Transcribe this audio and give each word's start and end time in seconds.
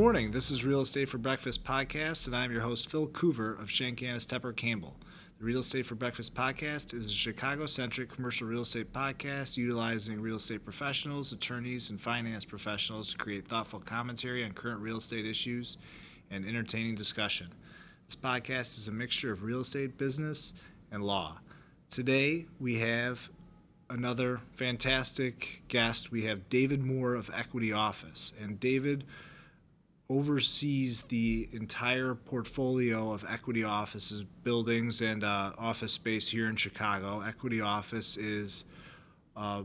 morning. 0.00 0.30
This 0.30 0.50
is 0.50 0.64
Real 0.64 0.80
Estate 0.80 1.10
for 1.10 1.18
Breakfast 1.18 1.62
podcast, 1.62 2.26
and 2.26 2.34
I'm 2.34 2.50
your 2.50 2.62
host, 2.62 2.90
Phil 2.90 3.06
Coover 3.08 3.60
of 3.60 3.68
Shankanis 3.68 4.26
Tepper 4.26 4.56
Campbell. 4.56 4.96
The 5.38 5.44
Real 5.44 5.58
Estate 5.58 5.84
for 5.84 5.94
Breakfast 5.94 6.34
podcast 6.34 6.94
is 6.94 7.08
a 7.08 7.14
Chicago 7.14 7.66
centric 7.66 8.08
commercial 8.10 8.48
real 8.48 8.62
estate 8.62 8.94
podcast 8.94 9.58
utilizing 9.58 10.18
real 10.18 10.36
estate 10.36 10.64
professionals, 10.64 11.32
attorneys, 11.32 11.90
and 11.90 12.00
finance 12.00 12.46
professionals 12.46 13.12
to 13.12 13.18
create 13.18 13.46
thoughtful 13.46 13.78
commentary 13.78 14.42
on 14.42 14.52
current 14.52 14.80
real 14.80 14.96
estate 14.96 15.26
issues 15.26 15.76
and 16.30 16.46
entertaining 16.46 16.94
discussion. 16.94 17.48
This 18.06 18.16
podcast 18.16 18.78
is 18.78 18.88
a 18.88 18.92
mixture 18.92 19.30
of 19.30 19.42
real 19.42 19.60
estate, 19.60 19.98
business, 19.98 20.54
and 20.90 21.04
law. 21.04 21.40
Today, 21.90 22.46
we 22.58 22.78
have 22.78 23.28
another 23.90 24.40
fantastic 24.54 25.60
guest. 25.68 26.10
We 26.10 26.22
have 26.22 26.48
David 26.48 26.82
Moore 26.82 27.14
of 27.14 27.30
Equity 27.34 27.70
Office. 27.70 28.32
And 28.40 28.58
David 28.58 29.04
oversees 30.10 31.04
the 31.04 31.48
entire 31.52 32.16
portfolio 32.16 33.12
of 33.12 33.24
Equity 33.30 33.62
Office's 33.62 34.24
buildings 34.24 35.00
and 35.00 35.22
uh, 35.22 35.52
office 35.56 35.92
space 35.92 36.28
here 36.28 36.48
in 36.48 36.56
Chicago. 36.56 37.20
Equity 37.20 37.60
Office 37.60 38.16
is 38.16 38.64
uh, 39.36 39.62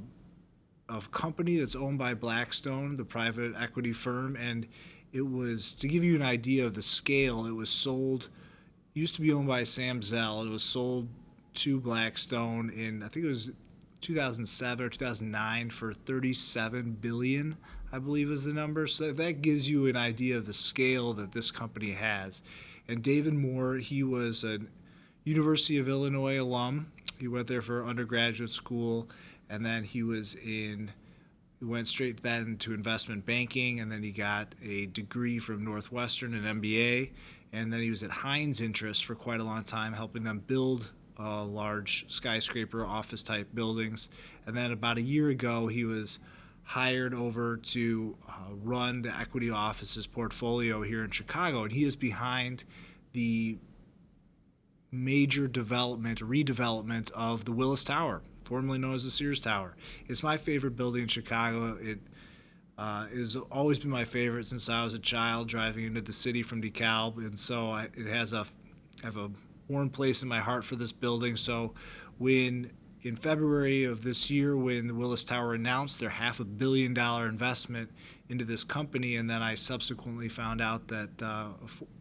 a 0.87 1.01
company 1.11 1.57
that's 1.57 1.75
owned 1.75 1.97
by 1.97 2.13
Blackstone, 2.13 2.95
the 2.95 3.03
private 3.03 3.53
equity 3.59 3.91
firm, 3.91 4.35
and 4.35 4.67
it 5.11 5.27
was 5.27 5.73
to 5.73 5.87
give 5.87 6.03
you 6.03 6.15
an 6.15 6.21
idea 6.21 6.63
of 6.63 6.75
the 6.75 6.83
scale. 6.83 7.47
It 7.47 7.55
was 7.55 7.69
sold, 7.69 8.29
used 8.93 9.15
to 9.15 9.21
be 9.21 9.33
owned 9.33 9.47
by 9.47 9.63
Sam 9.63 10.03
Zell. 10.03 10.43
It 10.43 10.49
was 10.49 10.63
sold 10.63 11.09
to 11.55 11.79
Blackstone 11.79 12.69
in 12.69 13.01
I 13.01 13.07
think 13.07 13.25
it 13.25 13.29
was 13.29 13.51
2007 14.01 14.85
or 14.85 14.89
2009 14.89 15.69
for 15.71 15.91
37 15.91 16.97
billion, 17.01 17.57
I 17.91 17.99
believe 17.99 18.29
is 18.29 18.43
the 18.43 18.53
number. 18.53 18.87
So 18.87 19.11
that 19.11 19.41
gives 19.41 19.69
you 19.69 19.87
an 19.87 19.95
idea 19.95 20.37
of 20.37 20.45
the 20.45 20.53
scale 20.53 21.13
that 21.13 21.31
this 21.31 21.51
company 21.51 21.91
has. 21.91 22.41
And 22.87 23.01
David 23.01 23.33
Moore, 23.33 23.75
he 23.75 24.03
was 24.03 24.43
a 24.43 24.59
University 25.23 25.77
of 25.77 25.89
Illinois 25.89 26.39
alum. 26.39 26.91
He 27.19 27.27
went 27.27 27.47
there 27.47 27.61
for 27.61 27.83
undergraduate 27.83 28.51
school, 28.51 29.09
and 29.49 29.65
then 29.65 29.83
he 29.83 30.03
was 30.03 30.35
in. 30.35 30.91
He 31.59 31.65
went 31.65 31.87
straight 31.87 32.21
then 32.21 32.57
to 32.57 32.73
investment 32.73 33.25
banking, 33.25 33.79
and 33.79 33.91
then 33.91 34.03
he 34.03 34.11
got 34.11 34.53
a 34.63 34.87
degree 34.87 35.39
from 35.39 35.63
Northwestern, 35.63 36.35
an 36.35 36.61
MBA, 36.61 37.11
and 37.53 37.71
then 37.71 37.79
he 37.79 37.89
was 37.89 38.03
at 38.03 38.11
Hines 38.11 38.59
Interest 38.59 39.05
for 39.05 39.15
quite 39.15 39.39
a 39.39 39.43
long 39.43 39.63
time, 39.63 39.93
helping 39.93 40.23
them 40.23 40.43
build 40.45 40.91
uh, 41.17 41.43
large 41.43 42.05
skyscraper 42.11 42.85
office 42.85 43.23
type 43.23 43.47
buildings. 43.53 44.09
And 44.45 44.55
then 44.55 44.71
about 44.71 44.97
a 44.97 45.01
year 45.01 45.29
ago, 45.29 45.67
he 45.67 45.85
was 45.85 46.19
hired 46.65 47.13
over 47.13 47.57
to 47.57 48.17
uh, 48.27 48.53
run 48.63 49.03
the 49.03 49.15
equity 49.15 49.49
office's 49.49 50.07
portfolio 50.07 50.81
here 50.81 51.03
in 51.03 51.11
Chicago. 51.11 51.63
And 51.63 51.71
he 51.71 51.83
is 51.83 51.95
behind 51.95 52.63
the 53.13 53.57
major 54.91 55.47
development, 55.47 56.19
redevelopment 56.19 57.11
of 57.11 57.45
the 57.45 57.51
Willis 57.51 57.83
Tower, 57.83 58.21
formerly 58.45 58.79
known 58.79 58.95
as 58.95 59.03
the 59.03 59.11
Sears 59.11 59.39
Tower. 59.39 59.75
It's 60.07 60.23
my 60.23 60.37
favorite 60.37 60.75
building 60.75 61.03
in 61.03 61.07
Chicago. 61.07 61.77
It 61.79 61.99
uh, 62.77 63.07
has 63.07 63.35
always 63.35 63.79
been 63.79 63.91
my 63.91 64.03
favorite 64.03 64.47
since 64.47 64.67
I 64.67 64.83
was 64.83 64.93
a 64.93 64.99
child 64.99 65.47
driving 65.47 65.85
into 65.85 66.01
the 66.01 66.13
city 66.13 66.43
from 66.43 66.61
DeKalb, 66.61 67.17
and 67.17 67.39
so 67.39 67.71
I, 67.71 67.85
it 67.95 68.07
has 68.07 68.33
a 68.33 68.47
have 69.03 69.17
a 69.17 69.29
warm 69.67 69.89
place 69.89 70.23
in 70.23 70.29
my 70.29 70.39
heart 70.39 70.65
for 70.65 70.75
this 70.75 70.91
building. 70.91 71.35
So 71.35 71.73
when 72.17 72.71
in 73.05 73.15
February 73.15 73.83
of 73.83 74.01
this 74.03 74.31
year, 74.31 74.57
when 74.57 74.87
the 74.87 74.95
Willis 74.95 75.23
Tower 75.23 75.53
announced 75.53 75.99
their 75.99 76.09
half 76.09 76.39
a 76.39 76.43
billion 76.43 76.91
dollar 76.91 77.27
investment 77.27 77.91
into 78.29 78.43
this 78.43 78.63
company, 78.63 79.15
and 79.15 79.29
then 79.29 79.43
I 79.43 79.53
subsequently 79.53 80.27
found 80.27 80.59
out 80.59 80.87
that 80.87 81.21
uh, 81.21 81.49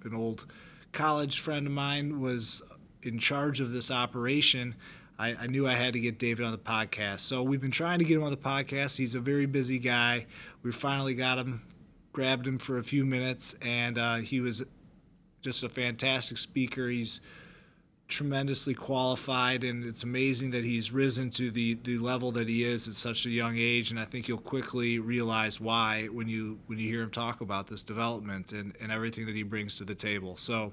an 0.03 0.15
old 0.15 0.47
college 0.93 1.41
friend 1.41 1.67
of 1.67 1.75
mine 1.75 2.23
was 2.23 2.63
in 3.03 3.19
charge 3.19 3.61
of 3.61 3.71
this 3.71 3.91
operation. 3.91 4.77
I, 5.19 5.35
I, 5.35 5.47
knew 5.47 5.69
I 5.69 5.75
had 5.75 5.93
to 5.93 6.01
get 6.01 6.19
David 6.19 6.47
on 6.47 6.53
the 6.53 6.59
podcast. 6.59 7.21
So 7.21 7.43
we've 7.43 7.61
been 7.61 7.71
trying 7.71 7.99
to 7.99 8.05
get 8.07 8.17
him 8.17 8.23
on 8.23 8.31
the 8.31 8.39
podcast. 8.39 8.97
He's 8.97 9.15
a 9.15 9.21
very 9.21 9.45
busy 9.45 9.79
guy. 9.79 10.25
We 10.63 10.73
finally 10.73 11.13
got 11.13 11.37
him, 11.37 11.67
grabbed 12.15 12.47
him 12.47 12.59
for 12.59 12.79
a 12.79 12.83
few 12.83 13.05
minutes, 13.05 13.55
and 13.61 13.99
uh, 13.99 14.17
he 14.17 14.41
was 14.41 14.63
just 15.43 15.63
a 15.63 15.69
fantastic 15.69 16.39
speaker. 16.39 16.89
He's 16.89 17.21
tremendously 18.15 18.75
qualified, 18.75 19.65
and 19.65 19.85
it's 19.85 20.05
amazing 20.05 20.53
that 20.53 20.65
he's 20.65 20.93
risen 20.93 21.31
to 21.31 21.51
the, 21.51 21.75
the 21.83 21.99
level 21.99 22.31
that 22.31 22.49
he 22.49 22.63
is 22.63 22.87
at 22.87 22.95
such 22.95 23.27
a 23.27 23.31
young 23.31 23.57
age. 23.59 23.91
And 23.91 23.99
I 23.99 24.05
think 24.05 24.29
you'll 24.29 24.39
quickly 24.39 25.01
realize 25.01 25.59
why 25.59 26.07
when 26.07 26.29
you 26.29 26.61
when 26.67 26.79
you 26.79 26.89
hear 26.89 27.03
him 27.03 27.11
talk 27.11 27.41
about 27.41 27.67
this 27.67 27.83
development 27.83 28.53
and, 28.53 28.73
and 28.81 28.93
everything 28.93 29.27
that 29.27 29.35
he 29.35 29.43
brings 29.43 29.77
to 29.79 29.85
the 29.85 29.97
table. 29.97 30.37
So 30.37 30.73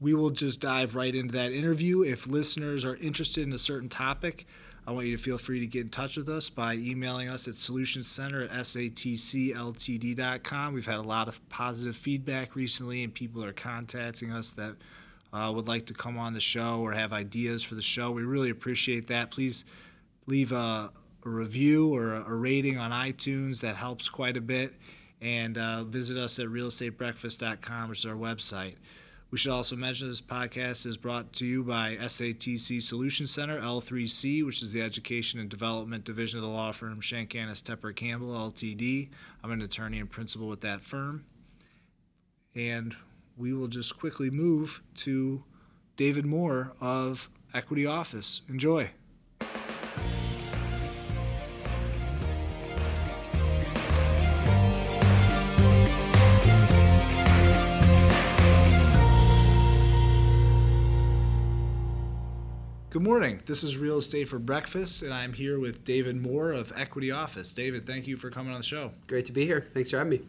we 0.00 0.14
will 0.14 0.30
just 0.30 0.60
dive 0.60 0.94
right 0.94 1.12
into 1.14 1.32
that 1.32 1.50
interview. 1.50 2.02
If 2.02 2.28
listeners 2.28 2.84
are 2.84 2.94
interested 2.96 3.42
in 3.42 3.52
a 3.52 3.58
certain 3.58 3.88
topic, 3.88 4.46
I 4.86 4.92
want 4.92 5.06
you 5.06 5.16
to 5.16 5.22
feel 5.22 5.38
free 5.38 5.58
to 5.58 5.66
get 5.66 5.82
in 5.82 5.90
touch 5.90 6.16
with 6.16 6.28
us 6.28 6.50
by 6.50 6.74
emailing 6.74 7.28
us 7.28 7.48
at 7.48 7.54
solutioncenter 7.54 8.44
at 8.44 8.60
satcltd.com. 8.60 9.12
We've 10.72 10.86
had 10.86 10.98
a 10.98 11.02
lot 11.02 11.26
of 11.26 11.46
positive 11.48 11.96
feedback 11.96 12.54
recently, 12.54 13.02
and 13.02 13.12
people 13.12 13.44
are 13.44 13.52
contacting 13.52 14.30
us 14.30 14.52
that 14.52 14.76
uh, 15.32 15.52
would 15.54 15.68
like 15.68 15.86
to 15.86 15.94
come 15.94 16.18
on 16.18 16.32
the 16.32 16.40
show 16.40 16.80
or 16.80 16.92
have 16.92 17.12
ideas 17.12 17.62
for 17.62 17.74
the 17.74 17.82
show, 17.82 18.10
we 18.10 18.22
really 18.22 18.50
appreciate 18.50 19.06
that. 19.08 19.30
Please 19.30 19.64
leave 20.26 20.52
a, 20.52 20.90
a 21.24 21.28
review 21.28 21.94
or 21.94 22.14
a, 22.14 22.24
a, 22.24 22.34
rating 22.34 22.78
on 22.78 22.90
iTunes. 22.90 23.60
That 23.60 23.76
helps 23.76 24.08
quite 24.08 24.36
a 24.36 24.40
bit. 24.40 24.74
And 25.20 25.58
uh, 25.58 25.84
visit 25.84 26.16
us 26.16 26.38
at 26.38 26.46
realestatebreakfast.com, 26.46 27.88
which 27.90 28.00
is 28.00 28.06
our 28.06 28.14
website. 28.14 28.76
We 29.30 29.36
should 29.36 29.52
also 29.52 29.76
mention 29.76 30.08
this 30.08 30.22
podcast 30.22 30.86
is 30.86 30.96
brought 30.96 31.34
to 31.34 31.44
you 31.44 31.62
by 31.62 31.96
SATC 31.96 32.80
Solution 32.80 33.26
Center, 33.26 33.60
L3C, 33.60 34.46
which 34.46 34.62
is 34.62 34.72
the 34.72 34.80
Education 34.80 35.38
and 35.38 35.50
Development 35.50 36.02
Division 36.02 36.38
of 36.38 36.44
the 36.44 36.50
law 36.50 36.72
firm 36.72 37.02
Shankanis 37.02 37.62
Tepper 37.62 37.94
Campbell, 37.94 38.28
LTD. 38.28 39.10
I'm 39.44 39.50
an 39.50 39.60
attorney 39.60 39.98
and 39.98 40.08
principal 40.08 40.48
with 40.48 40.62
that 40.62 40.82
firm. 40.82 41.26
And 42.54 42.96
we 43.38 43.52
will 43.52 43.68
just 43.68 43.98
quickly 43.98 44.30
move 44.30 44.82
to 44.96 45.44
David 45.96 46.26
Moore 46.26 46.72
of 46.80 47.30
Equity 47.54 47.86
Office. 47.86 48.42
Enjoy. 48.48 48.90
Good 62.90 63.02
morning. 63.02 63.42
This 63.46 63.62
is 63.62 63.76
Real 63.76 63.98
Estate 63.98 64.28
for 64.28 64.40
Breakfast, 64.40 65.02
and 65.02 65.14
I'm 65.14 65.34
here 65.34 65.60
with 65.60 65.84
David 65.84 66.16
Moore 66.16 66.50
of 66.50 66.72
Equity 66.74 67.12
Office. 67.12 67.52
David, 67.52 67.86
thank 67.86 68.08
you 68.08 68.16
for 68.16 68.30
coming 68.30 68.52
on 68.52 68.58
the 68.58 68.66
show. 68.66 68.92
Great 69.06 69.26
to 69.26 69.32
be 69.32 69.44
here. 69.44 69.68
Thanks 69.72 69.90
for 69.90 69.98
having 69.98 70.10
me. 70.10 70.20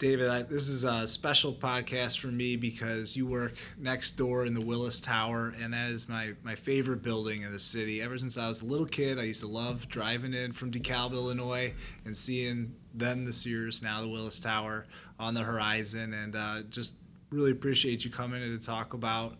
David, 0.00 0.30
I, 0.30 0.40
this 0.40 0.70
is 0.70 0.84
a 0.84 1.06
special 1.06 1.52
podcast 1.52 2.20
for 2.20 2.28
me 2.28 2.56
because 2.56 3.18
you 3.18 3.26
work 3.26 3.52
next 3.76 4.12
door 4.12 4.46
in 4.46 4.54
the 4.54 4.60
Willis 4.62 4.98
Tower, 4.98 5.54
and 5.60 5.74
that 5.74 5.90
is 5.90 6.08
my, 6.08 6.32
my 6.42 6.54
favorite 6.54 7.02
building 7.02 7.42
in 7.42 7.52
the 7.52 7.60
city. 7.60 8.00
Ever 8.00 8.16
since 8.16 8.38
I 8.38 8.48
was 8.48 8.62
a 8.62 8.64
little 8.64 8.86
kid, 8.86 9.18
I 9.18 9.24
used 9.24 9.42
to 9.42 9.46
love 9.46 9.90
driving 9.90 10.32
in 10.32 10.52
from 10.54 10.70
DeKalb, 10.70 11.12
Illinois, 11.12 11.74
and 12.06 12.16
seeing 12.16 12.74
then 12.94 13.26
the 13.26 13.32
Sears, 13.34 13.82
now 13.82 14.00
the 14.00 14.08
Willis 14.08 14.40
Tower 14.40 14.86
on 15.18 15.34
the 15.34 15.42
horizon. 15.42 16.14
And 16.14 16.34
uh, 16.34 16.62
just 16.70 16.94
really 17.28 17.50
appreciate 17.50 18.02
you 18.02 18.10
coming 18.10 18.42
in 18.42 18.58
to 18.58 18.64
talk 18.64 18.94
about 18.94 19.36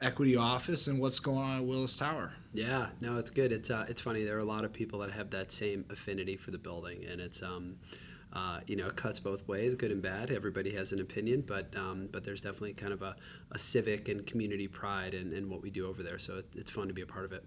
equity 0.00 0.36
office 0.36 0.86
and 0.86 1.00
what's 1.00 1.18
going 1.18 1.38
on 1.38 1.58
at 1.58 1.64
Willis 1.64 1.96
Tower. 1.96 2.32
Yeah, 2.52 2.90
no, 3.00 3.16
it's 3.16 3.32
good. 3.32 3.50
It's 3.50 3.70
uh, 3.70 3.86
it's 3.88 4.00
funny. 4.00 4.22
There 4.22 4.36
are 4.36 4.38
a 4.38 4.44
lot 4.44 4.64
of 4.64 4.72
people 4.72 5.00
that 5.00 5.10
have 5.10 5.30
that 5.30 5.50
same 5.50 5.84
affinity 5.90 6.36
for 6.36 6.52
the 6.52 6.58
building, 6.58 7.04
and 7.10 7.20
it's 7.20 7.42
um, 7.42 7.74
uh, 8.34 8.60
you 8.66 8.76
know, 8.76 8.86
it 8.86 8.96
cuts 8.96 9.20
both 9.20 9.46
ways, 9.46 9.74
good 9.74 9.92
and 9.92 10.02
bad. 10.02 10.30
Everybody 10.30 10.74
has 10.74 10.92
an 10.92 11.00
opinion, 11.00 11.42
but 11.46 11.74
um, 11.76 12.08
but 12.10 12.24
there's 12.24 12.40
definitely 12.40 12.72
kind 12.72 12.92
of 12.92 13.02
a, 13.02 13.14
a 13.52 13.58
civic 13.58 14.08
and 14.08 14.26
community 14.26 14.66
pride 14.66 15.14
in, 15.14 15.32
in 15.32 15.48
what 15.48 15.62
we 15.62 15.70
do 15.70 15.86
over 15.86 16.02
there. 16.02 16.18
So 16.18 16.38
it, 16.38 16.46
it's 16.56 16.70
fun 16.70 16.88
to 16.88 16.94
be 16.94 17.02
a 17.02 17.06
part 17.06 17.24
of 17.24 17.32
it. 17.32 17.44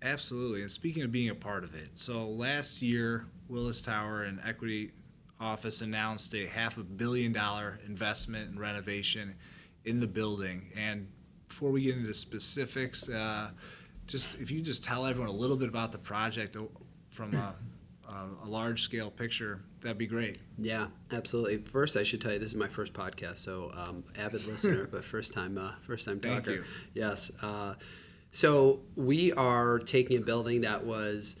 Absolutely. 0.00 0.62
And 0.62 0.70
speaking 0.70 1.02
of 1.02 1.12
being 1.12 1.28
a 1.28 1.34
part 1.34 1.62
of 1.62 1.74
it, 1.74 1.90
so 1.94 2.26
last 2.26 2.82
year, 2.82 3.26
Willis 3.48 3.82
Tower 3.82 4.22
and 4.22 4.40
Equity 4.44 4.92
Office 5.38 5.82
announced 5.82 6.34
a 6.34 6.46
half 6.46 6.78
a 6.78 6.82
billion 6.82 7.32
dollar 7.32 7.78
investment 7.86 8.50
and 8.50 8.58
renovation 8.58 9.34
in 9.84 10.00
the 10.00 10.06
building. 10.06 10.70
And 10.76 11.08
before 11.48 11.70
we 11.70 11.82
get 11.82 11.96
into 11.96 12.14
specifics, 12.14 13.08
uh, 13.08 13.50
just 14.06 14.40
if 14.40 14.50
you 14.50 14.60
just 14.62 14.82
tell 14.82 15.04
everyone 15.04 15.28
a 15.28 15.36
little 15.36 15.56
bit 15.56 15.68
about 15.68 15.92
the 15.92 15.98
project 15.98 16.56
from 17.10 17.32
a 18.08 18.46
large 18.46 18.82
scale 18.82 19.10
picture, 19.10 19.60
that'd 19.80 19.98
be 19.98 20.06
great. 20.06 20.38
Yeah, 20.58 20.88
absolutely. 21.10 21.58
First, 21.58 21.96
I 21.96 22.02
should 22.02 22.20
tell 22.20 22.32
you 22.32 22.38
this 22.38 22.50
is 22.50 22.56
my 22.56 22.68
first 22.68 22.92
podcast, 22.92 23.38
so 23.38 23.72
um, 23.74 24.04
avid 24.18 24.44
listener, 24.46 24.86
but 24.92 25.04
first 25.04 25.32
time, 25.32 25.58
uh, 25.58 25.72
first 25.86 26.06
time 26.06 26.20
talker. 26.20 26.42
Thank 26.42 26.46
you. 26.46 26.64
Yes. 26.94 27.30
Uh, 27.40 27.74
so 28.30 28.80
we 28.96 29.32
are 29.32 29.78
taking 29.78 30.16
a 30.16 30.20
building 30.20 30.62
that 30.62 30.84
was 30.84 31.36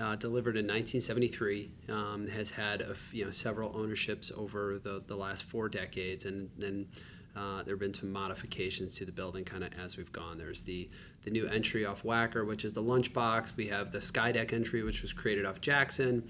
uh, 0.00 0.16
delivered 0.16 0.56
in 0.56 0.66
1973, 0.66 1.70
um, 1.88 2.26
has 2.28 2.50
had 2.50 2.82
a, 2.82 2.94
you 3.12 3.24
know 3.24 3.30
several 3.30 3.76
ownerships 3.76 4.30
over 4.36 4.78
the, 4.78 5.02
the 5.06 5.16
last 5.16 5.44
four 5.44 5.68
decades, 5.68 6.24
and 6.24 6.50
then 6.58 6.86
uh, 7.34 7.62
there 7.62 7.74
have 7.74 7.80
been 7.80 7.94
some 7.94 8.12
modifications 8.12 8.94
to 8.94 9.04
the 9.04 9.12
building 9.12 9.44
kind 9.44 9.64
of 9.64 9.72
as 9.78 9.96
we've 9.96 10.12
gone. 10.12 10.38
There's 10.38 10.62
the 10.62 10.88
the 11.26 11.32
new 11.32 11.46
entry 11.48 11.84
off 11.84 12.04
Wacker, 12.04 12.46
which 12.46 12.64
is 12.64 12.72
the 12.72 12.82
lunchbox. 12.82 13.56
We 13.56 13.66
have 13.66 13.90
the 13.90 13.98
Skydeck 13.98 14.52
entry, 14.52 14.84
which 14.84 15.02
was 15.02 15.12
created 15.12 15.44
off 15.44 15.60
Jackson. 15.60 16.26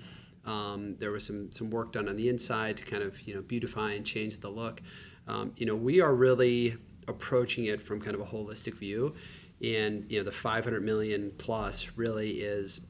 Um, 0.46 0.96
there 0.98 1.10
was 1.10 1.26
some 1.26 1.52
some 1.52 1.69
work 1.70 1.93
done 1.93 2.08
on 2.08 2.16
the 2.16 2.31
inside 2.31 2.78
to 2.78 2.84
kind 2.84 3.02
of 3.02 3.20
you 3.20 3.34
know 3.34 3.43
beautify 3.43 3.93
and 3.93 4.06
change 4.06 4.40
the 4.40 4.48
look. 4.48 4.81
Um, 5.28 5.52
you 5.58 5.66
know, 5.66 5.76
we 5.76 6.00
are 6.00 6.14
really 6.14 6.76
approaching 7.08 7.66
it 7.66 7.82
from 7.82 8.00
kind 8.00 8.14
of 8.14 8.22
a 8.22 8.25
holistic 8.25 8.75
view, 8.75 9.14
and 9.62 10.06
you 10.08 10.19
know 10.19 10.25
the 10.25 10.32
500 10.32 10.82
million 10.82 11.31
plus 11.37 11.90
really 11.96 12.31
is 12.40 12.81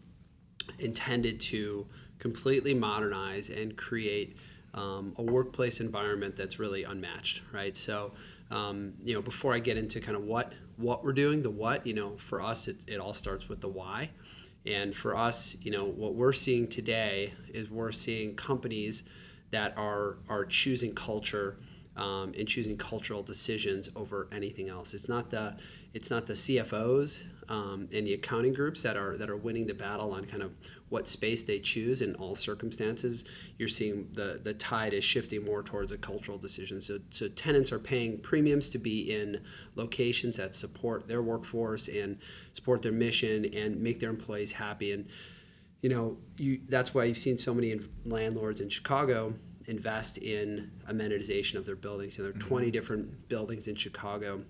intended 0.79 1.41
to 1.41 1.88
completely 2.20 2.73
modernize 2.73 3.50
and 3.50 3.76
create 3.76 4.37
um, 4.75 5.12
a 5.19 5.23
workplace 5.23 5.81
environment 5.81 6.37
that's 6.37 6.61
really 6.61 6.85
unmatched, 6.85 7.43
right? 7.52 7.76
So, 7.76 8.12
um, 8.50 8.94
you 9.05 9.14
know, 9.14 9.23
before 9.23 9.55
I 9.55 9.59
get 9.59 9.76
into 9.76 10.00
kind 10.00 10.17
of 10.17 10.23
what 10.23 10.52
what 10.76 11.05
we're 11.05 11.12
doing, 11.12 11.43
the 11.43 11.50
what, 11.50 11.87
you 11.87 11.94
know, 11.94 12.17
for 12.19 12.43
us, 12.43 12.69
it, 12.69 12.76
it 12.87 12.99
all 12.99 13.14
starts 13.14 13.49
with 13.49 13.61
the 13.61 13.69
why. 13.69 14.11
And 14.67 14.94
for 14.94 15.17
us, 15.17 15.56
you 15.61 15.70
know, 15.70 15.84
what 15.84 16.14
we're 16.14 16.32
seeing 16.32 16.67
today 16.67 17.32
is 17.49 17.70
we're 17.70 17.93
seeing 17.93 18.34
companies 18.34 19.05
that 19.52 19.76
are 19.78 20.19
are 20.28 20.44
choosing 20.44 20.94
culture 20.94 21.58
um, 21.97 22.33
and 22.39 22.47
choosing 22.47 22.77
cultural 22.77 23.23
decisions 23.23 23.89
over 23.97 24.29
anything 24.33 24.69
else. 24.69 24.95
It's 24.95 25.09
not 25.09 25.31
the 25.31 25.57
it's 25.95 26.11
not 26.11 26.27
the 26.27 26.35
CFOs 26.35 27.25
um, 27.49 27.89
and 27.91 28.07
the 28.07 28.13
accounting 28.13 28.53
groups 28.53 28.83
that 28.83 28.99
are 28.99 29.17
that 29.17 29.31
are 29.31 29.37
winning 29.37 29.67
the 29.67 29.75
battle 29.75 30.13
on 30.13 30.25
kind 30.27 30.43
of 30.43 30.53
what 30.91 31.09
space 31.09 31.43
they 31.43 31.59
choose 31.59 32.03
in 32.03 32.15
all 32.17 32.37
circumstances. 32.37 33.25
You're 33.59 33.69
seeing 33.69 34.09
the 34.13 34.41
the 34.43 34.55
tide 34.55 34.93
is 34.93 35.05
shifting 35.05 35.45
more 35.45 35.63
towards 35.63 35.93
a 35.93 35.99
cultural 35.99 36.37
decision. 36.37 36.81
So, 36.81 36.99
so 37.11 37.29
tenants 37.29 37.73
are 37.73 37.79
paying 37.79 38.19
premiums 38.19 38.69
to 38.71 38.79
be 38.79 39.13
in 39.13 39.43
locations 39.75 40.37
that 40.37 40.55
support 40.55 41.09
their 41.09 41.23
workforce 41.23 41.89
and 41.89 42.19
support 42.53 42.83
their 42.83 42.93
mission 42.93 43.47
and 43.55 43.81
make 43.81 44.01
their 44.01 44.11
employees 44.11 44.53
happy. 44.53 44.93
And 44.93 45.07
you 45.83 45.89
know, 45.89 46.17
you, 46.37 46.61
that's 46.69 46.95
why 46.95 47.05
you've 47.05 47.19
seen 47.19 47.39
so 47.39 47.55
many 47.55 47.79
landlords 48.05 48.61
in 48.61 48.69
Chicago 48.69 49.35
invest 49.67 50.19
in 50.19 50.71
amenitization 50.91 51.57
of 51.57 51.67
their 51.67 51.77
buildings. 51.77 52.17
You 52.17 52.25
know, 52.25 52.31
there 52.31 52.39
are 52.39 52.41
mm-hmm. 52.41 52.49
20 52.49 52.71
different 52.71 53.29
buildings 53.29 53.69
in 53.69 53.75
Chicago 53.75 54.43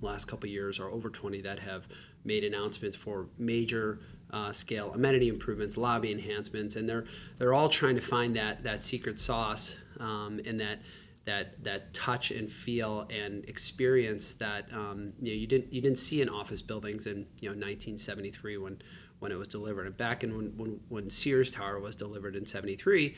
last 0.00 0.26
couple 0.26 0.48
years 0.48 0.78
are 0.78 0.90
over 0.90 1.10
20 1.10 1.40
that 1.42 1.58
have 1.58 1.86
made 2.24 2.44
announcements 2.44 2.96
for 2.96 3.26
major 3.38 4.00
uh, 4.30 4.52
scale 4.52 4.92
amenity 4.94 5.28
improvements, 5.28 5.76
lobby 5.76 6.12
enhancements, 6.12 6.76
and 6.76 6.88
they're 6.88 7.06
they're 7.38 7.54
all 7.54 7.68
trying 7.68 7.94
to 7.94 8.02
find 8.02 8.36
that 8.36 8.62
that 8.62 8.84
secret 8.84 9.18
sauce 9.18 9.74
um, 10.00 10.40
and 10.44 10.60
that 10.60 10.80
that 11.24 11.62
that 11.64 11.92
touch 11.94 12.30
and 12.30 12.50
feel 12.50 13.08
and 13.10 13.44
experience 13.46 14.34
that 14.34 14.70
um, 14.72 15.12
you 15.20 15.32
know 15.32 15.38
you 15.38 15.46
didn't 15.46 15.72
you 15.72 15.80
didn't 15.80 15.98
see 15.98 16.20
in 16.20 16.28
office 16.28 16.60
buildings 16.60 17.06
in 17.06 17.26
you 17.40 17.48
know 17.48 17.54
1973 17.54 18.58
when 18.58 18.82
when 19.18 19.32
it 19.32 19.38
was 19.38 19.48
delivered 19.48 19.86
and 19.86 19.96
back 19.96 20.22
in 20.22 20.36
when 20.36 20.56
when, 20.58 20.80
when 20.88 21.08
Sears 21.08 21.50
Tower 21.50 21.80
was 21.80 21.96
delivered 21.96 22.36
in 22.36 22.44
73 22.44 23.16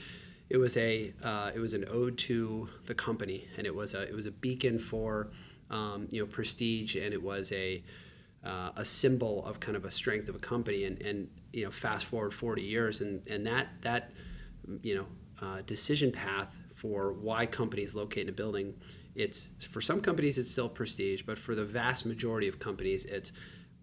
it 0.51 0.59
was 0.59 0.77
a 0.77 1.13
uh, 1.23 1.51
it 1.55 1.59
was 1.59 1.73
an 1.73 1.87
ode 1.89 2.19
to 2.19 2.69
the 2.87 2.95
company 2.95 3.49
and 3.57 3.67
it 3.67 3.75
was 3.75 3.95
a 3.95 4.03
it 4.03 4.15
was 4.15 4.27
a 4.27 4.33
beacon 4.33 4.79
for 4.79 5.29
um, 5.71 6.07
you 6.11 6.21
know 6.21 6.27
prestige 6.27 6.97
and 6.97 7.15
it 7.15 7.23
was 7.23 7.51
a 7.53 7.83
uh, 8.45 8.71
a 8.77 8.85
symbol 8.85 9.45
of 9.45 9.61
kind 9.61 9.77
of 9.77 9.85
a 9.85 9.91
strength 9.91 10.29
of 10.29 10.35
a 10.35 10.39
company. 10.39 10.85
And, 10.85 11.01
and 11.03 11.29
you 11.53 11.65
know, 11.65 11.71
fast 11.71 12.07
forward 12.07 12.33
40 12.33 12.63
years, 12.63 13.01
and, 13.01 13.27
and 13.27 13.47
that 13.47 13.69
that 13.83 14.13
you 14.83 14.95
know 14.95 15.07
uh, 15.43 15.63
decision 15.67 16.13
path 16.13 16.49
for 16.75 17.13
why 17.13 17.45
companies 17.45 17.95
locate 17.95 18.25
in 18.25 18.29
a 18.29 18.33
building, 18.33 18.75
it's 19.15 19.49
for 19.69 19.81
some 19.81 20.01
companies 20.01 20.39
it's 20.39 20.51
still 20.51 20.69
prestige, 20.69 21.23
but 21.23 21.37
for 21.37 21.55
the 21.55 21.65
vast 21.65 22.07
majority 22.07 22.47
of 22.49 22.59
companies, 22.59 23.05
it's 23.05 23.33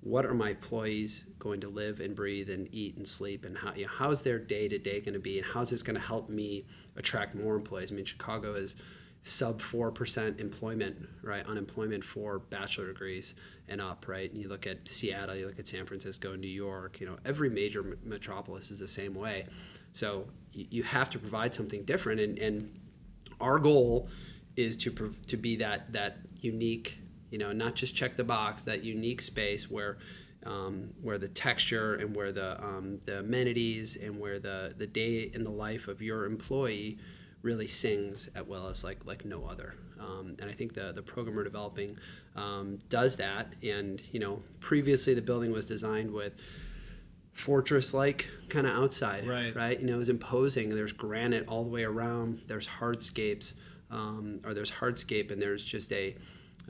what 0.08 0.26
are 0.26 0.34
my 0.34 0.52
employees 0.52 1.26
going 1.38 1.60
to 1.60 1.68
live 1.68 2.00
and 2.00 2.16
breathe 2.16 2.50
and 2.50 2.70
eat 2.72 2.96
and 2.96 3.06
sleep 3.06 3.44
and 3.44 3.58
how 3.58 3.74
you 3.74 3.86
know, 3.86 3.92
how 3.92 4.10
is 4.10 4.22
their 4.22 4.40
day 4.40 4.68
to 4.68 4.80
day 4.80 5.02
going 5.02 5.14
to 5.14 5.20
be 5.20 5.38
and 5.38 5.46
how 5.46 5.60
is 5.62 5.70
this 5.70 5.84
going 5.84 6.00
to 6.00 6.06
help 6.06 6.30
me 6.30 6.66
attract 6.96 7.36
more 7.36 7.56
employees? 7.56 7.92
I 7.92 7.96
mean, 7.96 8.06
Chicago 8.06 8.54
is 8.54 8.78
sub 9.24 9.62
4% 9.62 10.40
employment, 10.40 11.10
right? 11.22 11.46
Unemployment 11.46 12.06
for 12.06 12.40
bachelor 12.40 12.88
degrees 12.88 13.36
and 13.68 13.82
up, 13.82 14.08
right? 14.08 14.32
And 14.32 14.42
you 14.42 14.48
look 14.48 14.66
at 14.66 14.88
Seattle, 14.88 15.36
you 15.36 15.46
look 15.46 15.60
at 15.60 15.68
San 15.68 15.86
Francisco, 15.86 16.36
New 16.36 16.48
York, 16.48 17.02
you 17.02 17.08
know, 17.08 17.18
every 17.26 17.50
major 17.50 17.98
metropolis 18.04 18.72
is 18.72 18.80
the 18.80 18.88
same 18.88 19.14
way. 19.14 19.46
So 19.92 20.26
you, 20.54 20.68
you 20.70 20.84
have 20.84 21.10
to 21.10 21.20
provide 21.20 21.54
something 21.54 21.84
different. 21.84 22.22
And, 22.22 22.40
and 22.40 22.80
our 23.42 23.60
goal 23.60 24.08
is 24.56 24.78
to, 24.78 25.14
to 25.28 25.36
be 25.36 25.58
that, 25.58 25.92
that 25.92 26.20
unique, 26.40 26.98
you 27.30 27.38
know, 27.38 27.52
not 27.52 27.76
just 27.76 27.96
check 27.96 28.18
the 28.18 28.24
box, 28.24 28.64
that 28.64 28.84
unique 28.84 29.22
space 29.22 29.70
where 29.70 29.98
um, 30.46 30.94
where 31.02 31.18
the 31.18 31.28
texture 31.28 31.96
and 31.96 32.16
where 32.16 32.32
the, 32.32 32.64
um, 32.64 33.00
the 33.06 33.20
amenities 33.20 33.98
and 33.98 34.18
where 34.18 34.40
the, 34.40 34.74
the 34.78 34.88
day 34.88 35.30
in 35.34 35.44
the 35.44 35.50
life 35.50 35.88
of 35.88 36.02
your 36.02 36.26
employee 36.26 37.00
really 37.42 37.68
sings 37.68 38.30
at 38.36 38.48
Willis 38.48 38.84
like 38.84 39.06
like 39.06 39.26
no 39.26 39.44
other. 39.46 39.76
Um, 40.00 40.36
and 40.40 40.50
I 40.50 40.54
think 40.54 40.74
the 40.74 40.92
the 40.92 41.02
program 41.02 41.36
we're 41.36 41.44
developing 41.44 41.98
um, 42.36 42.80
does 42.90 43.16
that. 43.18 43.56
And 43.64 44.02
you 44.12 44.20
know, 44.20 44.42
previously 44.60 45.14
the 45.14 45.22
building 45.22 45.52
was 45.52 45.66
designed 45.66 46.12
with 46.12 46.34
fortress-like 47.34 48.28
kind 48.50 48.66
of 48.66 48.74
outside, 48.74 49.28
right? 49.28 49.56
Right. 49.56 49.80
You 49.80 49.86
know, 49.86 49.96
it 49.96 50.00
was 50.00 50.10
imposing. 50.10 50.70
There's 50.70 50.94
granite 50.94 51.48
all 51.48 51.64
the 51.64 51.70
way 51.70 51.84
around. 51.84 52.42
There's 52.48 52.68
hardscapes, 52.68 53.54
um, 53.92 54.40
or 54.44 54.54
there's 54.54 54.72
hardscape, 54.72 55.32
and 55.32 55.42
there's 55.42 55.64
just 55.64 55.92
a 55.94 56.16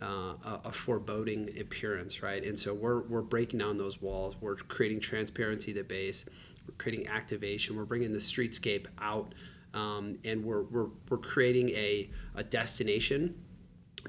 uh, 0.01 0.33
a, 0.45 0.61
a, 0.65 0.71
foreboding 0.71 1.49
appearance, 1.59 2.21
right? 2.21 2.44
And 2.44 2.59
so 2.59 2.73
we're, 2.73 3.01
we're 3.01 3.21
breaking 3.21 3.59
down 3.59 3.77
those 3.77 4.01
walls. 4.01 4.35
We're 4.39 4.55
creating 4.55 4.99
transparency 4.99 5.73
to 5.73 5.83
base. 5.83 6.25
We're 6.67 6.75
creating 6.77 7.07
activation. 7.07 7.75
We're 7.75 7.85
bringing 7.85 8.13
the 8.13 8.19
streetscape 8.19 8.85
out 8.99 9.33
um, 9.73 10.17
and 10.23 10.44
we're, 10.44 10.63
we're, 10.63 10.88
we're 11.09 11.17
creating 11.17 11.69
a, 11.69 12.09
a 12.35 12.44
destination 12.44 13.35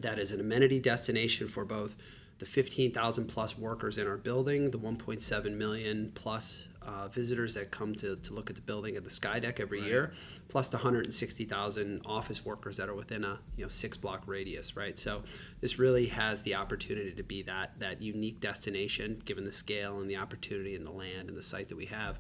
that 0.01 0.19
is 0.19 0.31
an 0.31 0.41
amenity 0.41 0.81
destination 0.81 1.49
for 1.49 1.65
both 1.65 1.97
the 2.39 2.47
15,000 2.47 3.27
plus 3.27 3.59
workers 3.59 3.99
in 3.99 4.07
our 4.07 4.17
building, 4.17 4.71
the 4.71 4.79
1.7 4.79 5.57
million 5.57 6.13
plus 6.15 6.68
uh, 6.89 7.09
visitors 7.09 7.55
that 7.55 7.71
come 7.71 7.95
to, 7.97 8.17
to 8.17 8.33
look 8.33 8.49
at 8.49 8.57
the 8.57 8.63
building 8.63 8.97
at 8.97 9.05
the 9.05 9.11
Skydeck 9.11 9.61
every 9.61 9.81
right. 9.81 9.89
year, 9.89 10.13
plus 10.49 10.69
the 10.69 10.77
160,000 10.79 12.03
office 12.07 12.45
workers 12.45 12.77
that 12.79 12.89
are 12.89 12.95
within 12.95 13.25
a 13.25 13.39
you 13.57 13.65
know 13.65 13.69
six 13.69 13.97
block 13.97 14.23
radius, 14.27 14.77
right? 14.77 14.99
So 14.99 15.23
this 15.61 15.79
really 15.79 16.07
has 16.07 16.43
the 16.43 16.55
opportunity 16.55 17.13
to 17.13 17.23
be 17.23 17.43
that 17.43 17.79
that 17.79 18.01
unique 18.01 18.41
destination, 18.41 19.21
given 19.25 19.45
the 19.45 19.53
scale 19.53 20.01
and 20.01 20.11
the 20.11 20.17
opportunity 20.17 20.75
and 20.75 20.87
the 20.87 20.91
land 20.91 21.29
and 21.29 21.37
the 21.37 21.43
site 21.43 21.69
that 21.69 21.77
we 21.77 21.87
have. 21.87 22.19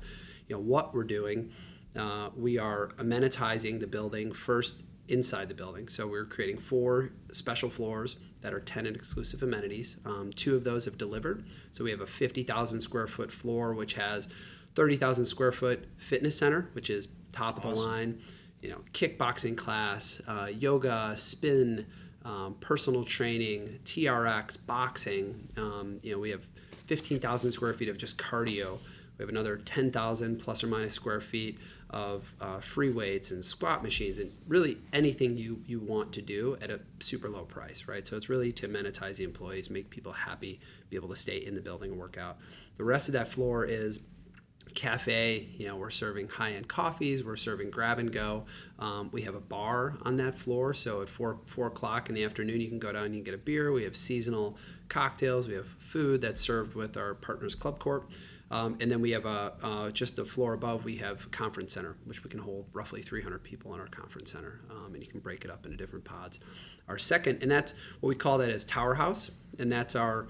You 0.48 0.56
know 0.56 0.62
what 0.62 0.94
we're 0.94 1.04
doing 1.04 1.50
uh, 1.96 2.30
we 2.36 2.58
are 2.58 2.88
amenitizing 2.98 3.80
the 3.80 3.86
building 3.86 4.32
first 4.32 4.84
inside 5.08 5.48
the 5.48 5.54
building. 5.54 5.88
So 5.88 6.06
we're 6.06 6.26
creating 6.26 6.58
four 6.58 7.10
special 7.32 7.70
floors 7.70 8.16
that 8.42 8.52
are 8.52 8.60
tenant 8.60 8.94
exclusive 8.94 9.42
amenities. 9.42 9.96
Um, 10.04 10.30
two 10.32 10.54
of 10.54 10.64
those 10.64 10.84
have 10.84 10.98
delivered. 10.98 11.44
So 11.72 11.82
we 11.82 11.90
have 11.90 12.00
a 12.00 12.06
50,000 12.06 12.80
square 12.80 13.06
foot 13.06 13.32
floor, 13.32 13.74
which 13.74 13.94
has 13.94 14.28
30,000 14.74 15.24
square 15.24 15.52
foot 15.52 15.86
fitness 15.96 16.36
center, 16.36 16.68
which 16.72 16.90
is 16.90 17.08
top 17.32 17.58
awesome. 17.58 17.70
of 17.70 17.78
the 17.78 17.86
line. 17.86 18.20
You 18.62 18.70
know, 18.70 18.80
kickboxing 18.92 19.56
class, 19.56 20.20
uh, 20.26 20.48
yoga, 20.52 21.16
spin, 21.16 21.86
um, 22.24 22.56
personal 22.60 23.04
training, 23.04 23.78
TRX, 23.84 24.58
boxing. 24.66 25.48
Um, 25.56 26.00
you 26.02 26.12
know, 26.12 26.18
we 26.18 26.30
have 26.30 26.46
15,000 26.86 27.52
square 27.52 27.72
feet 27.72 27.88
of 27.88 27.96
just 27.96 28.18
cardio. 28.18 28.78
We 29.16 29.22
have 29.22 29.28
another 29.28 29.56
10,000 29.56 30.38
plus 30.38 30.62
or 30.62 30.68
minus 30.68 30.94
square 30.94 31.20
feet 31.20 31.58
of 31.90 32.32
uh, 32.40 32.60
free 32.60 32.90
weights 32.90 33.30
and 33.30 33.44
squat 33.44 33.82
machines 33.82 34.18
and 34.18 34.30
really 34.46 34.78
anything 34.92 35.36
you, 35.36 35.62
you 35.66 35.80
want 35.80 36.12
to 36.12 36.22
do 36.22 36.56
at 36.60 36.70
a 36.70 36.80
super 37.00 37.28
low 37.28 37.44
price, 37.44 37.86
right? 37.88 38.06
So 38.06 38.16
it's 38.16 38.28
really 38.28 38.52
to 38.52 38.68
monetize 38.68 39.16
the 39.16 39.24
employees, 39.24 39.70
make 39.70 39.88
people 39.90 40.12
happy, 40.12 40.60
be 40.90 40.96
able 40.96 41.08
to 41.08 41.16
stay 41.16 41.38
in 41.38 41.54
the 41.54 41.60
building 41.60 41.92
and 41.92 42.00
work 42.00 42.18
out. 42.18 42.38
The 42.76 42.84
rest 42.84 43.08
of 43.08 43.14
that 43.14 43.28
floor 43.28 43.64
is 43.64 44.00
cafe. 44.78 45.48
You 45.56 45.66
know, 45.66 45.74
we're 45.74 45.90
serving 45.90 46.28
high-end 46.28 46.68
coffees. 46.68 47.24
We're 47.24 47.34
serving 47.34 47.70
grab 47.70 47.98
and 47.98 48.12
go. 48.12 48.44
Um, 48.78 49.10
we 49.12 49.22
have 49.22 49.34
a 49.34 49.40
bar 49.40 49.94
on 50.02 50.16
that 50.18 50.38
floor, 50.38 50.72
so 50.72 51.02
at 51.02 51.08
four 51.08 51.40
four 51.46 51.66
o'clock 51.66 52.08
in 52.08 52.14
the 52.14 52.22
afternoon, 52.22 52.60
you 52.60 52.68
can 52.68 52.78
go 52.78 52.92
down 52.92 53.06
and 53.06 53.14
you 53.14 53.20
can 53.20 53.32
get 53.32 53.34
a 53.34 53.42
beer. 53.42 53.72
We 53.72 53.82
have 53.82 53.96
seasonal 53.96 54.56
cocktails. 54.88 55.48
We 55.48 55.54
have 55.54 55.66
food 55.66 56.20
that's 56.20 56.40
served 56.40 56.76
with 56.76 56.96
our 56.96 57.14
partners 57.14 57.56
Club 57.56 57.80
Corp. 57.80 58.12
Um, 58.52 58.78
and 58.80 58.90
then 58.90 59.00
we 59.00 59.10
have 59.10 59.26
a, 59.26 59.52
uh, 59.62 59.90
just 59.90 60.16
the 60.16 60.24
floor 60.24 60.54
above, 60.54 60.84
we 60.84 60.96
have 60.96 61.30
conference 61.30 61.74
center, 61.74 61.96
which 62.06 62.24
we 62.24 62.30
can 62.30 62.40
hold 62.40 62.64
roughly 62.72 63.02
300 63.02 63.42
people 63.42 63.74
in 63.74 63.80
our 63.80 63.88
conference 63.88 64.32
center, 64.32 64.62
um, 64.70 64.94
and 64.94 65.02
you 65.02 65.06
can 65.06 65.20
break 65.20 65.44
it 65.44 65.50
up 65.50 65.66
into 65.66 65.76
different 65.76 66.02
pods. 66.02 66.40
Our 66.88 66.96
second, 66.96 67.42
and 67.42 67.50
that's 67.50 67.74
what 68.00 68.08
we 68.08 68.14
call 68.14 68.38
that 68.38 68.48
as 68.48 68.64
Tower 68.64 68.94
House, 68.94 69.30
and 69.58 69.70
that's 69.70 69.94
our 69.94 70.28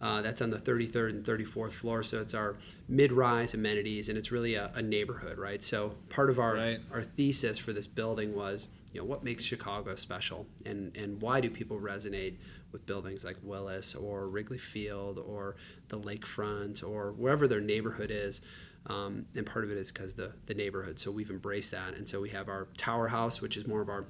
Uh, 0.00 0.22
that's 0.22 0.40
on 0.40 0.48
the 0.48 0.56
33rd 0.58 1.10
and 1.10 1.24
34th 1.26 1.72
floor, 1.72 2.02
so 2.02 2.20
it's 2.22 2.32
our 2.32 2.56
mid-rise 2.88 3.52
amenities, 3.52 4.08
and 4.08 4.16
it's 4.16 4.32
really 4.32 4.54
a, 4.54 4.70
a 4.74 4.80
neighborhood, 4.80 5.36
right? 5.36 5.62
So 5.62 5.94
part 6.08 6.30
of 6.30 6.38
our 6.38 6.54
Right. 6.54 6.80
our 6.90 7.02
thesis 7.02 7.58
for 7.58 7.74
this 7.74 7.86
building 7.86 8.34
was, 8.34 8.68
you 8.94 9.00
know, 9.00 9.06
what 9.06 9.22
makes 9.24 9.44
Chicago 9.44 9.94
special, 9.96 10.46
and 10.64 10.96
and 10.96 11.20
why 11.20 11.40
do 11.40 11.50
people 11.50 11.78
resonate 11.78 12.36
with 12.72 12.86
buildings 12.86 13.24
like 13.24 13.36
Willis 13.42 13.94
or 13.94 14.28
Wrigley 14.28 14.56
Field 14.58 15.18
or 15.18 15.56
the 15.88 15.98
lakefront 15.98 16.82
or 16.82 17.12
wherever 17.12 17.46
their 17.46 17.60
neighborhood 17.60 18.10
is. 18.10 18.40
Um, 18.86 19.26
and 19.36 19.44
part 19.44 19.64
of 19.66 19.70
it 19.70 19.76
is 19.76 19.92
because 19.92 20.14
the 20.14 20.32
the 20.46 20.54
neighborhood. 20.54 20.98
So 20.98 21.10
we've 21.10 21.28
embraced 21.30 21.72
that, 21.72 21.92
and 21.94 22.08
so 22.08 22.22
we 22.22 22.30
have 22.30 22.48
our 22.48 22.68
Tower 22.78 23.08
House, 23.08 23.42
which 23.42 23.58
is 23.58 23.66
more 23.66 23.82
of 23.82 23.90
our 23.90 24.06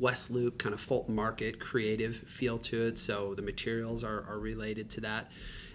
West 0.00 0.30
Loop 0.30 0.58
kind 0.58 0.74
of 0.74 0.80
Fulton 0.80 1.14
Market 1.14 1.60
creative 1.60 2.16
feel 2.16 2.58
to 2.58 2.86
it. 2.86 2.98
So 2.98 3.34
the 3.34 3.42
materials 3.42 4.02
are, 4.02 4.24
are 4.28 4.40
related 4.40 4.88
to 4.90 5.00
that. 5.02 5.30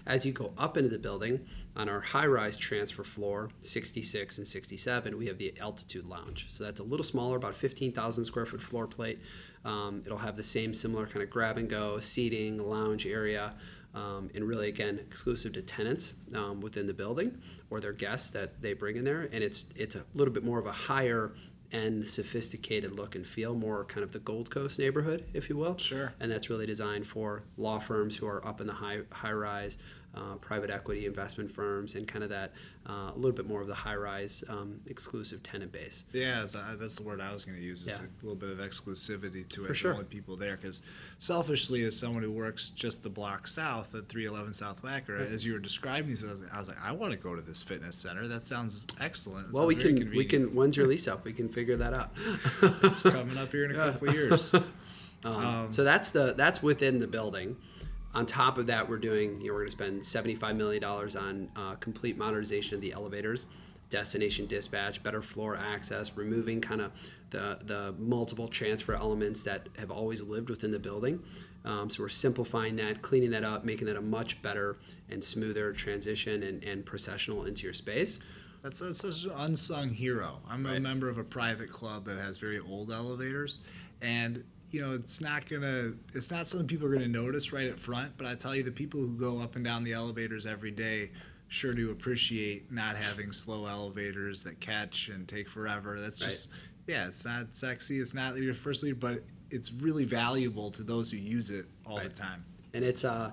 As 0.08 0.26
you 0.26 0.34
go 0.34 0.52
up 0.58 0.78
into 0.78 0.90
the 0.90 1.00
building, 1.00 1.40
on 1.78 1.90
our 1.90 2.00
high 2.00 2.26
rise 2.26 2.56
transfer 2.56 3.04
floor, 3.04 3.50
66 3.62 4.38
and 4.38 4.48
67, 4.48 5.18
we 5.18 5.28
have 5.28 5.38
the 5.38 5.54
altitude 5.60 6.06
lounge. 6.06 6.48
So 6.50 6.64
that's 6.64 6.80
a 6.80 6.84
little 6.84 7.04
smaller, 7.04 7.38
about 7.38 7.56
15,000 7.56 8.24
square 8.24 8.46
foot 8.46 8.62
floor 8.62 8.88
plate. 8.88 9.20
Um, 9.66 10.04
it'll 10.06 10.18
have 10.18 10.38
the 10.38 10.44
same 10.44 10.74
similar 10.74 11.06
kind 11.06 11.22
of 11.22 11.30
grab 11.30 11.58
and 11.58 11.70
go 11.70 12.00
seating, 12.00 12.58
lounge 12.58 13.06
area. 13.06 13.54
Um, 13.94 14.30
and 14.36 14.46
really, 14.46 14.68
again, 14.68 15.00
exclusive 15.00 15.54
to 15.54 15.62
tenants 15.62 16.14
um, 16.34 16.62
within 16.62 16.86
the 16.86 16.94
building 16.94 17.38
or 17.70 17.80
their 17.80 17.94
guests 17.94 18.30
that 18.32 18.62
they 18.62 18.74
bring 18.74 18.98
in 18.98 19.04
there. 19.04 19.30
And 19.32 19.44
it's 19.44 19.66
it's 19.76 19.96
a 19.96 20.04
little 20.14 20.34
bit 20.34 20.44
more 20.44 20.60
of 20.60 20.66
a 20.66 20.72
higher 20.72 21.34
and 21.76 22.08
sophisticated 22.08 22.94
look 22.94 23.16
and 23.16 23.28
feel, 23.28 23.54
more 23.54 23.84
kind 23.84 24.04
of 24.04 24.14
the 24.14 24.20
Gold 24.20 24.50
Coast 24.50 24.80
neighborhood, 24.80 25.26
if 25.34 25.50
you 25.50 25.58
will. 25.58 25.78
Sure. 25.78 26.14
And 26.22 26.32
that's 26.32 26.50
really 26.50 26.66
designed 26.66 27.06
for 27.06 27.44
law 27.58 27.80
firms 27.80 28.16
who 28.16 28.26
are 28.28 28.46
up 28.48 28.62
in 28.62 28.68
the 28.68 28.74
high 28.74 29.02
high 29.12 29.34
rise, 29.34 29.78
uh, 30.16 30.36
private 30.36 30.70
equity 30.70 31.06
investment 31.06 31.52
firms, 31.52 31.96
and 31.96 32.08
kind 32.08 32.24
of 32.24 32.30
that 32.30 32.52
uh, 32.88 33.12
a 33.14 33.16
little 33.16 33.32
bit 33.32 33.48
more 33.48 33.62
of 33.62 33.68
the 33.68 33.74
high 33.76 33.96
rise 33.96 34.44
um, 34.50 34.80
exclusive 34.88 35.42
tenant 35.44 35.72
base. 35.72 36.06
Yeah, 36.14 36.46
so 36.46 36.60
I- 36.60 36.76
that's 36.76 36.96
the 36.96 37.04
word 37.04 37.20
I 37.22 37.34
was 37.34 37.44
going 37.46 37.58
to 37.58 37.64
use. 37.64 37.82
Is 37.82 37.88
Yeah. 38.00 38.06
a 38.06 38.26
little 38.26 38.36
bit 38.36 38.50
of 38.50 38.60
exclusivity 38.60 39.48
to 39.50 39.66
it. 39.66 39.68
For 39.68 39.74
sure. 39.74 39.92
The 39.92 39.98
only 39.98 40.08
people 40.10 40.36
there, 40.38 40.56
because 40.58 40.82
selfishly, 41.20 41.84
as 41.84 41.98
someone 41.98 42.24
who 42.24 42.32
works 42.32 42.70
just 42.70 43.04
the 43.04 43.10
block 43.10 43.48
south 43.48 43.94
at 43.96 44.08
311 44.10 44.54
South 44.54 44.82
Wacker, 44.84 45.20
as 45.32 45.46
you 45.46 45.54
were 45.54 45.60
describing 45.60 46.10
these, 46.10 46.24
I 46.24 46.28
was, 46.32 46.42
I 46.54 46.60
was 46.60 46.68
like, 46.68 46.82
I 46.84 46.92
want 46.92 47.12
to 47.14 47.20
go 47.20 47.36
to 47.36 47.42
this 47.42 47.64
fitness 47.64 47.96
center. 47.96 48.28
That 48.28 48.46
sounds 48.46 48.86
excellent. 49.02 49.48
It 49.48 49.54
well, 49.54 49.70
sounds 49.70 49.84
we 49.84 49.94
can 49.96 50.10
we 50.12 50.26
can 50.26 50.56
when's 50.56 50.78
your 50.78 50.88
lease 50.94 51.08
up? 51.08 51.26
We 51.26 51.34
can 51.34 51.50
figure 51.50 51.76
that 51.78 51.94
out. 51.94 52.12
It's 52.62 53.02
coming 53.04 53.38
up 53.38 53.52
here 53.52 53.66
in 53.66 53.72
a 53.72 53.74
Yeah. 53.78 53.92
couple 53.92 54.10
of 54.10 54.14
years. 54.16 54.56
Um, 55.24 55.74
so 55.74 55.84
that's 55.84 56.12
the 56.12 56.36
that's 56.38 56.62
within 56.62 57.00
the 57.00 57.08
building. 57.08 57.56
On 58.16 58.26
top 58.26 58.58
of 58.58 58.66
that, 58.68 58.88
we're 58.88 58.98
doing 58.98 59.42
you 59.42 59.48
know, 59.48 59.54
we're 59.54 59.60
going 59.60 59.68
to 59.68 59.72
spend 59.72 60.06
seventy 60.06 60.36
five 60.36 60.56
million 60.56 60.82
dollars 60.82 61.16
on 61.16 61.50
uh, 61.56 61.76
complete 61.76 62.18
modernization 62.18 62.76
of 62.76 62.82
the 62.82 62.94
elevators, 62.94 63.46
destination 63.90 64.46
dispatch, 64.48 65.04
better 65.04 65.22
floor 65.22 65.58
access, 65.58 66.16
removing 66.16 66.62
kind 66.62 66.82
of 66.82 66.92
the 67.32 67.60
the 67.66 67.94
multiple 68.00 68.48
transfer 68.48 68.94
elements 68.94 69.44
that 69.44 69.68
have 69.78 69.92
always 69.92 70.24
lived 70.24 70.50
within 70.50 70.72
the 70.72 70.80
building. 70.80 71.22
Um, 71.66 71.90
so 71.90 72.04
we're 72.04 72.10
simplifying 72.10 72.76
that, 72.78 73.02
cleaning 73.02 73.32
that 73.32 73.44
up, 73.44 73.66
making 73.66 73.88
that 73.88 73.98
a 73.98 74.02
much 74.02 74.42
better 74.42 74.78
and 75.10 75.24
smoother 75.24 75.74
transition 75.74 76.44
and, 76.44 76.64
and 76.64 76.86
processional 76.86 77.46
into 77.46 77.64
your 77.64 77.74
space. 77.74 78.20
That's, 78.62 78.80
that's 78.80 79.00
such 79.00 79.26
an 79.26 79.32
unsung 79.38 79.90
hero. 79.90 80.42
I'm 80.48 80.66
a 80.68 80.80
member 80.80 81.10
of 81.10 81.18
a 81.18 81.24
private 81.24 81.72
club 81.72 82.06
that 82.06 82.18
has 82.18 82.38
very 82.38 82.60
old 82.60 82.92
elevators, 82.92 83.60
and 84.02 84.44
you 84.72 84.82
know 84.82 84.94
it's 84.94 85.22
not 85.22 85.48
gonna, 85.50 85.94
it's 86.14 86.32
not 86.32 86.48
something 86.48 86.68
people 86.68 86.88
are 86.88 86.94
gonna 86.94 87.08
notice 87.08 87.52
right 87.54 87.68
at 87.68 87.80
front. 87.80 88.14
But 88.18 88.28
I 88.28 88.36
tell 88.36 88.56
you, 88.56 88.64
the 88.64 88.72
people 88.72 89.00
who 89.00 89.10
go 89.16 89.40
up 89.40 89.56
and 89.56 89.64
down 89.64 89.84
the 89.84 89.94
elevators 89.94 90.46
every 90.46 90.72
day 90.72 91.12
sure 91.48 91.74
do 91.74 91.92
appreciate 91.92 92.72
not 92.72 92.96
having 92.96 93.32
slow 93.32 93.68
elevators 93.68 94.44
that 94.44 94.60
catch 94.60 95.10
and 95.10 95.28
take 95.28 95.48
forever. 95.48 96.00
That's 96.00 96.20
Right. 96.22 96.30
just, 96.32 96.50
yeah, 96.88 97.08
it's 97.08 97.24
not 97.24 97.56
sexy. 97.56 98.00
It's 98.00 98.14
not 98.16 98.36
universally, 98.36 98.94
but 98.94 99.24
it's 99.52 99.72
really 99.72 100.06
valuable 100.06 100.72
to 100.72 100.84
those 100.84 101.12
who 101.12 101.18
use 101.18 101.52
it 101.52 101.68
all 101.86 102.00
the 102.00 102.10
time. 102.10 102.44
and 102.74 102.84
it's 102.84 103.06
uh 103.06 103.32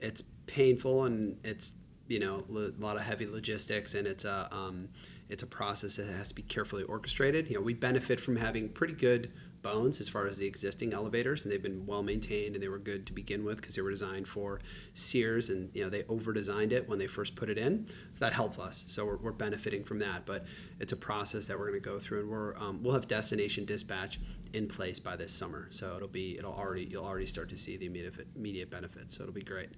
it's 0.00 0.22
painful 0.46 1.04
and 1.04 1.38
it's 1.44 1.72
you 2.08 2.18
know 2.18 2.44
lo- 2.48 2.72
a 2.76 2.82
lot 2.82 2.96
of 2.96 3.02
heavy 3.02 3.26
logistics 3.26 3.94
and 3.94 4.06
it's 4.08 4.24
a 4.24 4.48
um, 4.54 4.88
it's 5.28 5.44
a 5.44 5.46
process 5.46 5.96
that 5.96 6.08
has 6.08 6.28
to 6.28 6.34
be 6.34 6.42
carefully 6.42 6.82
orchestrated 6.82 7.48
you 7.48 7.54
know 7.54 7.60
we 7.60 7.72
benefit 7.72 8.18
from 8.20 8.34
having 8.36 8.68
pretty 8.68 8.92
good 8.92 9.30
bones 9.62 10.00
as 10.00 10.08
far 10.08 10.26
as 10.26 10.36
the 10.36 10.46
existing 10.46 10.92
elevators 10.92 11.44
and 11.44 11.52
they've 11.52 11.62
been 11.62 11.86
well 11.86 12.02
maintained 12.02 12.54
and 12.54 12.62
they 12.62 12.68
were 12.68 12.78
good 12.78 13.06
to 13.06 13.12
begin 13.12 13.44
with 13.44 13.56
because 13.56 13.74
they 13.74 13.82
were 13.82 13.90
designed 13.90 14.26
for 14.26 14.60
Sears 14.94 15.48
and 15.48 15.70
you 15.74 15.82
know 15.82 15.90
they 15.90 16.04
over 16.04 16.32
designed 16.32 16.72
it 16.72 16.88
when 16.88 16.98
they 16.98 17.06
first 17.06 17.34
put 17.34 17.48
it 17.48 17.58
in. 17.58 17.86
So 18.14 18.24
that 18.24 18.32
helped 18.32 18.58
us. 18.58 18.84
So 18.88 19.04
we're, 19.06 19.16
we're 19.16 19.32
benefiting 19.32 19.84
from 19.84 19.98
that 20.00 20.26
but 20.26 20.44
it's 20.80 20.92
a 20.92 20.96
process 20.96 21.46
that 21.46 21.58
we're 21.58 21.68
going 21.68 21.80
to 21.80 21.88
go 21.88 21.98
through 21.98 22.20
and 22.20 22.30
we're 22.30 22.56
um, 22.56 22.82
we'll 22.82 22.94
have 22.94 23.06
destination 23.06 23.64
dispatch 23.64 24.18
in 24.52 24.68
place 24.68 25.00
by 25.00 25.16
this 25.16 25.32
summer. 25.32 25.68
So 25.70 25.96
it'll 25.96 26.08
be 26.08 26.38
it'll 26.38 26.52
already 26.52 26.84
you'll 26.90 27.04
already 27.04 27.26
start 27.26 27.48
to 27.50 27.56
see 27.56 27.76
the 27.76 27.86
immediate 27.86 28.14
immediate 28.36 28.70
benefits. 28.70 29.16
So 29.16 29.22
it'll 29.22 29.34
be 29.34 29.42
great. 29.42 29.70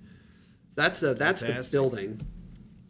That's 0.74 1.00
the 1.00 1.14
that's 1.14 1.42
Fantastic. 1.42 1.72
the 1.72 1.76
building 1.76 2.20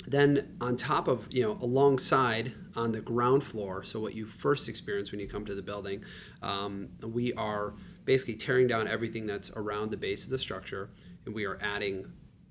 then 0.07 0.57
on 0.61 0.77
top 0.77 1.09
of 1.09 1.27
you 1.31 1.43
know 1.43 1.53
alongside 1.63 2.53
on 2.77 2.93
the 2.93 3.01
ground 3.01 3.43
floor 3.43 3.83
so 3.83 4.01
what 4.01 4.15
you 4.15 4.27
first 4.27 4.69
experience 4.69 5.11
when 5.11 5.21
you 5.21 5.29
come 5.29 5.45
to 5.45 5.55
the 5.55 5.63
building 5.63 6.05
um, 6.43 6.89
we 7.07 7.33
are 7.35 7.75
basically 8.05 8.35
tearing 8.35 8.67
down 8.67 8.87
everything 8.87 9.27
that's 9.27 9.51
around 9.57 9.91
the 9.91 9.97
base 9.97 10.25
of 10.25 10.31
the 10.31 10.39
structure 10.39 10.91
and 11.27 11.35
we 11.35 11.45
are 11.45 11.59
adding 11.63 12.05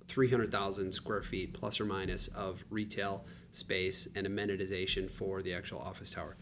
300000 0.07 0.91
square 0.91 1.21
feet 1.21 1.53
plus 1.53 1.79
or 1.79 1.85
minus 1.85 2.27
of 2.29 2.63
retail 2.69 3.25
space 3.51 4.07
and 4.15 4.25
amenitization 4.27 5.09
for 5.09 5.41
the 5.41 5.53
actual 5.53 5.79
office 5.79 6.11
tower 6.11 6.35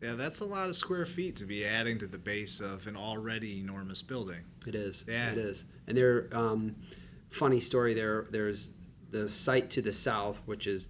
Yeah, 0.00 0.14
that's 0.14 0.40
a 0.40 0.44
lot 0.44 0.68
of 0.68 0.76
square 0.76 1.06
feet 1.06 1.36
to 1.36 1.44
be 1.44 1.64
adding 1.64 1.98
to 1.98 2.06
the 2.06 2.18
base 2.18 2.60
of 2.60 2.86
an 2.86 2.96
already 2.96 3.60
enormous 3.60 4.00
building. 4.02 4.40
It 4.66 4.74
is. 4.74 5.04
Yeah. 5.06 5.32
It 5.32 5.38
is. 5.38 5.64
And 5.86 5.96
there, 5.96 6.28
um, 6.32 6.74
funny 7.30 7.60
story 7.60 7.92
there. 7.92 8.26
There's 8.30 8.70
the 9.10 9.28
site 9.28 9.70
to 9.70 9.82
the 9.82 9.92
south, 9.92 10.40
which 10.46 10.66
is 10.66 10.88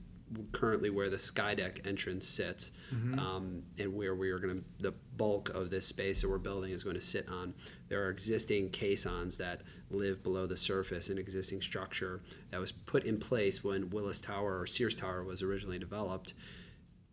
currently 0.53 0.91
where 0.91 1.11
the 1.11 1.17
Skydeck 1.17 1.87
entrance 1.87 2.27
sits, 2.27 2.71
um, 3.19 3.63
and 3.79 3.93
where 3.93 4.15
we 4.15 4.31
are 4.31 4.39
going 4.39 4.59
to 4.59 4.65
the 4.79 4.95
bulk 5.17 5.49
of 5.51 5.71
this 5.71 5.87
space 5.87 6.23
that 6.23 6.29
we're 6.29 6.39
building 6.39 6.71
is 6.71 6.85
going 6.85 6.95
to 6.95 7.01
sit 7.01 7.29
on. 7.29 7.53
There 7.89 8.05
are 8.05 8.11
existing 8.11 8.71
caissons 8.71 9.37
that 9.39 9.63
live 9.91 10.23
below 10.23 10.47
the 10.47 10.57
surface, 10.57 11.09
an 11.09 11.19
existing 11.19 11.63
structure 11.63 12.21
that 12.51 12.61
was 12.61 12.71
put 12.71 13.05
in 13.05 13.19
place 13.19 13.65
when 13.65 13.91
Willis 13.91 14.21
Tower 14.21 14.61
or 14.61 14.67
Sears 14.67 14.95
Tower 14.95 15.25
was 15.25 15.43
originally 15.43 15.79
developed 15.79 16.35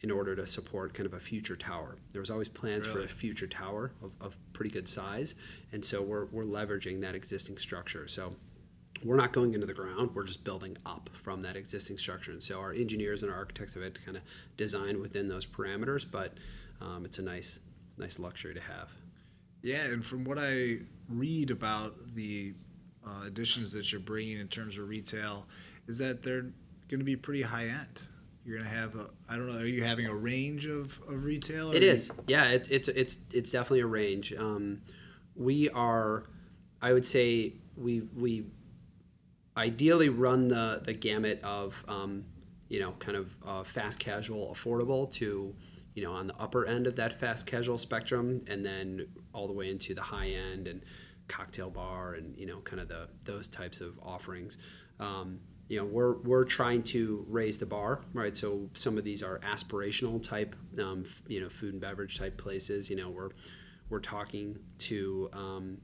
in 0.01 0.11
order 0.11 0.35
to 0.35 0.45
support 0.45 0.93
kind 0.93 1.07
of 1.07 1.13
a 1.13 1.19
future 1.19 1.55
tower. 1.55 1.95
There 2.11 2.21
was 2.21 2.29
always 2.29 2.47
plans 2.49 2.85
for 2.85 2.99
a 2.99 3.07
future 3.07 3.47
tower 3.47 3.93
of, 4.03 4.11
of 4.21 4.37
pretty 4.53 4.69
good 4.69 4.87
size, 4.87 5.33
and 5.71 5.83
so 5.83 6.03
we're, 6.03 6.25
we're 6.25 6.43
leveraging 6.43 7.01
that 7.01 7.15
existing 7.15 7.57
structure. 7.57 8.07
So 8.07 8.35
we're 9.03 9.17
not 9.17 9.31
going 9.33 9.53
into 9.53 9.65
the 9.67 9.73
ground, 9.73 10.11
we're 10.13 10.23
just 10.23 10.43
building 10.43 10.77
up 10.85 11.09
from 11.13 11.41
that 11.41 11.55
existing 11.55 11.97
structure. 11.97 12.31
And 12.31 12.41
so 12.41 12.59
our 12.59 12.73
engineers 12.73 13.23
and 13.23 13.31
our 13.31 13.37
architects 13.37 13.73
have 13.75 13.83
had 13.83 13.95
to 13.95 14.01
kind 14.01 14.17
of 14.17 14.23
design 14.57 14.99
within 14.99 15.27
those 15.27 15.45
parameters, 15.45 16.05
but 16.09 16.33
um, 16.81 17.05
it's 17.05 17.19
a 17.19 17.21
nice, 17.21 17.59
nice 17.97 18.19
luxury 18.19 18.53
to 18.53 18.61
have. 18.61 18.89
Yeah, 19.61 19.83
and 19.85 20.05
from 20.05 20.23
what 20.23 20.37
I 20.39 20.77
read 21.09 21.51
about 21.51 21.95
the 22.15 22.53
uh, 23.05 23.25
additions 23.25 23.71
that 23.71 23.91
you're 23.91 24.01
bringing 24.01 24.39
in 24.39 24.47
terms 24.47 24.77
of 24.77 24.87
retail, 24.87 25.47
is 25.87 25.97
that 25.99 26.21
they're 26.23 26.43
going 26.89 26.99
to 26.99 27.05
be 27.05 27.15
pretty 27.15 27.41
high 27.41 27.67
end. 27.67 28.01
You're 28.45 28.59
going 28.59 28.71
to 28.71 28.77
have 28.77 28.95
a, 28.95 29.09
I 29.29 29.35
don't 29.35 29.47
know, 29.47 29.59
are 29.59 29.65
you 29.65 29.83
having 29.83 30.05
a 30.05 30.15
range 30.15 30.67
of, 30.67 30.99
of 31.07 31.25
retail? 31.25 31.71
It 31.71 31.81
you- 31.83 32.13
yeah. 32.27 32.45
It, 32.45 32.67
it's 32.71 32.87
it's 32.87 33.17
it's 33.33 33.51
definitely 33.51 33.81
a 33.81 33.87
range. 33.87 34.33
Um, 34.33 34.81
we 35.35 35.69
are, 35.71 36.23
I 36.81 36.93
would 36.93 37.05
say, 37.05 37.53
we 37.75 38.01
we 38.15 38.45
ideally 39.57 40.09
run 40.09 40.47
the 40.47 40.81
the 40.85 40.93
gamut 40.93 41.41
of 41.43 41.83
um, 41.87 42.23
you 42.69 42.79
know 42.79 42.91
kind 42.93 43.17
of 43.17 43.35
uh, 43.45 43.63
fast 43.63 43.99
casual, 43.99 44.53
affordable 44.55 45.11
to 45.13 45.53
you 45.95 46.03
know 46.03 46.13
on 46.13 46.27
the 46.27 46.35
upper 46.37 46.65
end 46.65 46.87
of 46.87 46.95
that 46.95 47.19
fast 47.19 47.45
casual 47.45 47.77
spectrum, 47.77 48.41
and 48.47 48.65
then 48.65 49.07
all 49.33 49.47
the 49.47 49.53
way 49.53 49.69
into 49.69 49.93
the 49.93 50.01
high 50.01 50.29
end 50.29 50.67
and 50.67 50.85
cocktail 51.27 51.69
bar 51.69 52.13
and 52.13 52.37
you 52.37 52.45
know 52.45 52.59
kind 52.59 52.79
of 52.79 52.87
the 52.87 53.09
those 53.25 53.47
types 53.47 53.81
of 53.81 53.99
offerings. 54.01 54.57
Um, 54.99 55.39
you 55.69 55.77
know 55.77 55.85
we're 55.85 56.17
we're 56.19 56.45
trying 56.45 56.81
to 56.81 57.25
raise 57.27 57.57
the 57.57 57.65
bar 57.65 57.99
right 58.13 58.37
so 58.37 58.69
some 58.73 58.97
of 58.97 59.03
these 59.03 59.21
are 59.21 59.39
aspirational 59.39 60.21
type 60.21 60.55
um, 60.79 61.03
f- 61.05 61.21
you 61.27 61.41
know 61.41 61.49
food 61.49 61.73
and 61.73 61.81
beverage 61.81 62.17
type 62.17 62.37
places 62.37 62.89
you 62.89 62.95
know 62.95 63.09
we're 63.09 63.31
we're 63.89 63.99
talking 63.99 64.57
to 64.77 65.29
um, 65.33 65.77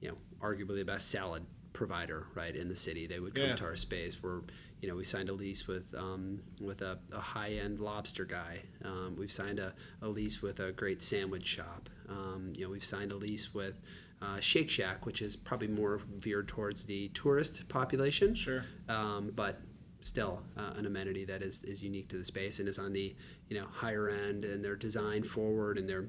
you 0.00 0.08
know 0.08 0.16
arguably 0.40 0.78
the 0.78 0.84
best 0.84 1.10
salad 1.10 1.44
provider 1.78 2.26
right 2.34 2.56
in 2.56 2.68
the 2.68 2.74
city 2.74 3.06
they 3.06 3.20
would 3.20 3.36
come 3.36 3.44
Yeah. 3.50 3.54
to 3.54 3.64
our 3.64 3.76
space 3.76 4.20
we're 4.20 4.40
you 4.80 4.88
know 4.88 4.96
we 4.96 5.04
signed 5.04 5.28
a 5.28 5.32
lease 5.32 5.68
with 5.68 5.94
um, 5.96 6.40
with 6.60 6.82
a, 6.82 6.98
a 7.12 7.20
high 7.20 7.52
end 7.52 7.78
lobster 7.78 8.24
guy 8.24 8.58
um, 8.84 9.14
we've 9.16 9.30
signed 9.30 9.60
a, 9.60 9.72
a 10.02 10.08
lease 10.08 10.42
with 10.42 10.58
a 10.58 10.72
great 10.72 11.00
sandwich 11.02 11.46
shop 11.46 11.88
um, 12.08 12.52
you 12.56 12.64
know 12.64 12.70
we've 12.70 12.84
signed 12.84 13.12
a 13.12 13.16
lease 13.16 13.54
with 13.54 13.80
uh, 14.20 14.40
Shake 14.40 14.68
Shack, 14.68 15.06
which 15.06 15.22
is 15.22 15.36
probably 15.36 15.68
more 15.68 16.00
veered 16.16 16.48
towards 16.48 16.84
the 16.84 17.06
tourist 17.10 17.68
population. 17.68 18.34
Sure. 18.34 18.64
Um, 18.88 19.30
but 19.36 19.60
still 20.00 20.42
uh, 20.56 20.72
an 20.76 20.86
amenity 20.86 21.24
that 21.26 21.40
is, 21.40 21.62
is 21.62 21.80
unique 21.84 22.08
to 22.08 22.16
the 22.18 22.24
space 22.24 22.58
and 22.58 22.68
is 22.68 22.80
on 22.80 22.92
the 22.92 23.14
you 23.48 23.56
know 23.60 23.66
higher 23.70 24.08
end 24.08 24.44
and 24.44 24.64
they're 24.64 24.74
designed 24.74 25.24
forward 25.24 25.78
and 25.78 25.88
they're 25.88 26.08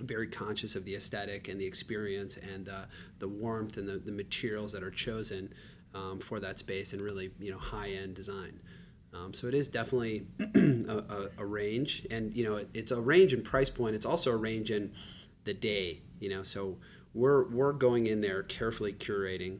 very 0.00 0.26
conscious 0.26 0.74
of 0.74 0.84
the 0.84 0.94
aesthetic 0.94 1.48
and 1.48 1.60
the 1.60 1.66
experience 1.66 2.36
and 2.36 2.68
uh, 2.68 2.84
the 3.18 3.28
warmth 3.28 3.76
and 3.76 3.88
the, 3.88 3.98
the 3.98 4.12
materials 4.12 4.72
that 4.72 4.82
are 4.82 4.90
chosen 4.90 5.52
um, 5.94 6.18
for 6.18 6.40
that 6.40 6.58
space 6.58 6.92
and 6.92 7.02
really 7.02 7.30
you 7.38 7.50
know 7.50 7.58
high 7.58 7.90
end 7.90 8.14
design. 8.14 8.58
Um, 9.14 9.34
so 9.34 9.46
it 9.46 9.54
is 9.54 9.68
definitely 9.68 10.26
a, 10.54 11.28
a, 11.36 11.44
range, 11.44 12.06
and 12.10 12.34
you 12.34 12.44
know 12.44 12.56
it, 12.56 12.70
it's 12.72 12.92
a 12.92 13.00
range 13.00 13.34
in 13.34 13.42
price 13.42 13.68
point. 13.68 13.94
It's 13.94 14.06
also 14.06 14.30
a 14.30 14.36
range 14.36 14.70
in 14.70 14.92
the 15.44 15.52
day. 15.52 16.00
You 16.18 16.30
know, 16.30 16.42
so 16.42 16.78
we're 17.12 17.48
we're 17.48 17.72
going 17.72 18.06
in 18.06 18.20
there 18.20 18.42
carefully 18.42 18.92
curating 18.94 19.58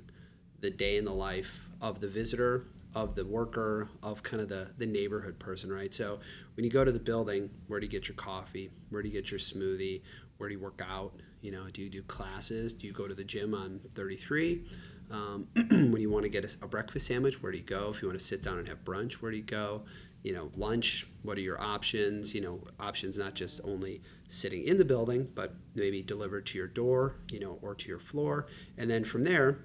the 0.61 0.71
day 0.71 0.97
in 0.97 1.05
the 1.05 1.13
life 1.13 1.61
of 1.83 2.01
the 2.01 2.09
visitor, 2.09 2.65
of 2.95 3.15
the 3.15 3.25
worker, 3.25 3.89
of 4.03 4.23
kind 4.23 4.41
of 4.41 4.49
the, 4.49 4.69
the 4.79 4.87
neighborhood 4.87 5.39
person, 5.39 5.73
right? 5.73 5.93
So 5.93 6.21
when 6.55 6.65
you 6.65 6.71
go 6.71 6.85
to 6.85 6.93
the 6.93 7.01
building, 7.01 7.51
where 7.67 7.81
do 7.81 7.87
you 7.87 7.91
get 7.91 8.09
your 8.09 8.15
coffee? 8.15 8.71
Where 8.91 9.03
do 9.03 9.09
you 9.09 9.15
get 9.15 9.31
your 9.31 9.41
smoothie? 9.41 10.03
Where 10.43 10.49
do 10.49 10.57
you 10.57 10.61
work 10.61 10.83
out? 10.85 11.13
You 11.41 11.53
know, 11.53 11.69
do 11.73 11.83
you 11.83 11.89
do 11.89 12.03
classes? 12.03 12.75
Do 12.75 12.89
you 12.89 12.93
go 12.93 13.07
to 13.07 13.15
the 13.15 13.23
gym 13.23 13.55
on 13.55 13.79
33? 13.95 14.65
Um, 15.13 15.47
when 15.71 16.01
you 16.01 16.11
want 16.11 16.25
to 16.25 16.29
get 16.29 16.45
a, 16.45 16.65
a, 16.65 16.67
breakfast 16.67 17.07
sandwich, 17.07 17.41
where 17.41 17.53
do 17.53 17.59
you 17.59 17.65
go? 17.65 17.91
If 17.91 18.03
you 18.03 18.09
want 18.09 18.19
to 18.19 18.25
sit 18.25 18.43
down 18.43 18.59
and 18.59 18.67
have 18.67 18.85
brunch, 18.85 19.13
where 19.15 19.31
do 19.31 19.37
you 19.37 19.45
go? 19.45 19.83
You 20.25 20.33
know, 20.33 20.51
lunch, 20.57 21.07
what 21.23 21.39
are 21.39 21.43
your 21.43 21.63
options? 21.63 22.35
You 22.35 22.41
know, 22.41 22.61
options 22.81 23.17
not 23.17 23.35
just 23.35 23.61
only 23.63 24.03
sitting 24.27 24.65
in 24.65 24.79
the 24.79 24.85
building, 24.85 25.31
but 25.33 25.55
maybe 25.77 26.03
delivered 26.03 26.45
to 26.47 26.59
your 26.59 26.67
door, 26.67 27.19
you 27.31 27.39
know, 27.39 27.61
or 27.63 27.77
to 27.77 27.89
your 27.89 28.01
floor. 28.01 28.49
And 28.79 28.91
then 28.91 29.05
from 29.05 29.23
there, 29.23 29.61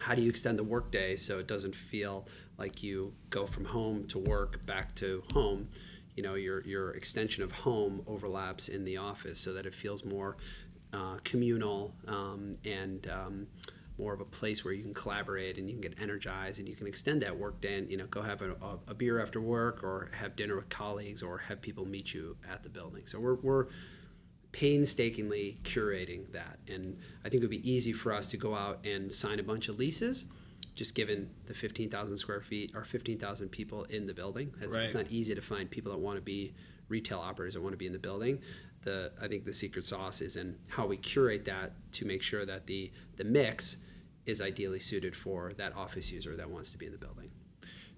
how 0.00 0.16
do 0.16 0.22
you 0.22 0.28
extend 0.28 0.58
the 0.58 0.64
workday 0.64 1.14
so 1.14 1.38
it 1.38 1.46
doesn't 1.46 1.74
feel 1.76 2.26
like 2.58 2.82
you 2.82 3.14
go 3.28 3.46
from 3.46 3.64
home 3.64 4.08
to 4.08 4.18
work 4.18 4.66
back 4.66 4.92
to 4.96 5.22
home? 5.32 5.68
You 6.20 6.28
know, 6.28 6.34
your, 6.34 6.60
your 6.64 6.90
extension 6.90 7.42
of 7.42 7.50
home 7.50 8.02
overlaps 8.06 8.68
in 8.68 8.84
the 8.84 8.98
office 8.98 9.40
so 9.40 9.54
that 9.54 9.64
it 9.64 9.74
feels 9.74 10.04
more 10.04 10.36
uh, 10.92 11.16
communal 11.24 11.94
um, 12.06 12.58
and 12.62 13.10
um, 13.10 13.46
more 13.96 14.12
of 14.12 14.20
a 14.20 14.26
place 14.26 14.62
where 14.62 14.74
you 14.74 14.82
can 14.82 14.92
collaborate 14.92 15.56
and 15.56 15.66
you 15.66 15.72
can 15.72 15.80
get 15.80 15.98
energized 15.98 16.58
and 16.58 16.68
you 16.68 16.76
can 16.76 16.86
extend 16.86 17.22
that 17.22 17.34
work 17.34 17.58
day 17.62 17.78
and 17.78 17.90
you 17.90 17.96
know 17.96 18.04
go 18.08 18.20
have 18.20 18.42
a, 18.42 18.54
a, 18.86 18.92
beer 18.92 19.18
after 19.18 19.40
work 19.40 19.82
or 19.82 20.10
have 20.12 20.36
dinner 20.36 20.56
with 20.56 20.68
colleagues 20.68 21.22
or 21.22 21.38
have 21.38 21.62
people 21.62 21.86
meet 21.86 22.12
you 22.12 22.36
at 22.52 22.62
the 22.62 22.68
building. 22.68 23.06
So 23.06 23.18
we're, 23.18 23.36
we're 23.36 23.68
painstakingly 24.52 25.56
curating 25.62 26.30
that. 26.32 26.58
And 26.68 26.98
i 27.24 27.30
think 27.30 27.42
it 27.42 27.46
would 27.46 27.62
be 27.62 27.72
easy 27.72 27.94
for 27.94 28.12
us 28.12 28.26
to 28.26 28.36
go 28.36 28.54
out 28.54 28.84
and 28.84 29.10
sign 29.10 29.40
a 29.40 29.42
bunch 29.42 29.70
of 29.70 29.78
leases 29.78 30.26
just 30.80 30.94
given 30.94 31.28
the 31.44 31.52
15,000 31.52 32.16
square 32.16 32.40
feet 32.40 32.72
or 32.74 32.84
15,000 32.84 33.50
people 33.50 33.84
in 33.90 34.06
the 34.06 34.14
building 34.14 34.50
right. 34.62 34.84
it's 34.84 34.94
not 34.94 35.04
easy 35.10 35.34
to 35.34 35.42
find 35.42 35.70
people 35.70 35.92
that 35.92 35.98
want 35.98 36.16
to 36.16 36.22
be 36.22 36.54
retail 36.88 37.18
operators 37.18 37.52
that 37.52 37.60
want 37.60 37.74
to 37.74 37.76
be 37.76 37.84
in 37.84 37.92
the 37.92 37.98
building 37.98 38.40
the 38.84 39.12
I 39.20 39.28
think 39.28 39.44
the 39.44 39.52
secret 39.52 39.84
sauce 39.84 40.22
is 40.22 40.36
in 40.36 40.56
how 40.68 40.86
we 40.86 40.96
curate 40.96 41.44
that 41.44 41.72
to 41.92 42.06
make 42.06 42.22
sure 42.22 42.46
that 42.46 42.66
the 42.66 42.90
the 43.18 43.24
mix 43.24 43.76
is 44.24 44.40
ideally 44.40 44.80
suited 44.80 45.14
for 45.14 45.52
that 45.58 45.76
office 45.76 46.10
user 46.10 46.34
that 46.34 46.48
wants 46.48 46.72
to 46.72 46.78
be 46.78 46.86
in 46.86 46.92
the 46.92 46.98
building. 46.98 47.30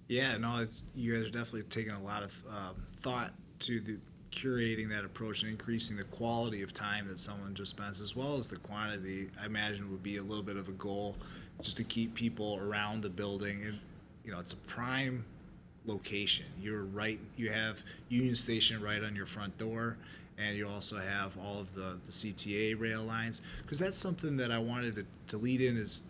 Yeah, 0.09 0.35
no, 0.35 0.67
you 0.93 1.15
guys 1.15 1.27
are 1.27 1.31
definitely 1.31 1.63
taking 1.63 1.93
a 1.93 2.03
lot 2.03 2.23
of 2.23 2.43
um, 2.49 2.83
thought 2.99 3.31
to 3.59 3.79
the 3.79 3.97
curating 4.33 4.89
that 4.89 5.05
approach 5.05 5.43
and 5.43 5.51
increasing 5.51 5.95
the 5.95 6.03
quality 6.03 6.63
of 6.63 6.73
time 6.73 7.07
that 7.07 7.19
someone 7.19 7.53
just 7.53 7.71
spends 7.71 8.01
as 8.01 8.13
well 8.13 8.35
as 8.35 8.49
the 8.49 8.57
quantity. 8.57 9.29
I 9.41 9.45
imagine 9.45 9.89
would 9.91 10.03
be 10.03 10.17
a 10.17 10.23
little 10.23 10.43
bit 10.43 10.57
of 10.57 10.67
a 10.67 10.73
goal 10.73 11.15
just 11.61 11.77
to 11.77 11.83
keep 11.83 12.13
people 12.13 12.59
around 12.61 13.01
the 13.01 13.09
building. 13.09 13.61
And 13.63 13.79
you 14.23 14.31
know, 14.31 14.39
it's 14.39 14.53
a 14.53 14.57
prime 14.57 15.25
location. 15.85 16.45
You're 16.61 16.83
right. 16.83 17.19
You 17.35 17.51
have 17.51 17.81
Union 18.09 18.35
Station 18.35 18.81
right 18.81 19.03
on 19.03 19.15
your 19.15 19.25
front 19.25 19.57
door 19.57 19.97
and 20.37 20.57
you 20.57 20.67
also 20.67 20.97
have 20.97 21.37
all 21.37 21.59
of 21.59 21.73
the, 21.75 21.99
the 22.05 22.11
CTA 22.11 22.79
rail 22.79 23.03
lines 23.03 23.41
because 23.61 23.79
that's 23.79 23.97
something 23.97 24.37
that 24.37 24.51
I 24.51 24.57
wanted 24.57 24.95
to, 24.95 25.05
to 25.27 25.37
lead 25.37 25.61
in 25.61 25.77
is 25.77 26.01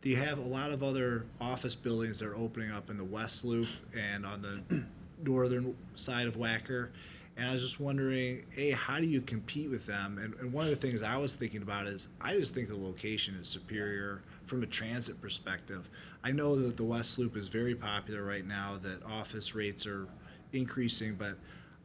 do 0.00 0.08
you 0.08 0.16
have 0.16 0.38
a 0.38 0.42
lot 0.42 0.70
of 0.70 0.82
other 0.82 1.26
office 1.40 1.74
buildings 1.74 2.18
that 2.18 2.26
are 2.26 2.36
opening 2.36 2.70
up 2.70 2.90
in 2.90 2.96
the 2.96 3.04
West 3.04 3.44
Loop 3.44 3.68
and 3.96 4.24
on 4.26 4.42
the 4.42 4.84
northern 5.24 5.76
side 5.94 6.26
of 6.26 6.36
Wacker 6.36 6.88
and 7.36 7.46
I 7.46 7.52
was 7.52 7.62
just 7.62 7.78
wondering, 7.78 8.44
A, 8.56 8.72
how 8.72 8.98
do 8.98 9.06
you 9.06 9.20
compete 9.20 9.70
with 9.70 9.86
them? 9.86 10.18
And, 10.18 10.34
and 10.40 10.52
one 10.52 10.64
of 10.64 10.70
the 10.70 10.76
things 10.76 11.04
I 11.04 11.16
was 11.18 11.36
thinking 11.36 11.62
about 11.62 11.86
is 11.86 12.08
I 12.20 12.32
just 12.32 12.52
think 12.52 12.66
the 12.66 12.76
location 12.76 13.36
is 13.40 13.46
superior 13.46 14.22
from 14.48 14.62
a 14.62 14.66
transit 14.66 15.20
perspective. 15.20 15.88
I 16.24 16.32
know 16.32 16.56
that 16.56 16.76
the 16.76 16.84
West 16.84 17.18
Loop 17.18 17.36
is 17.36 17.48
very 17.48 17.74
popular 17.74 18.22
right 18.24 18.46
now, 18.46 18.78
that 18.82 19.04
office 19.04 19.54
rates 19.54 19.86
are 19.86 20.08
increasing, 20.52 21.14
but 21.14 21.36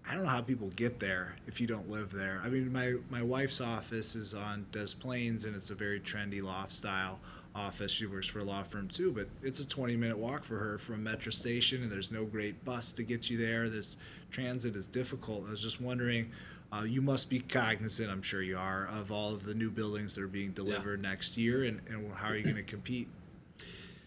I 0.09 0.15
don't 0.15 0.23
know 0.23 0.29
how 0.29 0.41
people 0.41 0.69
get 0.75 0.99
there 0.99 1.35
if 1.47 1.61
you 1.61 1.67
don't 1.67 1.89
live 1.89 2.11
there. 2.11 2.41
I 2.43 2.49
mean, 2.49 2.71
my, 2.71 2.95
my 3.09 3.21
wife's 3.21 3.61
office 3.61 4.15
is 4.15 4.33
on 4.33 4.65
Des 4.71 4.95
Plaines, 4.99 5.45
and 5.45 5.55
it's 5.55 5.69
a 5.69 5.75
very 5.75 5.99
trendy 5.99 6.41
loft 6.41 6.73
style 6.73 7.19
office. 7.55 7.91
She 7.91 8.05
works 8.05 8.27
for 8.27 8.39
a 8.39 8.43
law 8.43 8.63
firm 8.63 8.87
too, 8.87 9.11
but 9.11 9.27
it's 9.41 9.59
a 9.59 9.65
20 9.65 9.95
minute 9.95 10.17
walk 10.17 10.43
for 10.43 10.57
her 10.57 10.77
from 10.77 11.05
Metra 11.05 11.31
Station, 11.31 11.83
and 11.83 11.91
there's 11.91 12.11
no 12.11 12.25
great 12.25 12.65
bus 12.65 12.91
to 12.93 13.03
get 13.03 13.29
you 13.29 13.37
there. 13.37 13.69
This 13.69 13.97
transit 14.31 14.75
is 14.75 14.87
difficult. 14.87 15.45
I 15.47 15.51
was 15.51 15.61
just 15.61 15.81
wondering. 15.81 16.31
Uh, 16.73 16.83
you 16.83 17.01
must 17.01 17.29
be 17.29 17.39
cognizant, 17.39 18.09
I'm 18.09 18.23
sure 18.23 18.41
you 18.41 18.57
are, 18.57 18.87
of 18.87 19.11
all 19.11 19.33
of 19.33 19.45
the 19.45 19.53
new 19.53 19.69
buildings 19.69 20.15
that 20.15 20.23
are 20.23 20.27
being 20.27 20.51
delivered 20.51 21.03
yeah. 21.03 21.09
next 21.09 21.37
year, 21.37 21.65
and, 21.65 21.79
and 21.87 22.11
how 22.13 22.29
are 22.29 22.35
you 22.35 22.43
going 22.43 22.55
to 22.55 22.63
compete? 22.63 23.07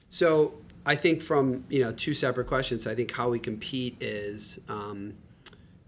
So 0.09 0.59
I 0.85 0.96
think 0.96 1.22
from 1.22 1.64
you 1.68 1.85
know 1.85 1.92
two 1.92 2.14
separate 2.14 2.46
questions. 2.46 2.87
I 2.87 2.94
think 2.94 3.12
how 3.12 3.29
we 3.29 3.38
compete 3.38 4.02
is 4.02 4.59
um, 4.68 5.14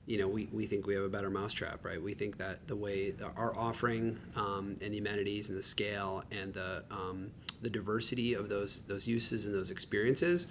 you 0.09 0.17
know, 0.17 0.27
we, 0.27 0.49
we 0.53 0.67
think 0.67 0.87
we 0.87 0.95
have 0.95 1.05
a 1.05 1.09
better 1.09 1.29
mousetrap, 1.29 1.85
right? 1.85 2.03
We 2.03 2.15
think 2.15 2.39
that 2.39 2.67
the 2.67 2.75
way 2.75 3.11
the, 3.11 3.27
our 3.37 3.55
offering 3.59 4.19
um, 4.37 4.75
and 4.81 4.95
the 4.95 4.99
amenities 4.99 5.51
and 5.51 5.59
the 5.59 5.63
scale 5.63 6.25
and 6.31 6.55
the 6.55 6.83
um, 6.91 7.31
the 7.61 7.69
diversity 7.69 8.33
of 8.33 8.49
those 8.49 8.83
those 8.89 9.07
uses 9.07 9.45
and 9.45 9.55
those 9.55 9.71
experiences 9.71 10.47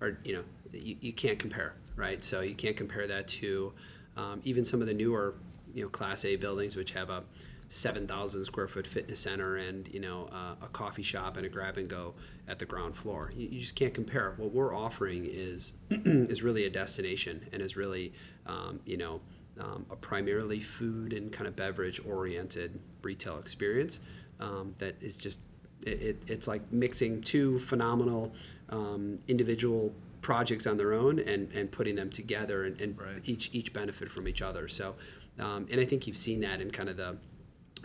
are, 0.00 0.16
you 0.24 0.34
know, 0.34 0.44
you, 0.72 0.96
you 1.00 1.12
can't 1.12 1.40
compare, 1.40 1.74
right? 1.96 2.22
So 2.22 2.40
you 2.40 2.54
can't 2.54 2.76
compare 2.76 3.08
that 3.08 3.26
to 3.28 3.72
um, 4.16 4.40
even 4.44 4.64
some 4.64 4.80
of 4.80 4.86
the 4.86 4.94
newer, 4.94 5.34
you 5.74 5.84
know, 5.84 5.88
Class 5.88 6.24
A 6.24 6.36
buildings 6.36 6.76
which 6.76 6.92
have 6.92 7.10
a 7.10 7.22
7,000 7.70 8.44
square 8.44 8.66
foot 8.66 8.84
fitness 8.84 9.20
center 9.20 9.58
and 9.58 9.88
you 9.94 10.00
know 10.00 10.28
uh, 10.32 10.56
a 10.60 10.68
coffee 10.68 11.04
shop 11.04 11.36
and 11.36 11.46
a 11.46 11.48
grab 11.48 11.76
and 11.76 11.88
go 11.88 12.14
at 12.48 12.58
the 12.58 12.64
ground 12.64 12.96
floor. 12.96 13.30
You, 13.36 13.48
you 13.48 13.60
just 13.60 13.76
can't 13.76 13.94
compare. 13.94 14.34
What 14.38 14.52
we're 14.52 14.74
offering 14.74 15.24
is 15.30 15.72
is 15.90 16.42
really 16.42 16.66
a 16.66 16.70
destination 16.70 17.46
and 17.52 17.62
is 17.62 17.76
really 17.76 18.12
um, 18.46 18.80
you 18.84 18.96
know 18.96 19.20
um, 19.60 19.86
a 19.88 19.96
primarily 19.96 20.60
food 20.60 21.12
and 21.12 21.30
kind 21.30 21.46
of 21.46 21.54
beverage 21.54 22.00
oriented 22.04 22.78
retail 23.02 23.38
experience 23.38 24.00
um, 24.40 24.74
that 24.78 25.00
is 25.00 25.16
just 25.16 25.38
it, 25.86 26.02
it, 26.02 26.22
it's 26.26 26.48
like 26.48 26.72
mixing 26.72 27.20
two 27.22 27.58
phenomenal 27.60 28.32
um, 28.70 29.18
individual 29.28 29.92
projects 30.22 30.66
on 30.66 30.76
their 30.76 30.92
own 30.92 31.18
and, 31.20 31.50
and 31.52 31.70
putting 31.70 31.94
them 31.94 32.10
together 32.10 32.64
and, 32.64 32.80
and 32.80 33.00
right. 33.00 33.20
each 33.24 33.50
each 33.52 33.72
benefit 33.72 34.10
from 34.10 34.28
each 34.28 34.42
other. 34.42 34.68
So 34.68 34.94
um, 35.40 35.66
and 35.70 35.80
I 35.80 35.84
think 35.84 36.06
you've 36.06 36.16
seen 36.16 36.40
that 36.40 36.60
in 36.60 36.70
kind 36.70 36.88
of 36.88 36.96
the 36.96 37.16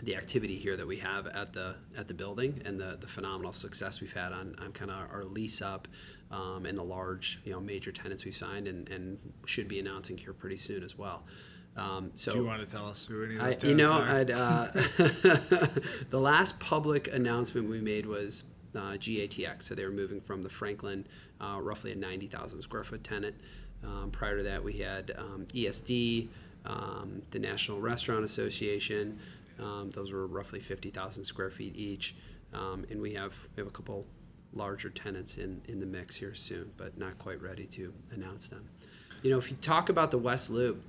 the 0.02 0.14
activity 0.14 0.56
here 0.56 0.76
that 0.76 0.86
we 0.86 0.96
have 0.98 1.26
at 1.28 1.52
the 1.54 1.74
at 1.96 2.06
the 2.06 2.14
building 2.14 2.60
and 2.66 2.78
the, 2.78 2.98
the 3.00 3.06
phenomenal 3.06 3.52
success 3.52 4.00
we've 4.00 4.12
had 4.12 4.30
on, 4.30 4.54
on 4.60 4.70
kind 4.72 4.90
of 4.90 5.10
our 5.10 5.24
lease 5.24 5.62
up 5.62 5.88
um, 6.30 6.66
and 6.66 6.76
the 6.76 6.82
large 6.82 7.40
you 7.44 7.52
know 7.52 7.60
major 7.60 7.90
tenants 7.90 8.24
we've 8.24 8.36
signed 8.36 8.68
and, 8.68 8.88
and 8.90 9.18
should 9.46 9.68
be 9.68 9.80
announcing 9.80 10.16
here 10.16 10.32
pretty 10.32 10.58
soon 10.58 10.82
as 10.82 10.98
well. 10.98 11.24
Um, 11.76 12.10
so 12.14 12.32
do 12.32 12.38
you 12.38 12.46
want 12.46 12.66
to 12.66 12.74
tell 12.74 12.86
us 12.86 13.06
who 13.06 13.24
any 13.24 13.36
of 13.36 13.40
those 13.40 13.64
I, 13.64 13.68
You 13.68 13.74
know, 13.74 13.92
uh, 13.92 14.70
the 16.10 16.20
last 16.20 16.58
public 16.58 17.12
announcement 17.12 17.68
we 17.68 17.80
made 17.80 18.06
was 18.06 18.44
uh, 18.74 18.92
GATX. 18.92 19.62
So 19.62 19.74
they 19.74 19.84
were 19.84 19.90
moving 19.90 20.20
from 20.20 20.42
the 20.42 20.48
Franklin, 20.48 21.06
uh, 21.40 21.58
roughly 21.60 21.92
a 21.92 21.96
90,000 21.96 22.62
square 22.62 22.84
foot 22.84 23.04
tenant. 23.04 23.34
Um, 23.84 24.10
prior 24.10 24.38
to 24.38 24.42
that, 24.44 24.62
we 24.62 24.74
had 24.74 25.12
um, 25.18 25.46
ESD, 25.54 26.28
um, 26.66 27.22
the 27.30 27.38
National 27.38 27.80
Restaurant 27.80 28.24
Association. 28.24 29.18
Um, 29.58 29.90
those 29.90 30.12
were 30.12 30.26
roughly 30.26 30.60
50,000 30.60 31.24
square 31.24 31.50
feet 31.50 31.74
each, 31.76 32.14
um, 32.52 32.84
and 32.90 33.00
we 33.00 33.14
have 33.14 33.34
we 33.54 33.60
have 33.62 33.68
a 33.68 33.70
couple 33.70 34.06
larger 34.52 34.90
tenants 34.90 35.38
in 35.38 35.62
in 35.68 35.80
the 35.80 35.86
mix 35.86 36.16
here 36.16 36.34
soon, 36.34 36.70
but 36.76 36.96
not 36.98 37.18
quite 37.18 37.40
ready 37.40 37.64
to 37.66 37.92
announce 38.12 38.48
them. 38.48 38.68
You 39.22 39.30
know, 39.30 39.38
if 39.38 39.50
you 39.50 39.56
talk 39.60 39.88
about 39.88 40.10
the 40.10 40.18
West 40.18 40.50
Loop, 40.50 40.82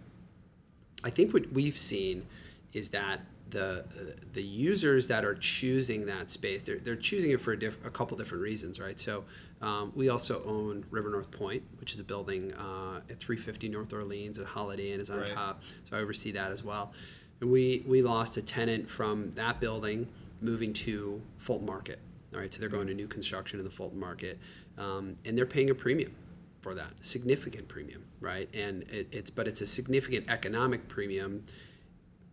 I 1.04 1.10
think 1.10 1.34
what 1.34 1.52
we've 1.54 1.78
seen 1.78 2.26
is 2.74 2.90
that 2.90 3.22
the 3.50 3.86
the 4.34 4.42
users 4.42 5.08
that 5.08 5.26
are 5.26 5.36
choosing 5.36 6.06
that 6.06 6.30
space, 6.30 6.64
they're, 6.64 6.78
they're 6.80 6.96
choosing 6.96 7.32
it 7.32 7.42
for 7.42 7.54
a, 7.54 7.60
diff, 7.60 7.78
a 7.86 7.90
couple 7.90 8.18
different 8.18 8.44
reasons, 8.44 8.80
right? 8.80 9.00
So 9.00 9.24
um, 9.62 9.92
we 9.96 10.10
also 10.10 10.44
own 10.46 10.86
River 10.92 11.10
North 11.10 11.32
Point, 11.32 11.64
which 11.80 11.94
is 11.94 12.00
a 12.00 12.04
building 12.04 12.54
uh, 12.54 13.02
at 13.10 13.20
350 13.20 13.70
North 13.70 13.94
Orleans. 13.94 14.40
A 14.40 14.46
Holiday 14.46 14.94
Inn 14.94 15.00
is 15.00 15.10
on 15.10 15.20
right. 15.20 15.28
top, 15.28 15.64
so 15.86 15.98
I 15.98 16.02
oversee 16.02 16.32
that 16.34 16.52
as 16.52 16.64
well. 16.64 16.94
And 17.42 17.52
we, 17.52 17.84
we 17.88 18.02
lost 18.02 18.38
a 18.38 18.42
tenant 18.42 18.90
from 18.90 19.32
that 19.36 19.60
building 19.60 20.08
moving 20.42 20.74
to 20.74 21.22
Fulton 21.38 21.66
Market. 21.66 22.00
All 22.34 22.40
right, 22.40 22.54
so 22.54 22.60
they're 22.60 22.70
going 22.70 22.88
to 22.88 22.94
new 22.94 23.08
construction 23.08 23.60
in 23.60 23.66
the 23.66 23.72
Fulton 23.72 24.00
Market, 24.00 24.38
um, 24.78 25.16
and 25.26 25.38
they're 25.38 25.46
paying 25.46 25.70
a 25.70 25.76
premium 25.76 26.14
for 26.62 26.74
that, 26.74 26.92
significant 27.02 27.68
premium, 27.68 28.04
right? 28.20 28.50
And 28.54 28.84
it, 28.84 29.08
it's 29.12 29.30
but 29.30 29.48
it's 29.48 29.62
a 29.62 29.66
significant 29.66 30.30
economic 30.30 30.88
premium, 30.88 31.44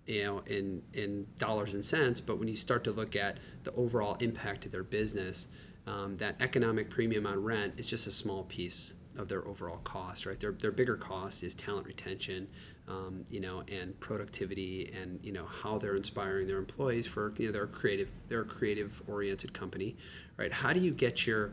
you 0.06 0.24
know, 0.24 0.42
in 0.46 0.82
in 0.92 1.26
dollars 1.38 1.74
and 1.74 1.84
cents. 1.84 2.20
But 2.20 2.38
when 2.38 2.48
you 2.48 2.56
start 2.56 2.84
to 2.84 2.92
look 2.92 3.16
at 3.16 3.38
the 3.64 3.72
overall 3.72 4.16
impact 4.20 4.66
of 4.66 4.72
their 4.72 4.84
business, 4.84 5.48
um, 5.86 6.16
that 6.18 6.36
economic 6.40 6.90
premium 6.90 7.26
on 7.26 7.42
rent 7.42 7.74
is 7.76 7.86
just 7.86 8.06
a 8.06 8.10
small 8.10 8.44
piece 8.44 8.94
of 9.16 9.28
their 9.28 9.46
overall 9.46 9.78
cost, 9.84 10.26
right? 10.26 10.38
Their, 10.40 10.52
their 10.52 10.72
bigger 10.72 10.96
cost 10.96 11.42
is 11.42 11.54
talent 11.54 11.86
retention, 11.86 12.48
um, 12.88 13.24
you 13.30 13.40
know, 13.40 13.62
and 13.70 13.98
productivity, 14.00 14.92
and 15.00 15.20
you 15.22 15.32
know 15.32 15.46
how 15.46 15.78
they're 15.78 15.96
inspiring 15.96 16.46
their 16.46 16.58
employees 16.58 17.06
for 17.06 17.32
you 17.38 17.46
know 17.46 17.52
they're 17.52 17.66
creative, 17.66 18.10
they're 18.28 18.42
a 18.42 18.46
creative 18.46 19.02
oriented 19.06 19.52
company, 19.52 19.96
right? 20.36 20.52
How 20.52 20.72
do 20.72 20.80
you 20.80 20.90
get 20.90 21.26
your 21.26 21.52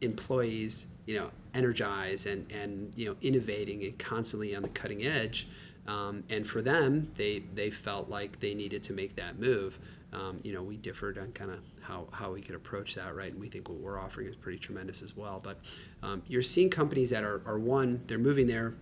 employees, 0.00 0.86
you 1.06 1.18
know, 1.18 1.30
energized 1.52 2.26
and 2.26 2.50
and 2.50 2.92
you 2.96 3.06
know 3.06 3.16
innovating 3.22 3.84
and 3.84 3.98
constantly 3.98 4.56
on 4.56 4.62
the 4.62 4.68
cutting 4.68 5.04
edge? 5.04 5.46
Um, 5.86 6.24
and 6.30 6.46
for 6.46 6.62
them, 6.62 7.10
they 7.14 7.42
they 7.54 7.70
felt 7.70 8.08
like 8.08 8.40
they 8.40 8.54
needed 8.54 8.82
to 8.84 8.92
make 8.92 9.16
that 9.16 9.38
move. 9.38 9.78
Um, 10.12 10.40
you 10.44 10.52
know, 10.52 10.62
we 10.62 10.76
differed 10.76 11.18
on 11.18 11.32
kind 11.32 11.50
of 11.50 11.58
how, 11.80 12.06
how 12.12 12.32
we 12.32 12.40
could 12.40 12.54
approach 12.54 12.94
that, 12.94 13.16
right? 13.16 13.32
And 13.32 13.40
we 13.40 13.48
think 13.48 13.68
what 13.68 13.78
we're 13.78 13.98
offering 13.98 14.28
is 14.28 14.36
pretty 14.36 14.58
tremendous 14.58 15.02
as 15.02 15.16
well. 15.16 15.40
But 15.42 15.58
um, 16.04 16.22
you're 16.28 16.40
seeing 16.40 16.70
companies 16.70 17.10
that 17.10 17.24
are, 17.24 17.42
are 17.46 17.58
one, 17.58 18.00
they're 18.06 18.16
moving 18.16 18.46
there 18.46 18.74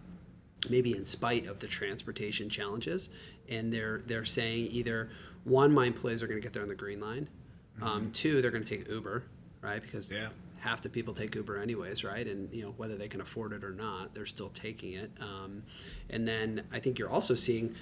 maybe 0.70 0.96
in 0.96 1.04
spite 1.04 1.46
of 1.46 1.58
the 1.58 1.66
transportation 1.66 2.48
challenges, 2.48 3.10
and 3.48 3.72
they're 3.72 4.02
they're 4.06 4.24
saying 4.24 4.68
either 4.70 5.10
one, 5.44 5.72
my 5.72 5.86
employees 5.86 6.22
are 6.22 6.26
going 6.26 6.40
to 6.40 6.42
get 6.42 6.52
there 6.52 6.62
on 6.62 6.68
the 6.68 6.74
green 6.74 7.00
line, 7.00 7.28
um, 7.80 7.88
mm-hmm. 7.88 7.96
um, 7.96 8.12
two, 8.12 8.40
they're 8.40 8.50
going 8.50 8.62
to 8.62 8.78
take 8.78 8.88
Uber, 8.88 9.24
right? 9.60 9.82
Because 9.82 10.10
yeah. 10.10 10.28
Half 10.62 10.80
the 10.80 10.88
people 10.88 11.12
take 11.12 11.34
Uber 11.34 11.60
anyways, 11.60 12.04
right? 12.04 12.24
And 12.24 12.48
you 12.54 12.62
know 12.62 12.72
whether 12.76 12.96
they 12.96 13.08
can 13.08 13.20
afford 13.20 13.52
it 13.52 13.64
or 13.64 13.72
not, 13.72 14.14
they're 14.14 14.26
still 14.26 14.50
taking 14.50 14.92
it. 14.92 15.10
Um, 15.20 15.64
and 16.08 16.26
then 16.26 16.62
I 16.72 16.78
think 16.78 17.00
you're 17.00 17.10
also 17.10 17.34
seeing 17.34 17.74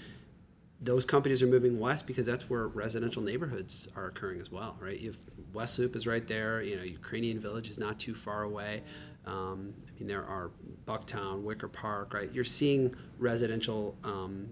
those 0.81 1.05
companies 1.05 1.43
are 1.43 1.47
moving 1.47 1.79
west 1.79 2.07
because 2.07 2.25
that's 2.25 2.49
where 2.49 2.69
residential 2.69 3.21
neighborhoods 3.21 3.87
are 3.97 4.07
occurring 4.07 4.41
as 4.41 4.51
well, 4.51 4.79
right? 4.81 4.99
You've, 4.99 5.19
West 5.53 5.79
Loop 5.79 5.95
is 5.95 6.07
right 6.07 6.27
there. 6.27 6.63
You 6.63 6.77
know, 6.77 6.83
Ukrainian 6.83 7.39
Village 7.39 7.69
is 7.69 7.77
not 7.77 7.99
too 7.99 8.15
far 8.15 8.45
away. 8.45 8.83
Um, 9.27 9.75
I 9.87 9.99
mean, 9.99 10.09
there 10.09 10.25
are 10.25 10.51
Bucktown, 10.87 11.43
Wicker 11.43 11.69
Park, 11.69 12.15
right? 12.15 12.33
You're 12.33 12.45
seeing 12.45 12.95
residential 13.19 13.95
um, 14.05 14.49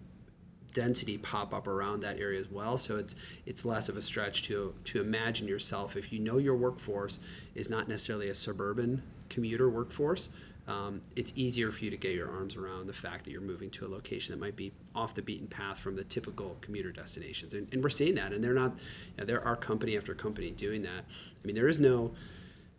density 0.79 1.19
pop 1.19 1.53
up 1.53 1.67
around 1.67 2.01
that 2.01 2.19
area 2.19 2.39
as 2.39 2.51
well. 2.51 2.79
So 2.79 2.97
it's 2.97 3.15
it's 3.47 3.65
less 3.65 3.89
of 3.89 3.97
a 3.97 4.03
stretch 4.03 4.45
to 4.45 4.73
to 4.85 5.01
imagine 5.01 5.49
yourself 5.49 5.97
if 5.97 6.13
you 6.13 6.21
know 6.21 6.39
your 6.39 6.57
workforce 6.57 7.21
is 7.55 7.69
not 7.69 7.89
necessarily 7.89 8.29
a 8.29 8.35
suburban 8.35 9.03
commuter 9.29 9.69
workforce 9.69 10.31
um, 10.69 11.01
it's 11.17 11.33
easier 11.35 11.73
for 11.73 11.83
you 11.83 11.91
to 11.91 11.97
get 11.97 12.15
your 12.15 12.31
arms 12.31 12.55
around 12.55 12.87
the 12.87 12.93
fact 12.93 13.25
that 13.25 13.31
you're 13.31 13.41
moving 13.41 13.71
to 13.71 13.87
a 13.87 13.89
location 13.89 14.35
that 14.35 14.45
might 14.45 14.55
be 14.55 14.71
off 14.95 15.15
the 15.15 15.23
beaten 15.23 15.47
path 15.47 15.79
from 15.79 15.97
the 15.97 16.05
typical 16.05 16.59
commuter 16.61 16.93
destinations. 16.93 17.55
And, 17.55 17.67
and 17.73 17.83
we're 17.83 17.89
seeing 17.89 18.15
that, 18.17 18.33
and 18.33 18.45
they're 18.45 18.53
not, 18.53 18.73
you 18.73 19.15
know, 19.17 19.25
there 19.25 19.43
are 19.43 19.57
company 19.57 19.97
after 19.97 20.15
company 20.15 20.51
doing 20.51 20.83
that. 20.83 21.05
I 21.09 21.47
mean, 21.47 21.57
there 21.57 21.69
is 21.69 21.79
no 21.79 22.13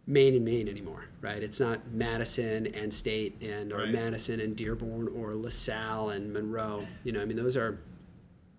Main 0.10 0.34
and 0.34 0.44
Main 0.44 0.68
anymore, 0.68 1.06
right? 1.22 1.42
It's 1.42 1.60
not 1.60 1.92
Madison 1.92 2.66
and 2.74 2.92
State 2.92 3.40
and 3.44 3.72
or 3.72 3.78
right. 3.78 3.90
Madison 3.90 4.40
and 4.42 4.56
Dearborn 4.56 5.08
or 5.08 5.36
LaSalle 5.36 6.10
and 6.10 6.34
Monroe. 6.34 6.88
You 7.04 7.12
know, 7.12 7.22
I 7.22 7.26
mean, 7.26 7.38
those 7.38 7.56
are 7.56 7.80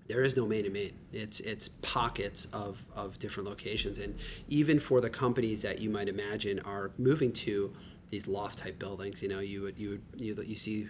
there 0.06 0.22
is 0.22 0.36
no 0.36 0.46
main 0.46 0.64
and 0.64 0.72
main. 0.72 0.92
It's 1.12 1.40
it's 1.40 1.68
pockets 1.82 2.46
of, 2.52 2.84
of 2.94 3.18
different 3.18 3.48
locations, 3.48 3.98
and 3.98 4.16
even 4.48 4.78
for 4.78 5.00
the 5.00 5.10
companies 5.10 5.60
that 5.62 5.80
you 5.80 5.90
might 5.90 6.08
imagine 6.08 6.60
are 6.60 6.92
moving 6.98 7.32
to 7.32 7.72
these 8.10 8.28
loft 8.28 8.58
type 8.58 8.78
buildings. 8.78 9.20
You 9.20 9.28
know, 9.28 9.40
you 9.40 9.62
would 9.62 9.76
you 9.76 9.90
would 9.90 10.02
you, 10.16 10.36
you 10.46 10.54
see 10.54 10.88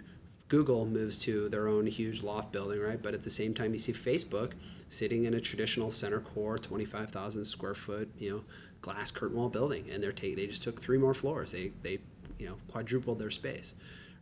Google 0.51 0.85
moves 0.85 1.17
to 1.19 1.47
their 1.47 1.69
own 1.69 1.87
huge 1.87 2.23
loft 2.23 2.51
building, 2.51 2.81
right? 2.81 3.01
But 3.01 3.13
at 3.13 3.23
the 3.23 3.29
same 3.29 3.53
time, 3.53 3.71
you 3.71 3.79
see 3.79 3.93
Facebook 3.93 4.51
sitting 4.89 5.23
in 5.23 5.35
a 5.35 5.39
traditional 5.39 5.89
center 5.91 6.19
core, 6.19 6.57
25,000 6.57 7.45
square 7.45 7.73
foot, 7.73 8.09
you 8.19 8.31
know, 8.31 8.43
glass 8.81 9.11
curtain 9.11 9.37
wall 9.37 9.47
building, 9.47 9.89
and 9.89 10.03
they're 10.03 10.11
take, 10.11 10.35
they 10.35 10.47
just 10.47 10.61
took 10.61 10.81
three 10.81 10.97
more 10.97 11.13
floors. 11.13 11.53
They 11.53 11.71
they 11.83 11.99
you 12.37 12.49
know 12.49 12.57
quadrupled 12.69 13.17
their 13.17 13.29
space, 13.29 13.75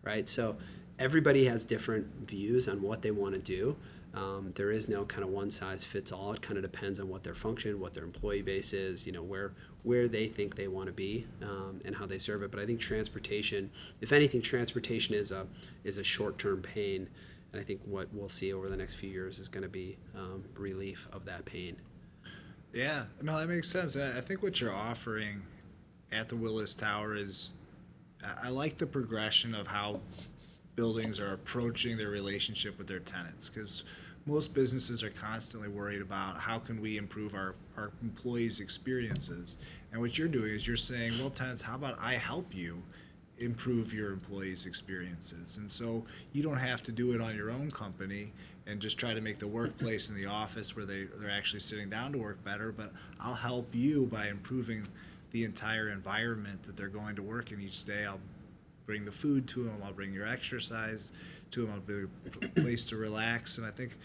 right? 0.03 0.29
So 0.29 0.55
everybody 0.99 1.45
has 1.45 1.65
different 1.65 2.05
views 2.27 2.67
on 2.67 2.79
what 2.79 3.01
they 3.01 3.09
want 3.09 3.33
to 3.33 3.41
do. 3.41 3.75
Um, 4.13 4.53
there 4.55 4.69
is 4.69 4.87
no 4.87 5.05
kind 5.05 5.23
of 5.23 5.31
one 5.31 5.49
size 5.49 5.83
fits 5.83 6.11
all. 6.11 6.33
It 6.33 6.43
kind 6.43 6.57
of 6.57 6.63
depends 6.63 6.99
on 6.99 7.09
what 7.09 7.23
their 7.23 7.33
function, 7.33 7.79
what 7.79 7.95
their 7.95 8.03
employee 8.03 8.43
base 8.43 8.73
is, 8.73 9.03
you 9.07 9.13
know, 9.13 9.23
where 9.23 9.53
where 9.83 10.07
they 10.07 10.27
think 10.27 10.55
they 10.55 10.67
want 10.67 10.87
to 10.87 10.93
be, 10.93 11.25
um, 11.41 11.81
and 11.85 11.95
how 11.95 12.05
they 12.05 12.17
serve 12.17 12.43
it. 12.43 12.51
But 12.51 12.59
I 12.59 12.65
think 12.65 12.79
transportation, 12.79 13.69
if 14.01 14.11
anything, 14.11 14.41
transportation 14.41 15.15
is 15.15 15.31
a 15.31 15.47
is 15.83 15.97
a 15.97 16.03
short 16.03 16.37
term 16.37 16.61
pain, 16.61 17.07
and 17.51 17.61
I 17.61 17.63
think 17.63 17.81
what 17.85 18.07
we'll 18.13 18.29
see 18.29 18.53
over 18.53 18.69
the 18.69 18.77
next 18.77 18.95
few 18.95 19.09
years 19.09 19.39
is 19.39 19.47
going 19.47 19.63
to 19.63 19.69
be 19.69 19.97
um, 20.15 20.43
relief 20.55 21.07
of 21.13 21.25
that 21.25 21.45
pain. 21.45 21.77
Yeah, 22.73 23.05
no, 23.21 23.39
that 23.39 23.47
makes 23.47 23.67
sense. 23.69 23.97
I 23.97 24.21
think 24.21 24.43
what 24.43 24.61
you're 24.61 24.73
offering 24.73 25.41
at 26.11 26.29
the 26.29 26.35
Willis 26.35 26.75
Tower 26.75 27.15
is, 27.15 27.53
I 28.43 28.49
like 28.49 28.77
the 28.77 28.85
progression 28.85 29.55
of 29.55 29.67
how 29.67 30.01
buildings 30.75 31.19
are 31.19 31.33
approaching 31.33 31.97
their 31.97 32.09
relationship 32.09 32.77
with 32.77 32.87
their 32.87 32.99
tenants 32.99 33.49
because 33.49 33.83
most 34.29 34.53
businesses 34.53 35.03
are 35.03 35.09
constantly 35.09 35.67
worried 35.67 36.01
about 36.01 36.39
how 36.39 36.59
can 36.59 36.79
we 36.79 36.97
improve 36.97 37.33
our, 37.33 37.55
our 37.75 37.91
employees 38.01 38.59
experiences. 38.59 39.57
And 39.91 39.99
what 39.99 40.17
you're 40.17 40.27
doing 40.27 40.51
is 40.51 40.67
you're 40.67 40.77
saying 40.77 41.13
well 41.19 41.29
tenants 41.29 41.61
how 41.61 41.75
about 41.75 41.97
i 41.99 42.13
help 42.13 42.53
you 42.53 42.81
improve 43.39 43.93
your 43.93 44.11
employees 44.11 44.65
experiences? 44.65 45.57
And 45.57 45.71
so 45.71 46.05
you 46.33 46.43
don't 46.43 46.57
have 46.57 46.83
to 46.83 46.91
do 46.91 47.13
it 47.13 47.21
on 47.21 47.35
your 47.35 47.51
own 47.51 47.71
company 47.71 48.33
and 48.67 48.79
just 48.79 48.99
try 48.99 49.13
to 49.13 49.21
make 49.21 49.39
the 49.39 49.47
workplace 49.47 50.09
in 50.09 50.15
the 50.15 50.25
office 50.25 50.75
where 50.75 50.85
they, 50.85 51.05
they're 51.17 51.31
actually 51.31 51.61
sitting 51.61 51.89
down 51.89 52.11
to 52.11 52.17
work 52.19 52.43
better 52.43 52.71
but 52.71 52.91
i'll 53.19 53.33
help 53.33 53.73
you 53.73 54.05
by 54.07 54.27
improving 54.27 54.85
the 55.31 55.43
entire 55.43 55.89
environment 55.89 56.63
that 56.63 56.75
they're 56.75 56.87
going 56.87 57.15
to 57.15 57.21
work 57.21 57.51
in 57.51 57.61
each 57.61 57.83
day. 57.85 58.05
I'll 58.05 58.19
bring 58.89 59.05
the 59.05 59.11
food 59.11 59.47
to 59.47 59.63
them. 59.63 59.79
I'll 59.85 59.93
bring 59.93 60.11
your 60.11 60.25
exercise 60.25 61.11
to 61.51 61.61
them. 61.61 61.71
I'll 61.75 61.79
bring 61.79 62.09
a 62.41 62.47
place 62.59 62.85
to 62.85 62.95
relax. 62.95 63.59
And 63.59 63.67
I 63.67 63.69
think 63.69 63.95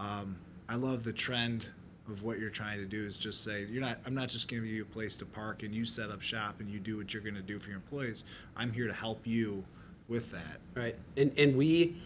um, 0.00 0.36
I 0.68 0.74
love 0.74 1.04
the 1.04 1.12
trend 1.12 1.68
of 2.08 2.24
what 2.24 2.40
you're 2.40 2.50
trying 2.50 2.78
to 2.78 2.84
do 2.84 3.06
is 3.06 3.16
just 3.16 3.44
say 3.44 3.64
you're 3.70 3.80
not. 3.80 3.98
I'm 4.04 4.16
not 4.16 4.28
just 4.28 4.48
giving 4.48 4.68
you 4.68 4.82
a 4.82 4.84
place 4.84 5.14
to 5.16 5.26
park 5.26 5.62
and 5.62 5.72
you 5.72 5.84
set 5.84 6.10
up 6.10 6.22
shop 6.22 6.58
and 6.58 6.68
you 6.68 6.80
do 6.80 6.96
what 6.96 7.14
you're 7.14 7.22
going 7.22 7.36
to 7.36 7.40
do 7.40 7.60
for 7.60 7.68
your 7.68 7.76
employees. 7.76 8.24
I'm 8.56 8.72
here 8.72 8.88
to 8.88 8.92
help 8.92 9.24
you 9.28 9.62
with 10.08 10.32
that. 10.32 10.58
Right. 10.74 10.96
And 11.16 11.30
and 11.38 11.56
we 11.56 12.02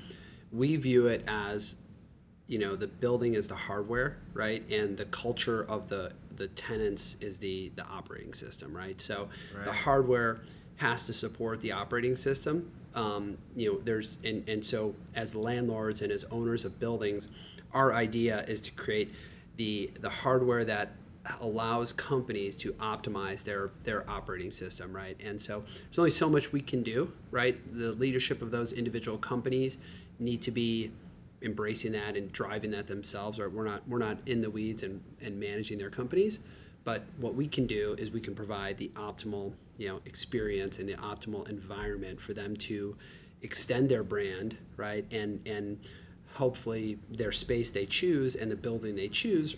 we 0.53 0.77
view 0.77 1.07
it 1.07 1.25
as 1.27 1.77
you 2.49 2.59
know 2.59 2.77
the 2.77 2.87
building 2.87 3.33
is 3.33 3.49
the 3.49 3.55
hardware 3.55 4.19
right 4.35 4.63
and 4.71 4.97
the 4.97 5.07
culture 5.07 5.65
of 5.71 5.89
the 5.89 6.13
the 6.37 6.49
tenants 6.49 7.17
is 7.21 7.39
the 7.39 7.73
the 7.75 7.85
operating 7.87 8.33
system 8.33 8.77
right 8.77 9.01
so 9.01 9.29
right. 9.57 9.65
the 9.65 9.73
hardware 9.73 10.39
has 10.77 11.05
to 11.05 11.13
support 11.13 11.61
the 11.61 11.73
operating 11.73 12.17
system. 12.17 12.71
Um, 12.95 13.37
you 13.55 13.73
know, 13.73 13.81
there's 13.81 14.19
and, 14.25 14.47
and 14.49 14.65
so 14.65 14.95
as 15.15 15.35
landlords 15.35 16.03
and 16.03 16.11
as 16.13 16.25
owners 16.31 16.65
of 16.65 16.79
buildings, 16.79 17.29
our 17.73 17.95
idea 17.95 18.45
is 18.47 18.61
to 18.63 18.71
create 18.73 19.13
the 19.57 19.91
the 20.01 20.11
hardware 20.11 20.65
that 20.65 20.93
allows 21.41 21.93
companies 21.93 22.57
to 22.57 22.73
optimize 22.75 23.43
their 23.43 23.71
their 23.85 24.09
operating 24.09 24.51
system, 24.51 24.95
right? 24.95 25.19
And 25.23 25.41
so 25.41 25.65
there's 25.85 25.99
only 25.99 26.11
so 26.11 26.29
much 26.29 26.53
we 26.53 26.61
can 26.61 26.83
do, 26.83 27.13
right? 27.31 27.59
The 27.77 27.93
leadership 27.93 28.43
of 28.43 28.51
those 28.51 28.73
individual 28.73 29.19
companies 29.19 29.79
need 30.19 30.43
to 30.43 30.51
be 30.51 30.91
embracing 31.43 31.93
that 31.93 32.17
and 32.17 32.33
driving 32.33 32.71
that 32.73 32.87
themselves, 32.87 33.39
right? 33.39 33.51
We're 33.51 33.65
not 33.65 33.87
we're 33.89 33.99
not 33.99 34.19
in 34.27 34.41
the 34.41 34.51
weeds 34.51 34.83
and, 34.83 35.03
and 35.23 35.39
managing 35.39 35.79
their 35.79 35.91
companies, 35.91 36.41
but 36.85 37.03
what 37.19 37.35
we 37.35 37.49
can 37.49 37.67
do 37.67 37.95
is 37.99 38.11
we 38.11 38.21
can 38.21 38.35
provide 38.35 38.79
the 38.79 38.89
optimal 38.97 39.53
you 39.77 39.89
know 39.89 40.01
experience 40.05 40.79
and 40.79 40.89
the 40.89 40.95
optimal 40.95 41.49
environment 41.49 42.21
for 42.21 42.33
them 42.35 42.57
to 42.57 42.97
extend 43.43 43.89
their 43.89 44.03
brand 44.03 44.57
right 44.77 45.05
and 45.13 45.47
and 45.47 45.79
hopefully 46.33 46.99
their 47.11 47.33
space 47.33 47.71
they 47.71 47.87
choose 47.87 48.37
and 48.37 48.51
the 48.51 48.57
building 48.57 48.95
they 48.95 49.09
choose 49.09 49.57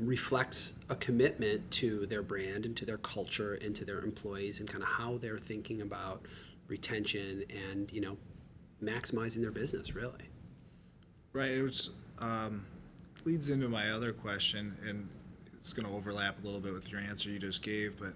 reflects 0.00 0.72
a 0.90 0.96
commitment 0.96 1.68
to 1.70 2.06
their 2.06 2.22
brand 2.22 2.64
and 2.64 2.76
to 2.76 2.84
their 2.84 2.98
culture 2.98 3.54
and 3.54 3.74
to 3.74 3.84
their 3.84 4.00
employees 4.00 4.60
and 4.60 4.68
kind 4.68 4.82
of 4.82 4.88
how 4.88 5.18
they're 5.18 5.38
thinking 5.38 5.82
about 5.82 6.22
retention 6.68 7.44
and 7.50 7.92
you 7.92 8.00
know 8.00 8.16
maximizing 8.82 9.40
their 9.40 9.50
business 9.50 9.94
really. 9.94 10.28
Right 11.32 11.62
which 11.62 11.88
um, 12.20 12.64
leads 13.24 13.50
into 13.50 13.68
my 13.68 13.90
other 13.90 14.12
question 14.12 14.76
and 14.86 15.08
it's 15.58 15.72
going 15.72 15.86
to 15.86 15.94
overlap 15.94 16.42
a 16.42 16.46
little 16.46 16.60
bit 16.60 16.72
with 16.72 16.90
your 16.90 17.00
answer 17.00 17.28
you 17.28 17.38
just 17.38 17.62
gave 17.62 17.98
but 17.98 18.14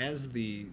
as 0.00 0.30
the 0.30 0.66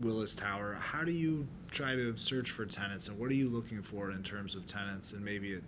Willis 0.00 0.32
Tower, 0.32 0.74
how 0.80 1.04
do 1.04 1.12
you 1.12 1.46
try 1.70 1.94
to 1.94 2.16
search 2.16 2.50
for 2.50 2.64
tenants, 2.64 3.08
and 3.08 3.18
what 3.18 3.30
are 3.30 3.34
you 3.34 3.48
looking 3.48 3.82
for 3.82 4.10
in 4.10 4.22
terms 4.22 4.54
of 4.54 4.66
tenants? 4.66 5.12
And 5.12 5.22
maybe 5.22 5.52
it 5.52 5.62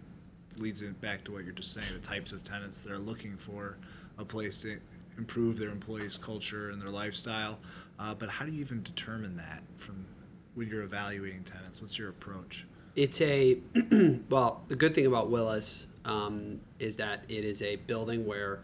leads 0.56 0.80
it 0.80 0.98
back 1.00 1.22
to 1.24 1.32
what 1.32 1.44
you're 1.44 1.52
just 1.52 1.74
saying, 1.74 1.86
the 1.92 2.06
types 2.06 2.32
of 2.32 2.42
tenants 2.42 2.82
that 2.82 2.90
are 2.90 2.98
looking 2.98 3.36
for 3.36 3.76
a 4.18 4.24
place 4.24 4.58
to 4.62 4.78
improve 5.18 5.58
their 5.58 5.68
employees' 5.68 6.16
culture 6.16 6.70
and 6.70 6.80
their 6.80 6.88
lifestyle. 6.88 7.58
Uh, 7.98 8.14
but 8.14 8.30
how 8.30 8.46
do 8.46 8.52
you 8.52 8.60
even 8.60 8.82
determine 8.82 9.36
that 9.36 9.62
from 9.76 10.06
when 10.54 10.68
you're 10.68 10.82
evaluating 10.82 11.44
tenants? 11.44 11.82
What's 11.82 11.98
your 11.98 12.08
approach? 12.08 12.66
It's 12.96 13.20
a 13.20 13.58
well. 14.30 14.64
The 14.68 14.76
good 14.76 14.94
thing 14.94 15.06
about 15.06 15.30
Willis 15.30 15.86
um, 16.06 16.60
is 16.78 16.96
that 16.96 17.24
it 17.28 17.44
is 17.44 17.60
a 17.62 17.76
building 17.76 18.26
where 18.26 18.60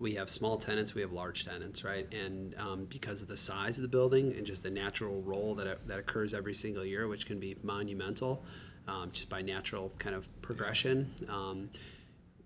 we 0.00 0.14
have 0.14 0.30
small 0.30 0.56
tenants, 0.56 0.94
we 0.94 1.02
have 1.02 1.12
large 1.12 1.44
tenants, 1.44 1.84
right? 1.84 2.12
And 2.12 2.54
um, 2.58 2.86
because 2.86 3.20
of 3.20 3.28
the 3.28 3.36
size 3.36 3.76
of 3.76 3.82
the 3.82 3.88
building 3.88 4.34
and 4.36 4.46
just 4.46 4.62
the 4.62 4.70
natural 4.70 5.20
roll 5.22 5.54
that 5.56 5.86
that 5.86 5.98
occurs 5.98 6.34
every 6.34 6.54
single 6.54 6.84
year, 6.84 7.06
which 7.06 7.26
can 7.26 7.38
be 7.38 7.56
monumental, 7.62 8.42
um, 8.88 9.10
just 9.12 9.28
by 9.28 9.42
natural 9.42 9.92
kind 9.98 10.16
of 10.16 10.26
progression. 10.42 11.14
Um, 11.28 11.68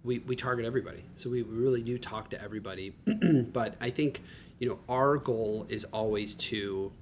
we, 0.03 0.19
we 0.21 0.37
target 0.37 0.67
everybody. 0.67 1.03
So 1.17 1.31
we 1.31 1.43
really 1.43 1.81
do 1.81 1.97
talk 1.97 2.29
to 2.31 2.43
everybody. 2.43 2.93
but 3.53 3.77
I 3.81 3.89
think, 3.89 4.23
you 4.59 4.69
know, 4.69 4.79
our 4.89 5.17
goal 5.17 5.67
is 5.71 5.85
always 5.85 6.35
to 6.35 6.93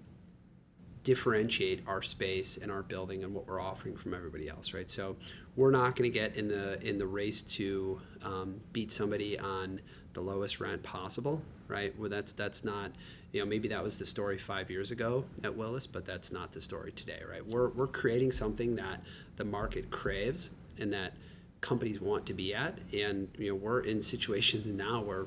differentiate 1.03 1.83
our 1.89 2.01
space 2.01 2.59
and 2.63 2.71
our 2.71 2.83
building 2.83 3.25
and 3.25 3.35
what 3.35 3.49
we're 3.49 3.61
offering 3.61 3.97
from 3.97 4.15
everybody 4.15 4.49
else, 4.49 4.73
right? 4.73 4.89
So 4.89 5.17
we're 5.57 5.73
not 5.73 5.97
going 5.97 6.11
to 6.11 6.17
get 6.17 6.37
in 6.37 6.47
the 6.47 6.81
in 6.81 6.97
the 6.97 7.07
race 7.07 7.43
to 7.43 8.01
um, 8.23 8.61
beat 8.73 8.93
somebody 8.93 9.37
on 9.39 9.81
the 10.13 10.21
lowest 10.21 10.61
rent 10.61 10.83
possible, 10.83 11.43
right? 11.69 11.97
Well, 11.99 12.11
that's 12.11 12.33
that's 12.33 12.65
not, 12.65 12.93
you 13.33 13.41
know, 13.41 13.47
maybe 13.47 13.69
that 13.69 13.83
was 13.83 13.99
the 13.99 14.07
story 14.07 14.39
five 14.39 14.71
years 14.71 14.91
ago 14.91 15.25
at 15.45 15.55
Willis, 15.55 15.87
but 15.87 16.05
that's 16.05 16.33
not 16.33 16.53
the 16.53 16.61
story 16.61 16.93
today, 16.93 17.21
right? 17.29 17.47
We're 17.47 17.69
we're 17.71 17.87
creating 17.87 18.33
something 18.33 18.77
that 18.77 19.03
the 19.37 19.45
market 19.45 19.91
craves 19.91 20.51
and 20.79 20.93
that 20.93 21.15
companies 21.61 22.01
want 22.01 22.27
to 22.27 22.35
be 22.35 22.55
at, 22.55 22.79
and 22.93 23.29
you 23.39 23.51
know, 23.51 23.55
we're 23.55 23.81
in 23.81 24.03
situations 24.03 24.67
now 24.67 25.03
where 25.03 25.27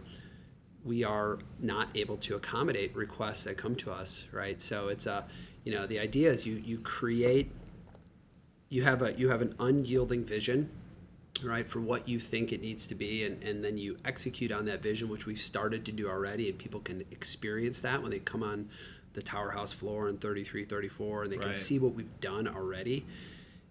we 0.83 1.03
are 1.03 1.39
not 1.59 1.87
able 1.95 2.15
to 2.17 2.35
accommodate 2.35 2.95
requests 2.95 3.45
that 3.45 3.57
come 3.57 3.75
to 3.75 3.91
us, 3.91 4.25
right? 4.31 4.61
So 4.61 4.89
it's 4.89 5.07
a 5.07 5.25
you 5.63 5.73
know 5.73 5.87
the 5.87 5.99
idea 5.99 6.31
is 6.31 6.45
you 6.45 6.55
you 6.55 6.77
create 6.79 7.51
you 8.69 8.83
have 8.83 9.01
a 9.01 9.13
you 9.13 9.29
have 9.29 9.41
an 9.41 9.55
unyielding 9.59 10.23
vision 10.23 10.69
right 11.43 11.69
for 11.69 11.81
what 11.81 12.07
you 12.07 12.19
think 12.19 12.53
it 12.53 12.61
needs 12.61 12.87
to 12.87 12.95
be 12.95 13.25
and, 13.25 13.43
and 13.43 13.63
then 13.63 13.77
you 13.77 13.97
execute 14.05 14.51
on 14.51 14.65
that 14.65 14.81
vision 14.81 15.09
which 15.09 15.25
we've 15.25 15.41
started 15.41 15.85
to 15.85 15.91
do 15.91 16.07
already 16.07 16.49
and 16.49 16.57
people 16.57 16.79
can 16.79 17.01
experience 17.11 17.81
that 17.81 18.01
when 18.01 18.09
they 18.09 18.19
come 18.19 18.41
on 18.41 18.69
the 19.13 19.21
tower 19.21 19.51
house 19.51 19.73
floor 19.73 20.07
in 20.07 20.17
33 20.17 20.65
34 20.65 21.23
and 21.23 21.31
they 21.31 21.37
right. 21.37 21.47
can 21.47 21.55
see 21.55 21.77
what 21.77 21.93
we've 21.93 22.19
done 22.21 22.47
already 22.47 23.05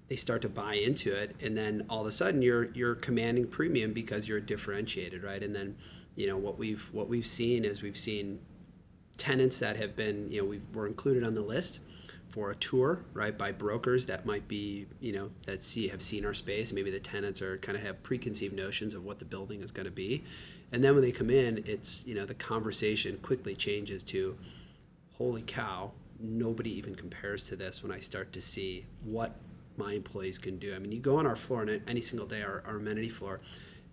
they 0.09 0.17
start 0.17 0.43
to 0.43 0.49
buy 0.49 0.75
into 0.75 1.11
it 1.15 1.35
and 1.41 1.57
then 1.57 1.87
all 1.89 2.03
of 2.03 2.07
a 2.07 2.13
sudden 2.13 2.43
you're 2.43 2.71
you're 2.73 2.95
commanding 2.97 3.47
premium 3.47 3.93
because 3.93 4.29
you're 4.29 4.41
differentiated 4.41 5.23
right 5.23 5.43
and 5.43 5.55
then 5.55 5.75
you 6.17 6.27
know 6.27 6.37
what 6.37 6.59
we've 6.59 6.91
what 6.93 7.09
we've 7.09 7.27
seen 7.27 7.65
is 7.65 7.81
we've 7.81 7.97
seen 7.97 8.39
tenants 9.17 9.59
that 9.61 9.77
have 9.77 9.95
been, 9.97 10.31
you 10.31 10.41
know, 10.41 10.47
we 10.47 10.61
were 10.73 10.87
included 10.87 11.25
on 11.25 11.35
the 11.35 11.41
list 11.41 11.81
for 12.35 12.51
a 12.51 12.55
tour, 12.57 13.05
right, 13.13 13.39
by 13.39 13.53
brokers 13.53 14.07
that 14.07 14.27
might 14.27 14.49
be, 14.49 14.87
you 14.99 15.13
know, 15.13 15.31
that 15.47 15.63
see 15.63 15.87
have 15.87 16.03
seen 16.03 16.27
our 16.27 16.35
space. 16.35 16.73
Maybe 16.73 16.91
the 16.91 16.99
tenants 16.99 17.41
are 17.41 17.59
kind 17.59 17.79
of 17.79 17.85
have 17.85 18.03
preconceived 18.03 18.53
notions 18.53 18.93
of 18.93 19.05
what 19.05 19.21
the 19.21 19.25
building 19.25 19.63
is 19.63 19.71
going 19.71 19.87
to 19.87 19.93
be, 19.93 20.25
and 20.73 20.83
then 20.83 20.95
when 20.95 21.05
they 21.05 21.13
come 21.13 21.31
in, 21.31 21.63
it's 21.65 22.05
you 22.05 22.17
know 22.17 22.27
the 22.27 22.35
conversation 22.35 23.19
quickly 23.23 23.55
changes 23.55 24.03
to, 24.03 24.37
holy 25.13 25.43
cow, 25.43 25.93
nobody 26.19 26.77
even 26.77 26.97
compares 26.97 27.45
to 27.45 27.55
this 27.55 27.85
when 27.85 27.93
I 27.93 28.01
start 28.01 28.33
to 28.33 28.41
see 28.41 28.85
what 29.05 29.37
my 29.77 29.93
employees 29.93 30.37
can 30.37 30.59
do. 30.59 30.75
I 30.75 30.81
mean, 30.81 30.91
you 30.91 30.99
go 30.99 31.19
on 31.19 31.29
our 31.29 31.37
floor 31.37 31.63
and 31.63 31.81
any 31.87 32.01
single 32.01 32.27
day, 32.27 32.43
our, 32.43 32.65
our 32.67 32.79
amenity 32.79 33.11
floor 33.11 33.43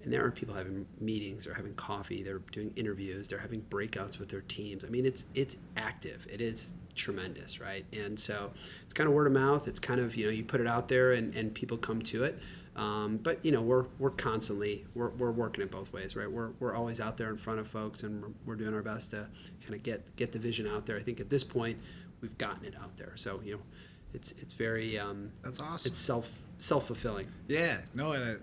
and 0.04 0.12
there 0.12 0.26
are 0.26 0.32
people 0.32 0.56
having 0.56 0.86
meetings 1.00 1.46
they're 1.46 1.54
having 1.54 1.74
coffee 1.76 2.24
they're 2.24 2.42
doing 2.52 2.72
interviews 2.76 3.28
they're 3.28 3.40
having 3.40 3.62
breakouts 3.70 4.20
with 4.20 4.30
their 4.30 4.42
teams. 4.42 4.84
I 4.86 4.90
mean 4.90 5.06
it's 5.06 5.26
it's 5.36 5.58
active. 5.78 6.28
It 6.32 6.42
is 6.42 6.74
tremendous 6.96 7.60
right? 7.60 7.86
And 7.94 8.20
so 8.20 8.52
it's 8.84 8.94
kind 8.94 9.08
of 9.08 9.14
word 9.14 9.28
of 9.28 9.34
mouth. 9.34 9.68
It's 9.68 9.80
kind 9.80 10.00
of 10.00 10.16
you 10.16 10.26
know 10.26 10.32
you 10.32 10.44
put 10.44 10.62
it 10.62 10.68
out 10.68 10.88
there 10.88 11.14
and, 11.14 11.34
and 11.36 11.54
people 11.54 11.78
come 11.78 12.02
to 12.04 12.24
it. 12.24 12.40
Um, 12.76 13.18
but 13.22 13.44
you 13.44 13.52
know 13.52 13.62
we're 13.62 13.86
we're 14.00 14.12
constantly 14.12 14.86
we're, 14.96 15.10
we're 15.10 15.32
working 15.32 15.64
it 15.64 15.72
both 15.72 15.92
ways 15.92 16.16
right? 16.16 16.32
We're, 16.32 16.52
we're 16.60 16.74
always 16.74 17.02
out 17.02 17.18
there 17.18 17.30
in 17.30 17.38
front 17.38 17.60
of 17.60 17.68
folks 17.68 18.04
and 18.04 18.22
we're, 18.22 18.30
we're 18.46 18.56
doing 18.56 18.74
our 18.74 18.82
best 18.82 19.12
to 19.12 19.28
kind 19.62 19.76
of 19.76 19.84
get 19.84 20.16
get 20.16 20.32
the 20.32 20.40
vision 20.40 20.68
out 20.68 20.86
there. 20.86 20.98
I 20.98 21.04
think 21.04 21.20
at 21.20 21.30
this 21.30 21.44
point 21.44 21.78
we've 22.22 22.38
gotten 22.38 22.66
it 22.66 22.76
out 22.82 22.96
there. 22.96 23.14
So 23.16 23.42
you 23.44 23.54
know 23.54 23.62
it's 24.14 24.34
it's 24.42 24.54
very 24.54 24.98
um, 24.98 25.32
that's 25.44 25.60
awesome. 25.60 25.92
it's 25.92 26.00
self 26.00 26.30
self-fulfilling. 26.58 27.28
Yeah. 27.48 27.78
No 27.94 28.12
and 28.12 28.40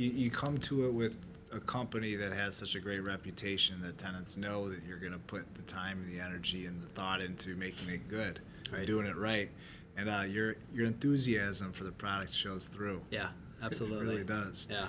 you, 0.00 0.10
you 0.12 0.30
come 0.30 0.56
to 0.58 0.86
it 0.86 0.94
with 0.94 1.14
a 1.52 1.60
company 1.60 2.14
that 2.14 2.32
has 2.32 2.56
such 2.56 2.74
a 2.74 2.80
great 2.80 3.00
reputation 3.00 3.80
that 3.82 3.98
tenants 3.98 4.36
know 4.36 4.68
that 4.70 4.80
you're 4.88 4.98
going 4.98 5.12
to 5.12 5.18
put 5.18 5.54
the 5.54 5.62
time, 5.62 6.00
and 6.00 6.10
the 6.10 6.22
energy, 6.22 6.66
and 6.66 6.82
the 6.82 6.86
thought 6.88 7.20
into 7.20 7.54
making 7.56 7.90
it 7.90 8.08
good, 8.08 8.40
right. 8.72 8.86
doing 8.86 9.06
it 9.06 9.16
right, 9.16 9.50
and 9.96 10.08
uh, 10.08 10.22
your 10.22 10.56
your 10.72 10.86
enthusiasm 10.86 11.72
for 11.72 11.84
the 11.84 11.92
product 11.92 12.32
shows 12.32 12.66
through. 12.66 13.02
Yeah, 13.10 13.28
absolutely, 13.62 13.98
it 13.98 14.10
really 14.10 14.24
does. 14.24 14.66
Yeah. 14.70 14.86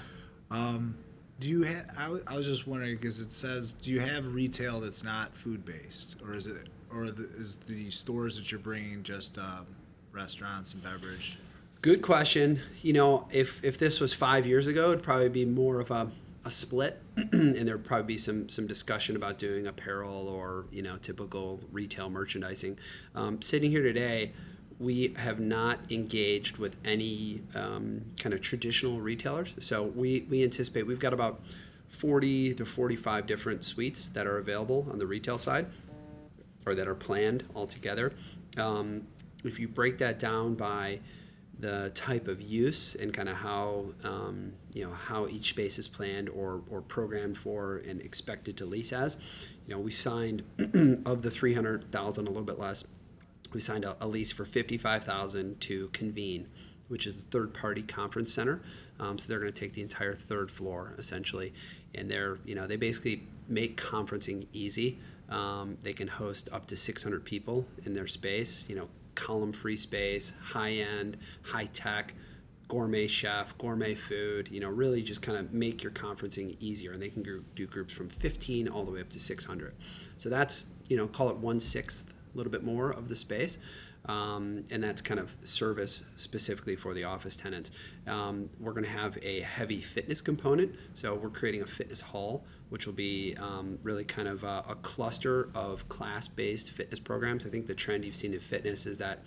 Um, 0.50 0.96
do 1.40 1.50
you 1.50 1.64
have? 1.64 1.86
I, 1.98 2.04
w- 2.04 2.24
I 2.28 2.38
was 2.38 2.46
just 2.46 2.68
wondering 2.68 2.96
because 2.96 3.20
it 3.20 3.34
says, 3.34 3.74
do 3.82 3.90
you 3.90 4.00
have 4.00 4.34
retail 4.34 4.80
that's 4.80 5.04
not 5.04 5.36
food 5.36 5.66
based, 5.66 6.18
or 6.24 6.36
is 6.36 6.48
it, 6.48 6.70
or 6.94 7.10
the, 7.12 7.24
is 7.38 7.58
the 7.68 7.90
stores 7.92 8.38
that 8.38 8.52
you're 8.52 8.62
bringing 8.62 9.04
just 9.04 9.38
um, 9.38 9.66
restaurants 10.14 10.74
and 10.74 10.84
beverage? 10.84 11.38
Good 11.82 12.04
question. 12.04 12.62
You 12.84 12.94
know, 12.94 13.28
if 13.32 13.64
if 13.64 13.80
this 13.80 14.00
was 14.00 14.14
five 14.14 14.46
years 14.46 14.68
ago, 14.68 14.92
it'd 14.92 15.04
probably 15.04 15.30
be 15.30 15.46
more 15.46 15.80
of 15.80 15.90
a, 15.90 16.12
a 16.46 16.52
split, 16.52 17.02
and 17.18 17.68
there'd 17.68 17.84
probably 17.84 18.06
be 18.06 18.18
some 18.20 18.48
some 18.50 18.68
discussion 18.68 19.16
about 19.16 19.40
doing 19.40 19.66
apparel 19.66 20.28
or 20.28 20.68
you 20.72 20.84
know 20.84 20.98
typical 20.98 21.60
retail 21.72 22.12
merchandising. 22.12 22.78
Um, 23.16 23.42
sitting 23.42 23.72
here 23.72 23.82
today, 23.82 24.32
we 24.78 25.16
have 25.18 25.40
not 25.40 25.80
engaged 25.90 26.58
with 26.58 26.76
any 26.86 27.42
um, 27.56 28.06
kind 28.20 28.36
of 28.36 28.42
traditional 28.42 29.02
retailers. 29.02 29.56
So 29.58 29.86
we 29.86 30.28
we 30.30 30.44
anticipate 30.44 30.86
we've 30.86 31.00
got 31.00 31.14
about 31.14 31.42
40 31.90 32.54
to 32.56 32.66
45 32.66 33.26
different 33.26 33.64
suites 33.64 34.08
that 34.10 34.28
are 34.28 34.38
available 34.38 34.86
on 34.92 35.00
the 35.00 35.08
retail 35.08 35.40
side, 35.40 35.66
or 36.68 36.76
that 36.76 36.88
are 36.88 36.94
planned 36.94 37.44
altogether. 37.56 38.14
Um, 38.58 39.08
if 39.44 39.58
you 39.58 39.68
break 39.68 39.98
that 39.98 40.20
down 40.20 40.54
by 40.54 41.00
the 41.62 41.92
type 41.94 42.28
of 42.28 42.42
use 42.42 42.96
and 42.96 43.14
kind 43.14 43.30
of 43.30 43.36
how 43.36 43.86
um, 44.04 44.54
you 44.74 44.84
know 44.84 44.92
how 44.92 45.28
each 45.28 45.50
space 45.50 45.78
is 45.78 45.88
planned 45.88 46.28
or, 46.30 46.62
or 46.70 46.82
programmed 46.82 47.38
for 47.38 47.78
and 47.88 48.02
expected 48.02 48.58
to 48.58 48.66
lease 48.66 48.92
as. 48.92 49.18
You 49.68 49.76
know, 49.76 49.80
we 49.80 49.92
signed 49.92 50.44
of 51.06 51.22
the 51.22 51.32
300,000, 51.32 52.26
a 52.26 52.30
little 52.30 52.44
bit 52.44 52.60
less. 52.60 52.84
We 53.54 53.62
signed 53.62 53.86
a, 53.86 53.96
a 54.02 54.08
lease 54.08 54.32
for 54.32 54.44
55,000 54.44 55.62
to 55.62 55.90
Convene, 55.90 56.48
which 56.88 57.06
is 57.06 57.16
the 57.16 57.24
third-party 57.24 57.84
conference 57.84 58.34
center. 58.34 58.62
Um, 59.00 59.18
so 59.18 59.28
they're 59.28 59.40
going 59.40 59.52
to 59.52 59.60
take 59.60 59.74
the 59.74 59.82
entire 59.82 60.16
third 60.16 60.50
floor 60.50 60.96
essentially, 60.98 61.54
and 61.96 62.10
they're 62.10 62.40
you 62.46 62.56
know 62.56 62.66
they 62.66 62.76
basically 62.76 63.24
make 63.48 63.80
conferencing 63.80 64.48
easy. 64.52 65.00
Um, 65.30 65.78
they 65.82 65.94
can 65.94 66.08
host 66.08 66.50
up 66.52 66.66
to 66.68 66.76
600 66.76 67.24
people 67.24 67.66
in 67.86 67.94
their 67.94 68.08
space. 68.08 68.66
You 68.68 68.76
know, 68.76 68.90
column 69.16 69.52
free 69.52 69.78
space, 69.78 70.34
high 70.42 70.72
end, 70.72 71.18
high 71.44 71.66
tech, 71.66 72.14
gourmet 72.68 73.06
chef, 73.08 73.58
gourmet 73.58 73.94
food, 73.94 74.50
you 74.50 74.62
know, 74.62 74.70
really 74.70 75.02
just 75.02 75.22
kind 75.22 75.38
of 75.38 75.54
make 75.54 75.84
your 75.84 75.92
conferencing 75.92 76.56
easier. 76.62 76.94
And 76.94 77.02
they 77.02 77.10
can 77.10 77.22
do 77.22 77.68
groups 77.68 77.94
from 77.94 78.08
15 78.08 78.70
all 78.70 78.86
the 78.86 78.92
way 78.92 79.02
up 79.02 79.10
to 79.10 79.20
600. 79.20 79.76
So 80.18 80.30
that's, 80.30 80.66
you 80.88 80.96
know, 80.96 81.08
call 81.08 81.30
it 81.30 81.36
one 81.36 81.60
sixth, 81.60 82.14
a 82.34 82.38
little 82.38 82.52
bit 82.52 82.64
more 82.64 82.92
of 82.92 83.10
the 83.10 83.16
space. 83.16 83.58
Um, 84.08 84.64
and 84.72 84.84
that's 84.84 85.02
kind 85.02 85.20
of 85.20 85.36
service 85.44 86.02
specifically 86.16 86.76
for 86.76 86.94
the 86.94 87.04
office 87.04 87.36
tenants. 87.36 87.70
Um, 88.08 88.50
we're 88.60 88.74
going 88.74 88.84
to 88.84 88.90
have 88.90 89.18
a 89.22 89.42
heavy 89.42 89.80
fitness 89.80 90.22
component, 90.22 90.76
so 90.96 91.14
we're 91.16 91.30
creating 91.30 91.62
a 91.62 91.68
fitness 91.68 92.02
hall, 92.02 92.44
which 92.70 92.88
will 92.88 92.94
be 92.94 93.36
um, 93.40 93.78
really 93.84 94.04
kind 94.04 94.28
of 94.28 94.44
a, 94.44 94.64
a 94.70 94.76
cluster 94.82 95.50
of 95.54 95.88
class-based 95.88 96.72
fitness 96.72 97.00
programs. 97.00 97.46
I 97.46 97.50
think 97.50 97.68
the 97.68 97.76
trend 97.76 98.04
you've 98.04 98.16
seen 98.16 98.34
in 98.34 98.40
fitness 98.40 98.88
is 98.88 98.98
that 98.98 99.20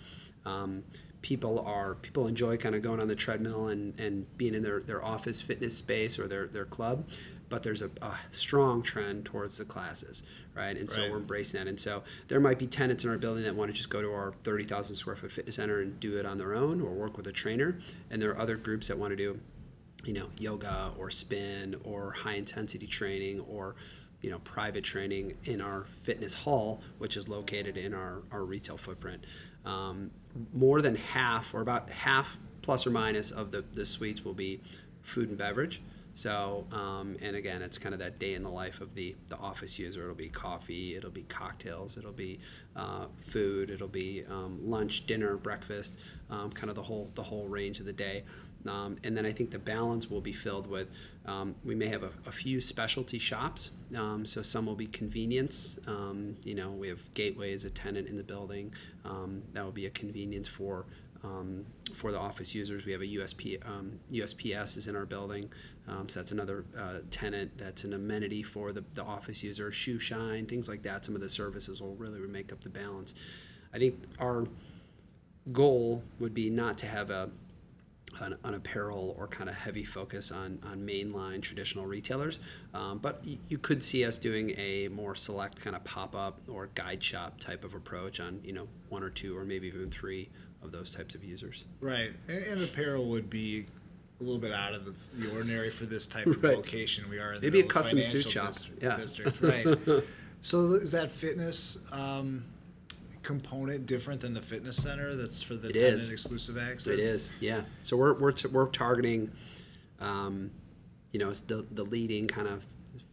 um, 0.45 0.83
people 1.21 1.59
are 1.65 1.95
people 1.95 2.27
enjoy 2.27 2.55
kind 2.55 2.75
of 2.75 2.83
going 2.83 2.99
on 2.99 3.07
the 3.07 3.15
treadmill 3.15 3.69
and, 3.69 3.99
and 3.99 4.37
being 4.37 4.53
in 4.53 4.61
their, 4.61 4.79
their 4.81 5.03
office 5.03 5.41
fitness 5.41 5.75
space 5.75 6.19
or 6.19 6.27
their, 6.27 6.45
their 6.45 6.65
club 6.65 7.03
but 7.49 7.63
there's 7.63 7.81
a, 7.81 7.89
a, 8.01 8.15
strong 8.31 8.81
trend 8.81 9.25
towards 9.25 9.57
the 9.57 9.65
classes, 9.65 10.23
right? 10.55 10.75
And 10.77 10.89
so 10.89 11.01
right. 11.01 11.11
we're 11.11 11.17
embracing 11.17 11.59
that. 11.59 11.67
And 11.67 11.79
so 11.79 12.03
there 12.27 12.39
might 12.39 12.59
be 12.59 12.67
tenants 12.67 13.03
in 13.03 13.09
our 13.09 13.17
building 13.17 13.43
that 13.43 13.55
want 13.55 13.69
to 13.69 13.77
just 13.77 13.89
go 13.89 14.01
to 14.01 14.11
our 14.11 14.33
30,000 14.43 14.95
square 14.95 15.15
foot 15.15 15.31
fitness 15.31 15.55
center 15.55 15.81
and 15.81 15.99
do 15.99 16.17
it 16.17 16.25
on 16.25 16.37
their 16.37 16.55
own 16.55 16.81
or 16.81 16.91
work 16.91 17.17
with 17.17 17.27
a 17.27 17.31
trainer. 17.31 17.79
And 18.09 18.21
there 18.21 18.31
are 18.31 18.39
other 18.39 18.55
groups 18.55 18.87
that 18.87 18.97
want 18.97 19.11
to 19.11 19.15
do, 19.15 19.39
you 20.03 20.13
know, 20.13 20.29
yoga 20.37 20.91
or 20.97 21.09
spin 21.09 21.75
or 21.83 22.11
high 22.11 22.35
intensity 22.35 22.87
training 22.87 23.41
or 23.41 23.75
you 24.21 24.31
know 24.31 24.39
private 24.39 24.83
training 24.83 25.37
in 25.43 25.61
our 25.61 25.85
fitness 26.01 26.33
hall, 26.33 26.81
which 26.97 27.15
is 27.15 27.27
located 27.27 27.77
in 27.77 27.93
our, 27.93 28.23
our 28.31 28.43
retail 28.43 28.75
footprint. 28.75 29.23
Um, 29.65 30.09
more 30.51 30.81
than 30.81 30.95
half, 30.95 31.53
or 31.53 31.61
about 31.61 31.91
half 31.91 32.37
plus 32.63 32.87
or 32.87 32.89
minus, 32.89 33.29
of 33.29 33.51
the, 33.51 33.63
the 33.73 33.85
suites 33.85 34.25
will 34.25 34.33
be 34.33 34.59
food 35.03 35.29
and 35.29 35.37
beverage. 35.37 35.81
So, 36.15 36.65
um, 36.71 37.17
and 37.21 37.35
again, 37.35 37.61
it's 37.61 37.77
kind 37.77 37.93
of 37.93 37.99
that 37.99 38.19
day 38.19 38.35
in 38.35 38.43
the 38.43 38.49
life 38.49 38.79
of 38.79 38.95
the, 38.95 39.15
the 39.27 39.35
office 39.35 39.77
user. 39.77 40.03
It'll 40.03 40.15
be 40.15 40.29
coffee, 40.29 40.95
it'll 40.95 41.11
be 41.11 41.23
cocktails, 41.23 41.97
it'll 41.97 42.13
be 42.13 42.39
uh, 42.75 43.07
food, 43.27 43.69
it'll 43.69 43.89
be 43.89 44.23
um, 44.29 44.59
lunch, 44.63 45.05
dinner, 45.07 45.35
breakfast, 45.35 45.97
um, 46.29 46.51
kind 46.51 46.69
of 46.69 46.75
the 46.75 46.83
whole 46.83 47.11
the 47.15 47.21
whole 47.23 47.49
range 47.49 47.81
of 47.81 47.85
the 47.85 47.93
day. 47.93 48.23
Um, 48.65 48.97
and 49.03 49.15
then 49.15 49.25
I 49.25 49.31
think 49.31 49.51
the 49.51 49.59
balance 49.59 50.09
will 50.09 50.21
be 50.21 50.33
filled 50.33 50.67
with 50.67 50.87
um, 51.25 51.53
we 51.63 51.75
may 51.75 51.87
have 51.87 52.03
a, 52.03 52.11
a 52.25 52.31
few 52.31 52.61
specialty 52.61 53.19
shops. 53.19 53.71
Um, 53.95 54.25
so 54.25 54.41
some 54.41 54.65
will 54.65 54.75
be 54.75 54.87
convenience. 54.87 55.77
Um, 55.85 56.37
you 56.43 56.55
know, 56.55 56.71
we 56.71 56.87
have 56.87 56.99
Gateway 57.13 57.53
as 57.53 57.65
a 57.65 57.69
tenant 57.69 58.07
in 58.07 58.15
the 58.15 58.23
building. 58.23 58.73
Um, 59.03 59.41
that 59.53 59.63
will 59.63 59.71
be 59.71 59.85
a 59.85 59.91
convenience 59.91 60.47
for 60.47 60.85
um, 61.25 61.65
for 61.93 62.11
the 62.11 62.19
office 62.19 62.53
users. 62.53 62.85
We 62.85 62.91
have 62.91 63.01
a 63.01 63.05
USP, 63.05 63.59
USPS 64.11 64.77
is 64.77 64.87
in 64.87 64.95
our 64.95 65.05
building. 65.05 65.49
so 66.07 66.19
that's 66.19 66.31
another 66.31 66.65
uh, 66.77 66.99
tenant. 67.09 67.51
That's 67.57 67.83
an 67.83 67.93
amenity 67.93 68.43
for 68.43 68.71
the, 68.71 68.83
the 68.93 69.03
office 69.03 69.43
user. 69.43 69.71
Shoe 69.71 69.99
shine, 69.99 70.45
things 70.45 70.69
like 70.69 70.83
that. 70.83 71.05
Some 71.05 71.15
of 71.15 71.21
the 71.21 71.29
services 71.29 71.81
will 71.81 71.95
really 71.95 72.19
make 72.19 72.51
up 72.51 72.61
the 72.61 72.69
balance. 72.69 73.13
I 73.73 73.77
think 73.77 73.95
our 74.19 74.45
goal 75.51 76.03
would 76.19 76.33
be 76.33 76.49
not 76.49 76.77
to 76.79 76.85
have 76.87 77.09
a 77.09 77.29
an, 78.21 78.37
an, 78.45 78.53
apparel 78.53 79.13
or 79.17 79.27
kind 79.27 79.49
of 79.49 79.55
heavy 79.55 79.83
focus 79.83 80.31
on, 80.31 80.59
on 80.63 80.79
mainline 80.79 81.41
traditional 81.41 81.85
retailers. 81.85 82.39
Um, 82.73 82.99
but 82.99 83.21
y- 83.25 83.37
you 83.49 83.57
could 83.57 83.83
see 83.83 84.05
us 84.05 84.17
doing 84.17 84.51
a 84.57 84.87
more 84.87 85.15
select 85.15 85.59
kind 85.59 85.75
of 85.75 85.83
pop 85.83 86.15
up 86.15 86.39
or 86.47 86.69
guide 86.75 87.03
shop 87.03 87.39
type 87.39 87.65
of 87.65 87.73
approach 87.73 88.21
on 88.21 88.39
you 88.43 88.53
know 88.53 88.67
one 88.89 89.03
or 89.03 89.09
two 89.09 89.37
or 89.37 89.43
maybe 89.43 89.67
even 89.67 89.91
three 89.91 90.29
of 90.65 90.71
those 90.71 90.91
types 90.91 91.15
of 91.15 91.23
users. 91.23 91.65
Right, 91.79 92.11
and, 92.27 92.43
and 92.43 92.63
apparel 92.63 93.05
would 93.11 93.29
be 93.29 93.65
a 94.19 94.23
little 94.23 94.39
bit 94.39 94.51
out 94.51 94.73
of 94.73 94.85
the, 94.85 94.93
the 95.17 95.33
ordinary 95.33 95.69
for 95.69 95.85
this 95.85 96.07
type 96.07 96.25
of 96.27 96.43
right. 96.43 96.57
location. 96.57 97.09
We 97.09 97.19
are 97.19 97.37
maybe 97.41 97.61
a 97.61 97.63
custom 97.63 98.01
suit 98.03 98.29
shop. 98.29 98.47
District, 98.47 98.83
yeah. 98.83 98.97
district 98.97 99.41
right. 99.41 100.03
so 100.41 100.73
is 100.73 100.91
that 100.91 101.11
fitness? 101.11 101.77
Um, 101.91 102.45
component 103.25 103.87
different 103.87 104.21
than 104.21 104.33
the 104.33 104.41
fitness 104.41 104.77
center 104.77 105.15
that's 105.15 105.41
for 105.41 105.55
the 105.55 105.69
it 105.69 105.73
tenant 105.73 105.95
is. 105.95 106.09
exclusive 106.09 106.57
access? 106.57 106.93
It 106.93 106.99
is, 106.99 107.29
yeah. 107.39 107.61
So 107.81 107.97
we're, 107.97 108.13
we're, 108.13 108.31
t- 108.31 108.47
we're 108.47 108.67
targeting, 108.67 109.31
um, 109.99 110.51
you 111.11 111.19
know, 111.19 111.33
the, 111.33 111.65
the 111.71 111.83
leading 111.83 112.27
kind 112.27 112.47
of 112.47 112.65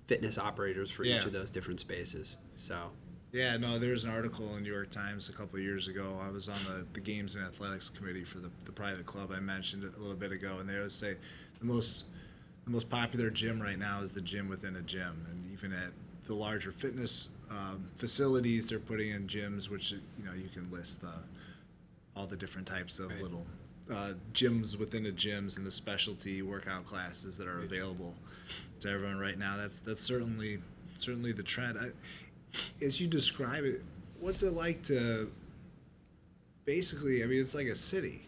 fitness 0.06 0.36
operators 0.36 0.90
for 0.90 1.04
yeah. 1.04 1.16
each 1.16 1.24
of 1.24 1.32
those 1.32 1.50
different 1.50 1.80
spaces. 1.80 2.36
So. 2.56 2.90
Yeah, 3.32 3.56
no, 3.56 3.78
there 3.78 3.92
was 3.92 4.04
an 4.04 4.10
article 4.10 4.56
in 4.56 4.62
New 4.62 4.72
York 4.72 4.90
Times 4.90 5.30
a 5.30 5.32
couple 5.32 5.56
of 5.58 5.64
years 5.64 5.88
ago. 5.88 6.20
I 6.22 6.30
was 6.30 6.50
on 6.50 6.58
the, 6.68 6.86
the 6.92 7.00
games 7.00 7.34
and 7.34 7.44
athletics 7.44 7.88
committee 7.88 8.24
for 8.24 8.38
the, 8.38 8.50
the 8.66 8.72
private 8.72 9.06
club 9.06 9.32
I 9.34 9.40
mentioned 9.40 9.84
a 9.84 9.98
little 9.98 10.16
bit 10.16 10.32
ago, 10.32 10.58
and 10.60 10.68
they 10.68 10.78
would 10.78 10.92
say 10.92 11.16
the 11.58 11.64
most 11.64 12.04
the 12.64 12.70
most 12.70 12.88
popular 12.88 13.28
gym 13.30 13.60
right 13.60 13.78
now 13.78 14.02
is 14.02 14.12
the 14.12 14.20
gym 14.20 14.48
within 14.48 14.76
a 14.76 14.82
gym, 14.82 15.26
and 15.30 15.52
even 15.52 15.72
at 15.72 15.92
the 16.26 16.34
larger 16.34 16.70
fitness 16.70 17.30
um, 17.50 17.88
facilities. 17.96 18.66
They're 18.66 18.78
putting 18.78 19.10
in 19.10 19.26
gyms, 19.26 19.68
which 19.70 19.92
you 19.92 20.24
know 20.24 20.32
you 20.32 20.48
can 20.48 20.70
list 20.70 21.00
the 21.00 21.14
all 22.14 22.26
the 22.26 22.36
different 22.36 22.68
types 22.68 22.98
of 22.98 23.08
right. 23.10 23.22
little 23.22 23.46
uh, 23.90 24.12
gyms 24.34 24.78
within 24.78 25.04
the 25.04 25.10
gyms 25.10 25.56
and 25.56 25.66
the 25.66 25.70
specialty 25.70 26.42
workout 26.42 26.84
classes 26.84 27.38
that 27.38 27.48
are 27.48 27.62
available 27.62 28.14
to 28.80 28.90
everyone 28.90 29.18
right 29.18 29.38
now. 29.38 29.56
That's 29.56 29.80
that's 29.80 30.02
certainly 30.02 30.60
certainly 30.98 31.32
the 31.32 31.42
trend. 31.42 31.78
I, 31.78 31.88
as 32.82 33.00
you 33.00 33.06
describe 33.06 33.64
it, 33.64 33.82
what's 34.20 34.42
it 34.42 34.52
like 34.52 34.82
to 34.84 35.30
basically? 36.64 37.22
I 37.22 37.26
mean, 37.26 37.40
it's 37.40 37.54
like 37.54 37.66
a 37.66 37.74
city. 37.74 38.22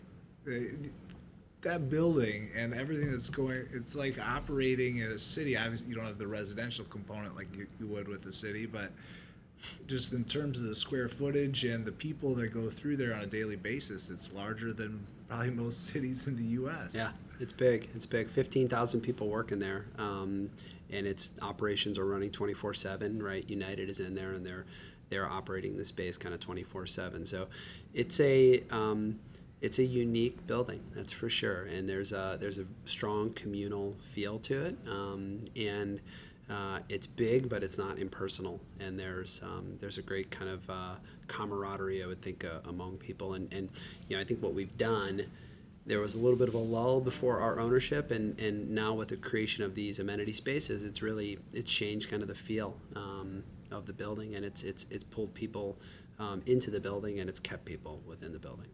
That 1.63 1.89
building 1.89 2.51
and 2.55 2.75
everything 2.75 3.11
that's 3.11 3.31
going 3.31 3.67
it's 3.73 3.97
like 3.97 4.21
operating 4.21 4.99
in 4.99 5.11
a 5.11 5.17
city 5.17 5.57
obviously 5.57 5.89
you 5.89 5.95
don't 5.95 6.05
have 6.05 6.19
the 6.19 6.27
residential 6.27 6.85
component 6.85 7.35
like 7.37 7.49
you, 7.57 7.67
you 7.81 7.87
would 7.87 8.07
with 8.07 8.23
the 8.23 8.35
city 8.35 8.67
but 8.67 8.91
just 9.87 10.13
in 10.13 10.25
terms 10.25 10.61
of 10.61 10.67
the 10.67 10.75
square 10.75 11.09
footage 11.09 11.65
and 11.65 11.85
the 11.85 11.93
people 11.93 12.35
that 12.35 12.49
go 12.49 12.71
through 12.71 12.97
there 12.97 13.15
on 13.15 13.21
a 13.21 13.27
daily 13.27 13.57
basis, 13.57 14.11
it's 14.11 14.33
larger 14.33 14.73
than 14.73 15.07
probably 15.29 15.51
most 15.63 15.87
cities 15.87 16.27
in 16.27 16.37
the 16.37 16.45
U.S. 16.45 16.95
Yeah, 16.95 17.11
it's 17.41 17.53
big. 17.53 17.89
It's 17.95 18.07
big. 18.07 18.31
Fifteen 18.31 18.69
thousand 18.69 19.01
people 19.01 19.29
working 19.29 19.59
there, 19.59 19.87
um, 19.99 20.51
and 20.91 21.07
its 21.07 21.33
operations 21.43 21.99
are 21.99 22.07
running 22.07 22.31
twenty 22.31 22.55
four 22.55 22.75
seven. 22.75 23.23
Right, 23.23 23.49
United 23.49 23.89
is 23.89 24.01
in 24.01 24.15
there, 24.15 24.33
and 24.33 24.45
they're 24.45 24.65
they're 25.11 25.31
operating 25.31 25.77
the 25.77 25.85
space 25.85 26.17
kind 26.17 26.35
of 26.35 26.41
twenty 26.41 26.63
four 26.63 26.87
seven. 26.87 27.25
So, 27.25 27.49
it's 27.93 28.21
a 28.21 28.63
um, 28.71 29.19
it's 29.65 29.79
a 29.79 29.85
unique 29.85 30.47
building, 30.47 30.83
that's 30.95 31.13
for 31.13 31.31
sure. 31.31 31.65
And 31.65 31.89
there's 31.89 32.13
a 32.13 32.37
there's 32.39 32.59
a 32.59 32.67
strong 32.85 33.33
communal 33.33 33.97
feel 34.13 34.39
to 34.41 34.67
it, 34.67 34.77
um, 34.87 35.45
and 35.57 36.01
uh, 36.51 36.81
it's 36.91 37.07
big, 37.07 37.49
but 37.49 37.63
it's 37.63 37.79
not 37.79 37.99
impersonal, 37.99 38.61
and 38.79 38.99
there's 38.99 39.41
um, 39.43 39.79
there's 39.81 39.97
a 39.97 40.03
great 40.03 40.31
kind 40.31 40.51
of 40.51 40.69
uh, 40.69 40.95
camaraderie, 41.29 42.03
I 42.03 42.07
would 42.07 42.21
think, 42.21 42.45
uh, 42.45 42.69
among 42.69 42.99
people. 42.99 43.35
And, 43.35 43.51
and 43.55 43.71
you 44.09 44.17
know, 44.17 44.21
I 44.21 44.25
think 44.27 44.43
what 44.43 44.53
we've 44.53 44.77
done, 44.77 45.25
there 45.87 46.01
was 46.01 46.15
a 46.15 46.19
little 46.19 46.39
bit 46.39 46.49
of 46.49 46.55
a 46.55 46.59
lull 46.59 47.01
before 47.01 47.41
our 47.41 47.61
ownership, 47.61 48.11
and, 48.11 48.39
and 48.41 48.71
now 48.71 48.95
with 48.95 49.09
the 49.09 49.17
creation 49.17 49.65
of 49.65 49.75
these 49.75 49.99
amenity 49.99 50.33
spaces, 50.33 50.83
it's 50.83 51.03
really 51.03 51.39
it's 51.53 51.71
changed 51.71 52.11
kind 52.11 52.23
of 52.23 52.29
the 52.29 52.35
feel 52.35 52.77
um, 52.97 53.45
of 53.71 53.87
the 53.87 53.93
building, 53.93 54.35
and 54.35 54.45
it's 54.45 54.63
it's 54.63 54.87
it's 54.91 55.05
pulled 55.05 55.35
people 55.35 55.77
um, 56.19 56.43
into 56.47 56.71
the 56.71 56.81
building, 56.81 57.21
and 57.21 57.29
it's 57.29 57.41
kept 57.41 57.65
people 57.65 58.01
within 58.07 58.33
the 58.33 58.39
building. 58.39 58.69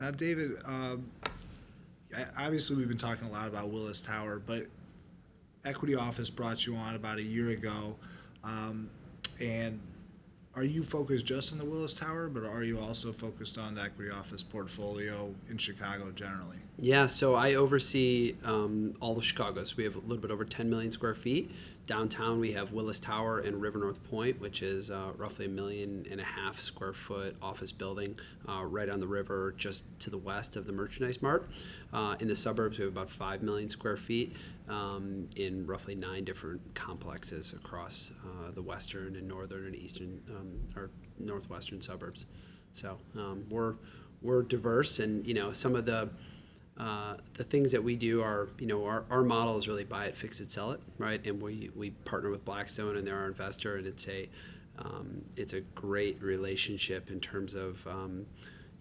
Now, 0.00 0.10
David. 0.10 0.52
Um, 0.64 1.10
obviously, 2.36 2.76
we've 2.76 2.88
been 2.88 2.98
talking 2.98 3.26
a 3.26 3.30
lot 3.30 3.48
about 3.48 3.70
Willis 3.70 4.00
Tower, 4.00 4.42
but 4.44 4.66
equity 5.64 5.94
office 5.94 6.30
brought 6.30 6.66
you 6.66 6.74
on 6.76 6.94
about 6.94 7.18
a 7.18 7.22
year 7.22 7.50
ago, 7.50 7.96
um, 8.44 8.90
and 9.40 9.80
are 10.56 10.64
you 10.64 10.82
focused 10.82 11.26
just 11.26 11.52
on 11.52 11.58
the 11.58 11.64
Willis 11.64 11.94
Tower, 11.94 12.28
but 12.28 12.44
are 12.44 12.64
you 12.64 12.78
also 12.78 13.12
focused 13.12 13.56
on 13.56 13.76
the 13.76 13.82
equity 13.82 14.10
office 14.10 14.42
portfolio 14.42 15.32
in 15.48 15.58
Chicago 15.58 16.10
generally? 16.10 16.56
Yeah, 16.76 17.06
so 17.06 17.34
I 17.34 17.54
oversee 17.54 18.34
um, 18.44 18.94
all 19.00 19.16
of 19.16 19.24
Chicago. 19.24 19.62
So 19.62 19.76
we 19.76 19.84
have 19.84 19.94
a 19.94 20.00
little 20.00 20.18
bit 20.18 20.32
over 20.32 20.44
10 20.44 20.68
million 20.68 20.90
square 20.90 21.14
feet. 21.14 21.52
Downtown, 21.86 22.40
we 22.40 22.52
have 22.52 22.72
Willis 22.72 22.98
Tower 22.98 23.40
and 23.40 23.60
River 23.60 23.78
North 23.78 24.02
Point, 24.10 24.40
which 24.40 24.62
is 24.62 24.90
uh, 24.90 25.12
roughly 25.16 25.46
a 25.46 25.48
million 25.48 26.06
and 26.10 26.20
a 26.20 26.24
half 26.24 26.60
square 26.60 26.92
foot 26.92 27.36
office 27.42 27.72
building 27.72 28.16
uh, 28.48 28.64
right 28.64 28.88
on 28.88 29.00
the 29.00 29.06
river, 29.06 29.54
just 29.56 29.84
to 30.00 30.10
the 30.10 30.18
west 30.18 30.56
of 30.56 30.66
the 30.66 30.72
Merchandise 30.72 31.22
Mart. 31.22 31.48
Uh, 31.92 32.16
in 32.20 32.28
the 32.28 32.36
suburbs, 32.36 32.78
we 32.78 32.84
have 32.84 32.92
about 32.92 33.10
5 33.10 33.42
million 33.42 33.68
square 33.68 33.96
feet 33.96 34.36
um, 34.70 35.28
in 35.36 35.66
roughly 35.66 35.94
nine 35.94 36.24
different 36.24 36.62
complexes 36.74 37.52
across 37.52 38.12
uh, 38.24 38.52
the 38.52 38.62
western 38.62 39.16
and 39.16 39.26
northern 39.26 39.66
and 39.66 39.74
eastern 39.74 40.20
um, 40.30 40.60
or 40.76 40.90
northwestern 41.18 41.80
suburbs. 41.80 42.26
So 42.72 42.98
um, 43.16 43.44
we're 43.50 43.74
we're 44.22 44.42
diverse, 44.42 45.00
and 45.00 45.26
you 45.26 45.34
know 45.34 45.52
some 45.52 45.74
of 45.74 45.84
the 45.84 46.08
uh, 46.78 47.16
the 47.34 47.44
things 47.44 47.72
that 47.72 47.82
we 47.82 47.94
do 47.94 48.22
are, 48.22 48.48
you 48.58 48.66
know, 48.66 48.86
our, 48.86 49.04
our 49.10 49.22
model 49.22 49.58
is 49.58 49.68
really 49.68 49.84
buy 49.84 50.06
it, 50.06 50.16
fix 50.16 50.40
it, 50.40 50.50
sell 50.50 50.70
it, 50.70 50.80
right? 50.96 51.26
And 51.26 51.42
we, 51.42 51.68
we 51.76 51.90
partner 51.90 52.30
with 52.30 52.42
Blackstone 52.42 52.96
and 52.96 53.06
they're 53.06 53.18
our 53.18 53.26
investor, 53.26 53.76
and 53.76 53.86
it's 53.86 54.08
a 54.08 54.28
um, 54.78 55.22
it's 55.36 55.52
a 55.52 55.60
great 55.60 56.22
relationship 56.22 57.10
in 57.10 57.20
terms 57.20 57.54
of 57.54 57.86
um, 57.86 58.24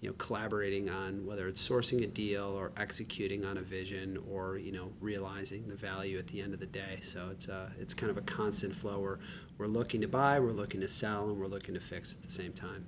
you 0.02 0.10
know 0.10 0.16
collaborating 0.18 0.90
on 0.90 1.26
whether 1.26 1.48
it's 1.48 1.68
sourcing 1.68 2.04
a 2.04 2.08
deal 2.08 2.46
or 2.58 2.72
executing 2.78 3.44
on 3.44 3.58
a 3.58 3.62
vision 3.62 4.18
or 4.32 4.58
you 4.58 4.72
know 4.72 4.92
realizing 5.02 5.68
the 5.68 5.76
value 5.76 6.18
at 6.18 6.28
the 6.28 6.42
end 6.42 6.54
of 6.54 6.60
the 6.60 6.66
day. 6.68 7.00
So 7.02 7.30
it's 7.32 7.48
a, 7.48 7.72
it's 7.80 7.94
kind 7.94 8.10
of 8.10 8.18
a 8.18 8.22
constant 8.22 8.76
flow. 8.76 9.00
We're 9.00 9.20
we're 9.58 9.68
looking 9.68 10.02
to 10.02 10.08
buy, 10.08 10.40
we're 10.40 10.52
looking 10.52 10.82
to 10.82 10.88
sell, 10.88 11.30
and 11.30 11.38
we're 11.38 11.48
looking 11.48 11.74
to 11.74 11.82
fix 11.82 12.14
at 12.14 12.22
the 12.22 12.32
same 12.32 12.54
time. 12.54 12.86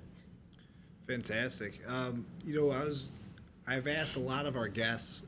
Fantastic. 1.06 1.80
Um, 1.86 2.24
you 2.44 2.54
know, 2.54 2.70
I 2.70 2.84
was 2.84 3.08
I've 3.66 3.86
asked 3.86 4.16
a 4.16 4.20
lot 4.20 4.46
of 4.46 4.56
our 4.56 4.68
guests 4.68 5.24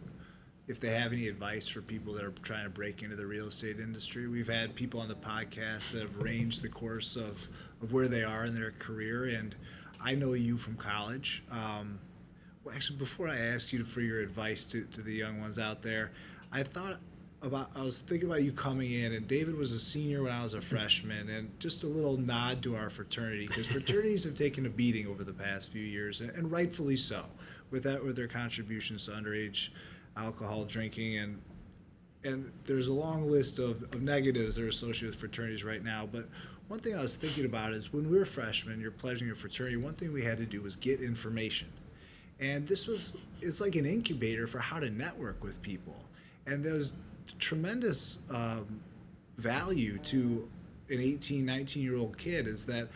if 0.66 0.80
they 0.80 0.88
have 0.98 1.12
any 1.12 1.28
advice 1.28 1.68
for 1.68 1.82
people 1.82 2.14
that 2.14 2.24
are 2.24 2.32
trying 2.42 2.64
to 2.64 2.70
break 2.70 3.02
into 3.02 3.16
the 3.16 3.26
real 3.26 3.48
estate 3.48 3.78
industry. 3.78 4.26
We've 4.28 4.48
had 4.48 4.74
people 4.74 5.00
on 5.00 5.08
the 5.08 5.14
podcast 5.14 5.92
that 5.92 6.00
have 6.00 6.16
ranged 6.16 6.62
the 6.62 6.70
course 6.70 7.16
of, 7.16 7.48
of 7.82 7.92
where 7.92 8.08
they 8.08 8.24
are 8.24 8.46
in 8.46 8.54
their 8.54 8.70
career, 8.72 9.26
and 9.26 9.54
I 10.04 10.14
know 10.14 10.34
you 10.34 10.58
from 10.58 10.76
college. 10.76 11.42
Um, 11.50 11.98
well, 12.62 12.74
actually, 12.74 12.98
before 12.98 13.26
I 13.26 13.38
ask 13.38 13.72
you 13.72 13.84
for 13.84 14.02
your 14.02 14.20
advice 14.20 14.66
to, 14.66 14.84
to 14.84 15.00
the 15.00 15.12
young 15.12 15.40
ones 15.40 15.58
out 15.58 15.82
there, 15.82 16.12
I 16.52 16.62
thought 16.62 16.98
about 17.40 17.70
I 17.74 17.82
was 17.82 18.00
thinking 18.00 18.28
about 18.28 18.42
you 18.42 18.52
coming 18.52 18.92
in, 18.92 19.14
and 19.14 19.26
David 19.26 19.56
was 19.56 19.72
a 19.72 19.78
senior 19.78 20.22
when 20.22 20.32
I 20.32 20.42
was 20.42 20.52
a 20.52 20.60
freshman, 20.72 21.30
and 21.30 21.58
just 21.58 21.84
a 21.84 21.86
little 21.86 22.18
nod 22.18 22.62
to 22.64 22.76
our 22.76 22.90
fraternity 22.90 23.46
because 23.46 23.66
fraternities 23.66 24.24
have 24.24 24.34
taken 24.34 24.66
a 24.66 24.70
beating 24.70 25.06
over 25.06 25.24
the 25.24 25.32
past 25.32 25.72
few 25.72 25.82
years, 25.82 26.20
and, 26.20 26.30
and 26.30 26.52
rightfully 26.52 26.96
so, 26.98 27.24
with 27.70 27.82
that 27.84 28.04
with 28.04 28.14
their 28.14 28.28
contributions 28.28 29.06
to 29.06 29.12
underage 29.12 29.70
alcohol 30.16 30.64
drinking 30.64 31.16
and 31.18 31.42
and 32.24 32.50
there's 32.64 32.88
a 32.88 32.92
long 32.92 33.30
list 33.30 33.58
of, 33.58 33.82
of 33.82 34.00
negatives 34.02 34.56
that 34.56 34.64
are 34.64 34.68
associated 34.68 35.10
with 35.10 35.20
fraternities 35.20 35.62
right 35.62 35.84
now. 35.84 36.08
But 36.10 36.26
one 36.68 36.80
thing 36.80 36.96
I 36.96 37.02
was 37.02 37.16
thinking 37.16 37.44
about 37.44 37.72
is 37.72 37.92
when 37.92 38.10
we 38.10 38.18
were 38.18 38.24
freshmen, 38.24 38.80
you're 38.80 38.90
pledging 38.90 39.26
your 39.26 39.36
fraternity. 39.36 39.76
One 39.76 39.94
thing 39.94 40.12
we 40.12 40.22
had 40.24 40.38
to 40.38 40.46
do 40.46 40.62
was 40.62 40.76
get 40.76 41.00
information, 41.00 41.68
and 42.40 42.66
this 42.66 42.86
was 42.86 43.16
it's 43.40 43.60
like 43.60 43.76
an 43.76 43.86
incubator 43.86 44.46
for 44.46 44.58
how 44.58 44.80
to 44.80 44.90
network 44.90 45.44
with 45.44 45.60
people. 45.62 45.96
And 46.46 46.64
those 46.64 46.92
tremendous 47.38 48.20
um, 48.30 48.80
value 49.36 49.98
to 49.98 50.48
an 50.90 51.00
18, 51.00 51.44
19 51.44 51.82
year 51.82 51.96
old 51.96 52.18
kid 52.18 52.46
is 52.46 52.64
that 52.66 52.88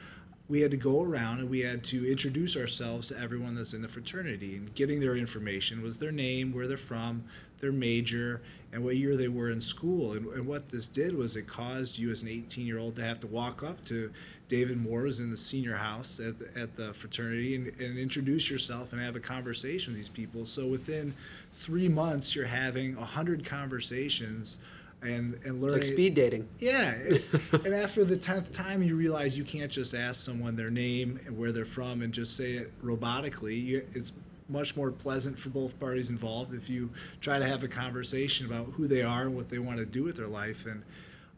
we 0.48 0.62
had 0.62 0.70
to 0.70 0.76
go 0.76 1.02
around 1.02 1.40
and 1.40 1.50
we 1.50 1.60
had 1.60 1.84
to 1.84 2.10
introduce 2.10 2.56
ourselves 2.56 3.08
to 3.08 3.18
everyone 3.18 3.54
that's 3.54 3.74
in 3.74 3.82
the 3.82 3.88
fraternity 3.88 4.56
and 4.56 4.74
getting 4.74 5.00
their 5.00 5.14
information 5.14 5.82
was 5.82 5.98
their 5.98 6.12
name, 6.12 6.54
where 6.54 6.66
they're 6.66 6.78
from, 6.78 7.24
their 7.60 7.72
major, 7.72 8.40
and 8.72 8.82
what 8.82 8.96
year 8.96 9.16
they 9.16 9.28
were 9.28 9.50
in 9.50 9.60
school. 9.60 10.12
And, 10.12 10.26
and 10.28 10.46
what 10.46 10.70
this 10.70 10.86
did 10.86 11.14
was 11.14 11.36
it 11.36 11.46
caused 11.46 11.98
you 11.98 12.10
as 12.10 12.22
an 12.22 12.28
18 12.28 12.66
year 12.66 12.78
old 12.78 12.96
to 12.96 13.02
have 13.02 13.20
to 13.20 13.26
walk 13.26 13.62
up 13.62 13.84
to 13.86 14.10
David 14.48 14.78
Moore, 14.78 15.02
who's 15.02 15.20
in 15.20 15.30
the 15.30 15.36
senior 15.36 15.76
house 15.76 16.18
at 16.18 16.38
the, 16.38 16.60
at 16.60 16.76
the 16.76 16.94
fraternity, 16.94 17.54
and, 17.54 17.66
and 17.78 17.98
introduce 17.98 18.48
yourself 18.50 18.92
and 18.92 19.02
have 19.02 19.16
a 19.16 19.20
conversation 19.20 19.92
with 19.92 20.00
these 20.00 20.08
people. 20.08 20.46
So 20.46 20.66
within 20.66 21.14
three 21.52 21.88
months, 21.88 22.34
you're 22.34 22.46
having 22.46 22.96
100 22.96 23.44
conversations 23.44 24.56
and 25.02 25.34
and 25.44 25.60
learning. 25.60 25.78
It's 25.78 25.88
like 25.88 25.94
speed 25.94 26.14
dating. 26.14 26.48
Yeah, 26.58 26.94
and 27.64 27.74
after 27.74 28.04
the 28.04 28.16
tenth 28.16 28.52
time, 28.52 28.82
you 28.82 28.96
realize 28.96 29.38
you 29.38 29.44
can't 29.44 29.70
just 29.70 29.94
ask 29.94 30.24
someone 30.24 30.56
their 30.56 30.70
name 30.70 31.20
and 31.26 31.38
where 31.38 31.52
they're 31.52 31.64
from 31.64 32.02
and 32.02 32.12
just 32.12 32.36
say 32.36 32.52
it 32.52 32.72
robotically. 32.84 33.62
You, 33.62 33.86
it's 33.94 34.12
much 34.48 34.76
more 34.76 34.90
pleasant 34.90 35.38
for 35.38 35.50
both 35.50 35.78
parties 35.78 36.08
involved 36.10 36.54
if 36.54 36.70
you 36.70 36.90
try 37.20 37.38
to 37.38 37.44
have 37.44 37.62
a 37.62 37.68
conversation 37.68 38.46
about 38.46 38.66
who 38.72 38.86
they 38.86 39.02
are 39.02 39.22
and 39.22 39.36
what 39.36 39.50
they 39.50 39.58
want 39.58 39.78
to 39.78 39.84
do 39.84 40.04
with 40.04 40.16
their 40.16 40.26
life. 40.26 40.64
And 40.66 40.82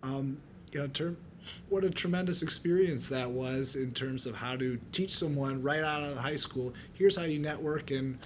um, 0.03 0.39
you 0.73 0.81
know, 0.81 0.87
term, 0.87 1.17
what 1.69 1.85
a 1.85 1.91
tremendous 1.91 2.43
experience 2.43 3.09
that 3.09 3.31
was 3.31 3.75
in 3.75 3.91
terms 3.93 4.27
of 4.27 4.37
how 4.37 4.57
to 4.57 4.79
teach 4.93 5.15
someone 5.15 5.63
right 5.63 5.83
out 5.83 6.03
of 6.03 6.19
high 6.19 6.37
school. 6.37 6.73
Here's 6.93 7.17
how 7.17 7.25
you 7.25 7.39
network 7.39 7.91
and 7.91 8.19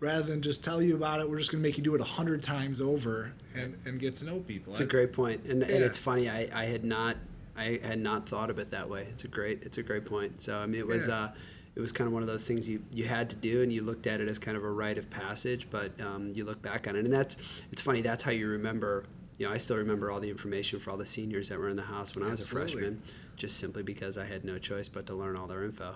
rather 0.00 0.22
than 0.22 0.42
just 0.42 0.64
tell 0.64 0.82
you 0.82 0.96
about 0.96 1.20
it, 1.20 1.30
we're 1.30 1.38
just 1.38 1.52
going 1.52 1.62
to 1.62 1.68
make 1.68 1.78
you 1.78 1.84
do 1.84 1.94
it 1.94 2.00
a 2.00 2.04
hundred 2.04 2.42
times 2.42 2.80
over 2.80 3.32
and, 3.54 3.76
and 3.84 4.00
get 4.00 4.16
to 4.16 4.24
know 4.24 4.40
people. 4.40 4.72
It's 4.72 4.80
a 4.80 4.86
great 4.86 5.12
point, 5.12 5.44
and, 5.44 5.60
yeah. 5.60 5.66
and 5.66 5.84
it's 5.84 5.98
funny. 5.98 6.28
I, 6.28 6.48
I 6.52 6.64
had 6.64 6.84
not 6.84 7.16
I 7.56 7.78
had 7.82 7.98
not 7.98 8.28
thought 8.28 8.48
of 8.50 8.58
it 8.58 8.70
that 8.70 8.88
way. 8.88 9.06
It's 9.10 9.24
a 9.24 9.28
great 9.28 9.62
it's 9.62 9.78
a 9.78 9.82
great 9.82 10.04
point. 10.04 10.42
So 10.42 10.58
I 10.58 10.66
mean, 10.66 10.80
it 10.80 10.86
was 10.86 11.08
yeah. 11.08 11.14
uh, 11.14 11.32
it 11.76 11.80
was 11.80 11.92
kind 11.92 12.08
of 12.08 12.14
one 12.14 12.22
of 12.22 12.28
those 12.28 12.48
things 12.48 12.68
you, 12.68 12.82
you 12.94 13.04
had 13.04 13.30
to 13.30 13.36
do, 13.36 13.62
and 13.62 13.72
you 13.72 13.82
looked 13.82 14.06
at 14.06 14.20
it 14.20 14.28
as 14.28 14.38
kind 14.38 14.56
of 14.56 14.64
a 14.64 14.70
rite 14.70 14.98
of 14.98 15.08
passage. 15.10 15.68
But 15.70 15.92
um, 16.00 16.32
you 16.34 16.44
look 16.44 16.60
back 16.62 16.88
on 16.88 16.96
it, 16.96 17.04
and 17.04 17.12
that's 17.12 17.36
it's 17.70 17.82
funny. 17.82 18.00
That's 18.00 18.22
how 18.22 18.32
you 18.32 18.48
remember. 18.48 19.04
You 19.38 19.46
know, 19.46 19.52
I 19.52 19.56
still 19.56 19.76
remember 19.76 20.10
all 20.10 20.20
the 20.20 20.28
information 20.28 20.78
for 20.80 20.90
all 20.90 20.98
the 20.98 21.06
seniors 21.06 21.48
that 21.48 21.58
were 21.58 21.70
in 21.70 21.76
the 21.76 21.82
house 21.82 22.14
when 22.14 22.24
I 22.24 22.30
was 22.30 22.40
Absolutely. 22.40 22.72
a 22.72 22.74
freshman, 22.74 23.02
just 23.36 23.58
simply 23.58 23.82
because 23.82 24.18
I 24.18 24.26
had 24.26 24.44
no 24.44 24.58
choice 24.58 24.86
but 24.88 25.06
to 25.06 25.14
learn 25.14 25.34
all 25.34 25.46
their 25.46 25.64
info. 25.64 25.94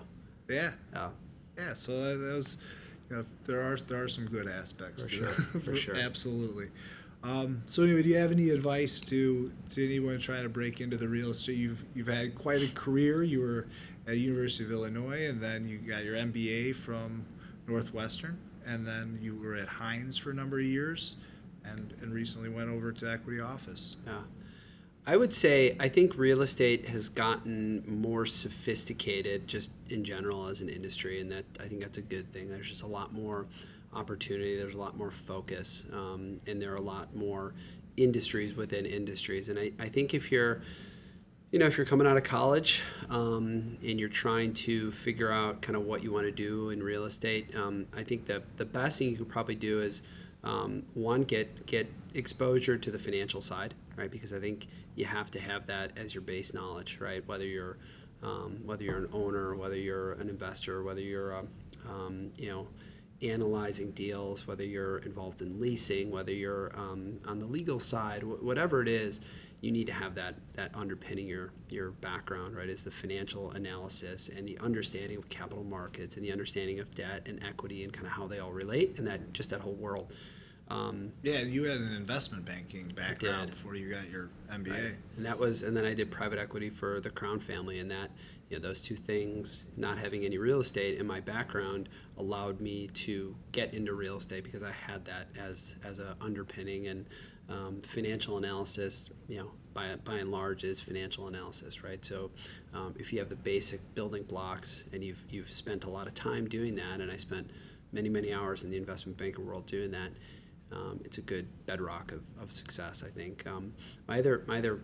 Yeah. 0.49 0.71
Yeah. 0.93 1.09
Yeah. 1.55 1.73
So 1.75 2.17
that 2.17 2.33
was 2.33 2.57
you 3.09 3.15
know, 3.17 3.25
there 3.45 3.61
are 3.61 3.77
there 3.77 4.03
are 4.03 4.07
some 4.07 4.25
good 4.25 4.47
aspects 4.47 5.03
for 5.03 5.09
to 5.09 5.15
sure, 5.15 5.25
that. 5.25 5.63
for 5.63 5.75
sure, 5.75 5.95
absolutely. 5.99 6.69
Um, 7.23 7.63
so 7.65 7.83
anyway, 7.83 8.03
do 8.03 8.09
you 8.09 8.17
have 8.17 8.31
any 8.31 8.49
advice 8.49 9.01
to 9.01 9.51
to 9.69 9.83
anyone 9.85 10.19
trying 10.19 10.43
to 10.43 10.49
break 10.49 10.79
into 10.81 10.97
the 10.97 11.07
real 11.07 11.31
estate? 11.31 11.57
You've 11.57 11.83
you've 11.95 12.07
had 12.07 12.35
quite 12.35 12.61
a 12.61 12.71
career. 12.73 13.23
You 13.23 13.41
were 13.41 13.67
at 14.07 14.17
University 14.17 14.63
of 14.63 14.71
Illinois, 14.71 15.25
and 15.25 15.41
then 15.41 15.67
you 15.67 15.79
got 15.79 16.03
your 16.03 16.15
MBA 16.15 16.75
from 16.75 17.25
Northwestern, 17.67 18.37
and 18.65 18.85
then 18.85 19.17
you 19.21 19.35
were 19.35 19.55
at 19.55 19.67
Hines 19.67 20.17
for 20.17 20.31
a 20.31 20.33
number 20.35 20.59
of 20.59 20.65
years, 20.65 21.15
and 21.63 21.93
and 22.01 22.13
recently 22.13 22.49
went 22.49 22.69
over 22.69 22.91
to 22.91 23.11
Equity 23.11 23.39
Office. 23.39 23.95
Yeah. 24.05 24.21
I 25.07 25.17
would 25.17 25.33
say 25.33 25.75
I 25.79 25.87
think 25.87 26.17
real 26.17 26.41
estate 26.41 26.87
has 26.87 27.09
gotten 27.09 27.83
more 27.87 28.25
sophisticated 28.25 29.47
just 29.47 29.71
in 29.89 30.03
general 30.03 30.47
as 30.47 30.61
an 30.61 30.69
industry, 30.69 31.21
and 31.21 31.31
that 31.31 31.45
I 31.59 31.67
think 31.67 31.81
that's 31.81 31.99
a 31.99 32.01
good 32.01 32.31
thing. 32.33 32.49
There's 32.49 32.69
just 32.69 32.83
a 32.83 32.87
lot 32.87 33.13
more 33.13 33.45
opportunity. 33.93 34.57
There's 34.57 34.73
a 34.73 34.79
lot 34.79 34.97
more 34.97 35.11
focus, 35.11 35.83
um, 35.93 36.39
and 36.47 36.59
there 36.59 36.71
are 36.71 36.77
a 36.77 36.81
lot 36.81 37.15
more 37.15 37.53
industries 37.97 38.55
within 38.55 38.85
industries. 38.85 39.49
And 39.49 39.59
I, 39.59 39.71
I 39.79 39.89
think 39.89 40.13
if 40.13 40.31
you're 40.31 40.61
you 41.51 41.59
know, 41.59 41.67
if 41.67 41.77
you're 41.77 41.85
coming 41.85 42.05
out 42.05 42.17
of 42.17 42.23
college 42.23 42.81
um, 43.09 43.77
and 43.81 43.97
you're 43.97 44.09
trying 44.09 44.51
to 44.53 44.91
figure 44.91 45.31
out 45.31 45.61
kind 45.61 45.77
of 45.77 45.83
what 45.83 46.03
you 46.03 46.11
want 46.11 46.25
to 46.25 46.31
do 46.31 46.71
in 46.71 46.83
real 46.83 47.05
estate, 47.05 47.55
um, 47.55 47.85
I 47.95 48.03
think 48.03 48.25
the 48.25 48.41
the 48.57 48.65
best 48.65 48.99
thing 48.99 49.09
you 49.09 49.17
could 49.17 49.29
probably 49.29 49.55
do 49.55 49.81
is 49.81 50.01
um, 50.43 50.83
one 50.95 51.21
get 51.21 51.65
get 51.65 51.91
exposure 52.15 52.77
to 52.77 52.91
the 52.91 52.99
financial 52.99 53.39
side, 53.39 53.73
right? 53.95 54.09
Because 54.09 54.33
I 54.33 54.39
think 54.39 54.67
you 54.95 55.05
have 55.05 55.31
to 55.31 55.39
have 55.39 55.67
that 55.67 55.91
as 55.97 56.13
your 56.13 56.21
base 56.21 56.53
knowledge, 56.53 56.97
right? 56.99 57.25
Whether 57.27 57.45
you're 57.45 57.77
um, 58.23 58.59
whether 58.63 58.83
you're 58.83 58.97
an 58.97 59.09
owner, 59.13 59.55
whether 59.55 59.75
you're 59.75 60.13
an 60.13 60.29
investor, 60.29 60.83
whether 60.83 61.01
you're 61.01 61.31
a, 61.31 61.45
um, 61.87 62.31
you 62.37 62.49
know 62.49 62.67
analyzing 63.21 63.91
deals, 63.91 64.45
whether 64.45 64.63
you're 64.63 64.97
involved 64.99 65.41
in 65.41 65.59
leasing, 65.59 66.11
whether 66.11 66.31
you're 66.31 66.71
um, 66.77 67.19
on 67.25 67.39
the 67.39 67.45
legal 67.45 67.79
side, 67.79 68.21
wh- 68.21 68.43
whatever 68.43 68.81
it 68.81 68.89
is, 68.89 69.21
you 69.61 69.71
need 69.71 69.87
to 69.87 69.93
have 69.93 70.13
that 70.15 70.35
that 70.53 70.71
underpinning 70.75 71.27
your 71.27 71.51
your 71.69 71.91
background, 71.91 72.55
right? 72.55 72.69
Is 72.69 72.83
the 72.83 72.91
financial 72.91 73.51
analysis 73.51 74.29
and 74.29 74.47
the 74.47 74.57
understanding 74.59 75.17
of 75.17 75.27
capital 75.29 75.63
markets 75.63 76.17
and 76.17 76.25
the 76.25 76.31
understanding 76.31 76.79
of 76.79 76.93
debt 76.93 77.23
and 77.25 77.43
equity 77.43 77.83
and 77.83 77.91
kind 77.91 78.05
of 78.05 78.11
how 78.13 78.27
they 78.27 78.39
all 78.39 78.51
relate 78.51 78.97
and 78.97 79.07
that 79.07 79.33
just 79.33 79.49
that 79.49 79.61
whole 79.61 79.75
world. 79.75 80.13
Um, 80.67 81.11
yeah, 81.21 81.39
you 81.41 81.63
had 81.63 81.79
an 81.79 81.93
investment 81.93 82.43
banking 82.43 82.87
background 82.95 83.51
before 83.51 83.75
you 83.75 83.89
got 83.89 84.09
your 84.09 84.29
MBA. 84.51 84.71
Right. 84.71 84.95
And 85.15 85.25
that 85.25 85.37
was, 85.37 85.61
and 85.61 85.77
then 85.77 85.85
I 85.85 85.93
did 85.93 86.09
private 86.09 86.39
equity 86.39 86.69
for 86.71 86.99
the 86.99 87.11
Crown 87.11 87.39
family, 87.39 87.79
and 87.79 87.91
that, 87.91 88.09
you 88.49 88.57
know, 88.57 88.67
those 88.67 88.81
two 88.81 88.95
things, 88.95 89.65
not 89.77 89.99
having 89.99 90.25
any 90.25 90.39
real 90.39 90.59
estate 90.59 90.99
in 90.99 91.05
my 91.05 91.19
background, 91.19 91.89
allowed 92.17 92.59
me 92.61 92.87
to 92.87 93.35
get 93.51 93.73
into 93.75 93.93
real 93.93 94.17
estate 94.17 94.43
because 94.43 94.63
I 94.63 94.71
had 94.71 95.05
that 95.05 95.27
as 95.39 95.75
as 95.83 95.99
a 95.99 96.15
underpinning 96.19 96.87
and 96.87 97.05
um, 97.49 97.81
financial 97.83 98.37
analysis. 98.37 99.11
You 99.27 99.37
know, 99.37 99.51
by 99.73 99.95
by 100.03 100.15
and 100.15 100.31
large, 100.31 100.63
is 100.63 100.79
financial 100.79 101.27
analysis, 101.27 101.83
right? 101.83 102.03
So, 102.03 102.31
um, 102.73 102.95
if 102.97 103.13
you 103.13 103.19
have 103.19 103.29
the 103.29 103.35
basic 103.35 103.81
building 103.93 104.23
blocks 104.23 104.83
and 104.93 105.03
you've 105.03 105.23
you've 105.29 105.51
spent 105.51 105.83
a 105.83 105.89
lot 105.89 106.07
of 106.07 106.15
time 106.15 106.47
doing 106.47 106.75
that, 106.75 107.01
and 107.01 107.11
I 107.11 107.17
spent 107.17 107.49
many 107.91 108.09
many 108.09 108.33
hours 108.33 108.63
in 108.63 108.71
the 108.71 108.77
investment 108.77 109.17
banking 109.17 109.45
world 109.45 109.65
doing 109.67 109.91
that 109.91 110.09
um, 110.75 110.99
it's 111.03 111.17
a 111.17 111.21
good 111.21 111.47
bedrock 111.65 112.11
of, 112.11 112.21
of 112.41 112.51
success, 112.51 113.03
I 113.05 113.09
think. 113.09 113.47
Um, 113.47 113.73
my 114.07 114.19
other 114.19 114.43
my 114.47 114.59
other 114.59 114.81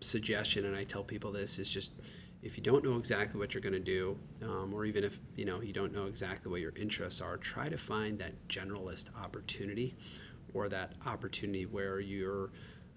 suggestion, 0.00 0.66
and 0.66 0.76
I 0.76 0.84
tell 0.84 1.04
people 1.04 1.30
this, 1.32 1.58
is 1.58 1.68
just 1.68 1.92
if 2.42 2.56
you 2.56 2.62
don't 2.62 2.82
know 2.82 2.96
exactly 2.96 3.38
what 3.38 3.52
you're 3.52 3.60
going 3.60 3.74
to 3.74 3.78
do, 3.78 4.16
um, 4.42 4.72
or 4.72 4.84
even 4.84 5.04
if 5.04 5.20
you 5.36 5.44
know 5.44 5.60
you 5.60 5.72
don't 5.72 5.92
know 5.92 6.06
exactly 6.06 6.50
what 6.50 6.60
your 6.60 6.72
interests 6.76 7.20
are, 7.20 7.36
try 7.36 7.68
to 7.68 7.78
find 7.78 8.18
that 8.18 8.32
generalist 8.48 9.06
opportunity, 9.22 9.94
or 10.54 10.68
that 10.68 10.94
opportunity 11.06 11.66
where 11.66 12.00
you're 12.00 12.50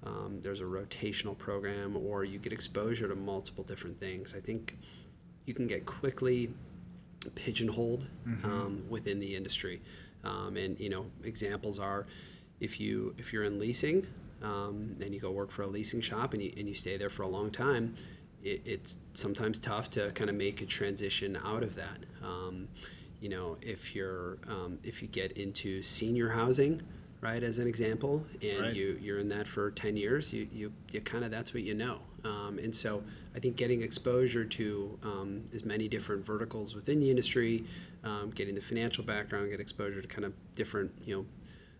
um, 0.05 0.39
there's 0.41 0.61
a 0.61 0.65
rotational 0.65 1.37
program, 1.37 1.95
or 1.97 2.23
you 2.23 2.39
get 2.39 2.53
exposure 2.53 3.07
to 3.07 3.15
multiple 3.15 3.63
different 3.63 3.99
things. 3.99 4.33
I 4.35 4.39
think 4.39 4.77
you 5.45 5.53
can 5.53 5.67
get 5.67 5.85
quickly 5.85 6.49
pigeonholed 7.35 8.05
mm-hmm. 8.27 8.45
Um, 8.45 8.83
within 8.89 9.19
the 9.19 9.35
industry. 9.35 9.81
Um, 10.23 10.57
and 10.57 10.79
you 10.79 10.89
know, 10.89 11.05
examples 11.23 11.79
are 11.79 12.05
if 12.59 12.79
you 12.79 13.13
if 13.17 13.33
you're 13.33 13.43
in 13.43 13.59
leasing 13.59 14.05
um, 14.41 14.95
and 15.01 15.13
you 15.13 15.19
go 15.19 15.31
work 15.31 15.51
for 15.51 15.63
a 15.63 15.67
leasing 15.67 16.01
shop 16.01 16.33
and 16.33 16.41
you 16.41 16.51
and 16.57 16.67
you 16.67 16.73
stay 16.73 16.97
there 16.97 17.09
for 17.09 17.23
a 17.23 17.27
long 17.27 17.51
time, 17.51 17.93
it, 18.43 18.61
it's 18.65 18.97
sometimes 19.13 19.59
tough 19.59 19.89
to 19.91 20.11
kind 20.11 20.29
of 20.29 20.35
make 20.35 20.61
a 20.61 20.65
transition 20.65 21.37
out 21.43 21.63
of 21.63 21.75
that. 21.75 21.97
Um, 22.23 22.67
you 23.21 23.29
know, 23.29 23.57
if 23.61 23.95
you're 23.95 24.37
um, 24.47 24.79
if 24.83 25.01
you 25.01 25.07
get 25.07 25.33
into 25.33 25.81
senior 25.81 26.29
housing, 26.29 26.81
right, 27.21 27.41
as 27.41 27.59
an 27.59 27.67
example, 27.67 28.25
and 28.41 28.59
right. 28.59 28.73
you 28.75 28.99
you're 29.01 29.19
in 29.19 29.29
that 29.29 29.47
for 29.47 29.71
10 29.71 29.95
years, 29.95 30.33
you 30.33 30.47
you, 30.51 30.73
you 30.91 31.01
kind 31.01 31.23
of 31.23 31.31
that's 31.31 31.53
what 31.53 31.63
you 31.63 31.73
know. 31.73 31.99
Um, 32.25 32.59
and 32.61 32.73
so 32.75 33.03
I 33.35 33.39
think 33.39 33.55
getting 33.55 33.81
exposure 33.81 34.45
to 34.45 34.99
um, 35.03 35.43
as 35.53 35.65
many 35.65 35.87
different 35.87 36.25
verticals 36.25 36.75
within 36.75 36.99
the 36.99 37.09
industry, 37.09 37.65
um, 38.03 38.31
getting 38.31 38.55
the 38.55 38.61
financial 38.61 39.03
background, 39.03 39.49
get 39.49 39.59
exposure 39.59 40.01
to 40.01 40.07
kind 40.07 40.25
of 40.25 40.33
different, 40.55 40.91
you 41.05 41.27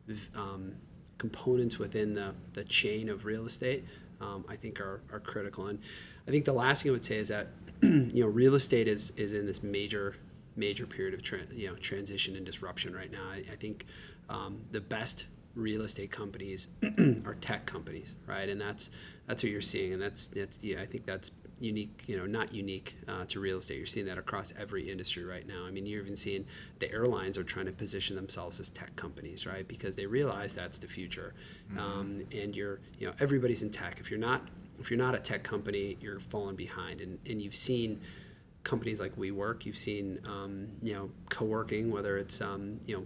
know, 0.07 0.15
um, 0.41 0.73
components 1.17 1.79
within 1.79 2.13
the, 2.13 2.33
the 2.53 2.63
chain 2.65 3.09
of 3.09 3.25
real 3.25 3.45
estate, 3.45 3.83
um, 4.21 4.45
I 4.47 4.55
think 4.55 4.79
are, 4.79 5.01
are 5.11 5.19
critical. 5.19 5.67
And 5.67 5.79
I 6.27 6.31
think 6.31 6.45
the 6.45 6.53
last 6.53 6.83
thing 6.83 6.91
I 6.91 6.93
would 6.93 7.05
say 7.05 7.17
is 7.17 7.27
that, 7.29 7.47
you 7.81 8.23
know, 8.23 8.27
real 8.27 8.55
estate 8.55 8.87
is, 8.87 9.11
is 9.17 9.33
in 9.33 9.45
this 9.45 9.63
major, 9.63 10.15
major 10.55 10.85
period 10.85 11.13
of, 11.13 11.21
tra- 11.21 11.47
you 11.51 11.67
know, 11.67 11.75
transition 11.75 12.35
and 12.35 12.45
disruption 12.45 12.95
right 12.95 13.11
now. 13.11 13.23
I, 13.31 13.43
I 13.51 13.55
think 13.55 13.85
um, 14.29 14.61
the 14.71 14.81
best 14.81 15.25
real 15.55 15.81
estate 15.83 16.11
companies 16.11 16.67
are 17.25 17.35
tech 17.35 17.65
companies, 17.65 18.15
right? 18.27 18.49
And 18.49 18.59
that's, 18.59 18.89
that's 19.27 19.43
what 19.43 19.51
you're 19.51 19.61
seeing. 19.61 19.93
And 19.93 20.01
that's, 20.01 20.27
that's, 20.27 20.59
yeah, 20.61 20.81
I 20.81 20.85
think 20.85 21.05
that's 21.05 21.31
unique, 21.59 22.03
you 22.07 22.17
know, 22.17 22.25
not 22.25 22.53
unique 22.53 22.95
uh, 23.07 23.25
to 23.25 23.39
real 23.39 23.59
estate. 23.59 23.77
You're 23.77 23.85
seeing 23.85 24.05
that 24.07 24.17
across 24.17 24.53
every 24.59 24.89
industry 24.89 25.23
right 25.23 25.47
now. 25.47 25.65
I 25.65 25.71
mean, 25.71 25.85
you're 25.85 26.01
even 26.01 26.15
seeing 26.15 26.45
the 26.79 26.91
airlines 26.91 27.37
are 27.37 27.43
trying 27.43 27.67
to 27.67 27.71
position 27.71 28.15
themselves 28.15 28.59
as 28.59 28.69
tech 28.69 28.93
companies, 28.95 29.45
right? 29.45 29.67
Because 29.67 29.95
they 29.95 30.05
realize 30.05 30.53
that's 30.53 30.79
the 30.79 30.87
future. 30.87 31.33
Mm-hmm. 31.69 31.79
Um, 31.79 32.23
and 32.33 32.55
you're, 32.55 32.81
you 32.99 33.07
know, 33.07 33.13
everybody's 33.19 33.63
in 33.63 33.69
tech. 33.69 33.99
If 33.99 34.09
you're 34.09 34.19
not, 34.19 34.49
if 34.79 34.89
you're 34.91 34.99
not 34.99 35.15
a 35.15 35.19
tech 35.19 35.43
company, 35.43 35.97
you're 36.01 36.19
falling 36.19 36.55
behind. 36.55 36.99
And, 36.99 37.17
and 37.29 37.41
you've 37.41 37.55
seen 37.55 38.01
companies 38.63 38.99
like 38.99 39.15
WeWork. 39.15 39.65
You've 39.65 39.77
seen, 39.77 40.19
um, 40.25 40.67
you 40.81 40.93
know, 40.93 41.09
co-working, 41.29 41.91
whether 41.91 42.17
it's, 42.17 42.41
um, 42.41 42.79
you 42.87 42.97
know, 42.97 43.05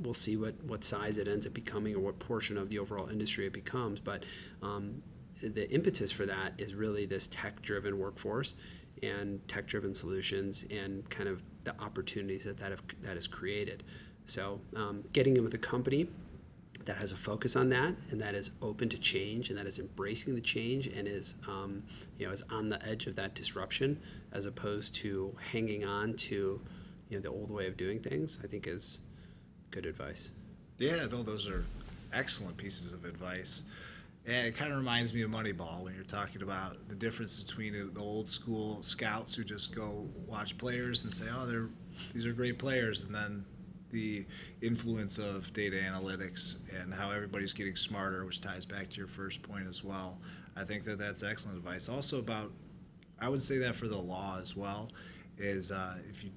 we'll 0.00 0.14
see 0.14 0.36
what, 0.36 0.54
what 0.64 0.84
size 0.84 1.16
it 1.18 1.28
ends 1.28 1.46
up 1.46 1.54
becoming 1.54 1.94
or 1.94 2.00
what 2.00 2.18
portion 2.18 2.58
of 2.58 2.68
the 2.68 2.78
overall 2.78 3.08
industry 3.08 3.46
it 3.46 3.52
becomes. 3.52 4.00
But 4.00 4.24
um, 4.62 5.02
the 5.48 5.70
impetus 5.70 6.10
for 6.10 6.26
that 6.26 6.52
is 6.58 6.74
really 6.74 7.06
this 7.06 7.28
tech-driven 7.28 7.98
workforce 7.98 8.56
and 9.02 9.46
tech-driven 9.48 9.94
solutions 9.94 10.64
and 10.70 11.08
kind 11.10 11.28
of 11.28 11.42
the 11.64 11.78
opportunities 11.80 12.44
that 12.44 12.56
that, 12.58 12.70
have, 12.70 12.82
that 13.02 13.14
has 13.14 13.26
created. 13.26 13.82
So 14.26 14.60
um, 14.76 15.04
getting 15.12 15.36
in 15.36 15.44
with 15.44 15.54
a 15.54 15.58
company 15.58 16.08
that 16.84 16.96
has 16.96 17.12
a 17.12 17.16
focus 17.16 17.56
on 17.56 17.68
that 17.70 17.94
and 18.10 18.20
that 18.20 18.34
is 18.34 18.50
open 18.60 18.88
to 18.90 18.98
change 18.98 19.48
and 19.48 19.58
that 19.58 19.66
is 19.66 19.78
embracing 19.78 20.34
the 20.34 20.40
change 20.40 20.86
and 20.86 21.08
is 21.08 21.34
um, 21.48 21.82
you 22.18 22.26
know 22.26 22.32
is 22.32 22.42
on 22.50 22.68
the 22.68 22.84
edge 22.86 23.06
of 23.06 23.16
that 23.16 23.34
disruption 23.34 23.98
as 24.32 24.46
opposed 24.46 24.94
to 24.94 25.34
hanging 25.52 25.84
on 25.84 26.14
to 26.14 26.60
you 27.08 27.16
know 27.16 27.20
the 27.20 27.30
old 27.30 27.50
way 27.50 27.66
of 27.66 27.76
doing 27.76 28.00
things 28.00 28.38
I 28.42 28.46
think 28.46 28.66
is 28.66 29.00
good 29.70 29.86
advice. 29.86 30.30
Yeah, 30.78 31.06
no, 31.10 31.22
those 31.22 31.48
are 31.48 31.64
excellent 32.12 32.56
pieces 32.56 32.92
of 32.92 33.04
advice. 33.04 33.62
And 34.26 34.46
it 34.46 34.56
kind 34.56 34.70
of 34.70 34.78
reminds 34.78 35.12
me 35.12 35.22
of 35.22 35.30
Moneyball 35.30 35.82
when 35.82 35.94
you're 35.94 36.02
talking 36.02 36.42
about 36.42 36.88
the 36.88 36.94
difference 36.94 37.40
between 37.42 37.72
the 37.92 38.00
old 38.00 38.28
school 38.28 38.82
scouts 38.82 39.34
who 39.34 39.44
just 39.44 39.74
go 39.74 40.08
watch 40.26 40.56
players 40.56 41.04
and 41.04 41.12
say, 41.12 41.26
"Oh, 41.30 41.46
they're 41.46 41.68
these 42.14 42.26
are 42.26 42.32
great 42.32 42.58
players," 42.58 43.02
and 43.02 43.14
then 43.14 43.44
the 43.90 44.26
influence 44.60 45.18
of 45.18 45.52
data 45.52 45.76
analytics 45.76 46.56
and 46.80 46.92
how 46.92 47.12
everybody's 47.12 47.52
getting 47.52 47.76
smarter, 47.76 48.24
which 48.24 48.40
ties 48.40 48.66
back 48.66 48.90
to 48.90 48.96
your 48.96 49.06
first 49.06 49.42
point 49.42 49.68
as 49.68 49.84
well. 49.84 50.18
I 50.56 50.64
think 50.64 50.84
that 50.84 50.98
that's 50.98 51.22
excellent 51.22 51.58
advice. 51.58 51.88
Also 51.88 52.18
about, 52.18 52.50
I 53.20 53.28
would 53.28 53.42
say 53.42 53.58
that 53.58 53.76
for 53.76 53.86
the 53.86 53.98
law 53.98 54.38
as 54.40 54.56
well, 54.56 54.90
is 55.38 55.70
uh, 55.70 55.98
if 56.10 56.24
you 56.24 56.30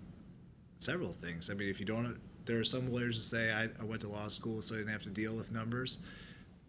several 0.78 1.14
things. 1.14 1.50
I 1.50 1.54
mean, 1.54 1.70
if 1.70 1.80
you 1.80 1.86
don't, 1.86 2.20
there 2.46 2.60
are 2.60 2.64
some 2.64 2.92
lawyers 2.92 3.16
who 3.16 3.22
say 3.22 3.52
I, 3.52 3.70
I 3.82 3.84
went 3.84 4.02
to 4.02 4.10
law 4.10 4.28
school 4.28 4.62
so 4.62 4.76
I 4.76 4.80
didn't 4.80 4.92
have 4.92 5.04
to 5.04 5.10
deal 5.10 5.36
with 5.36 5.52
numbers. 5.52 6.00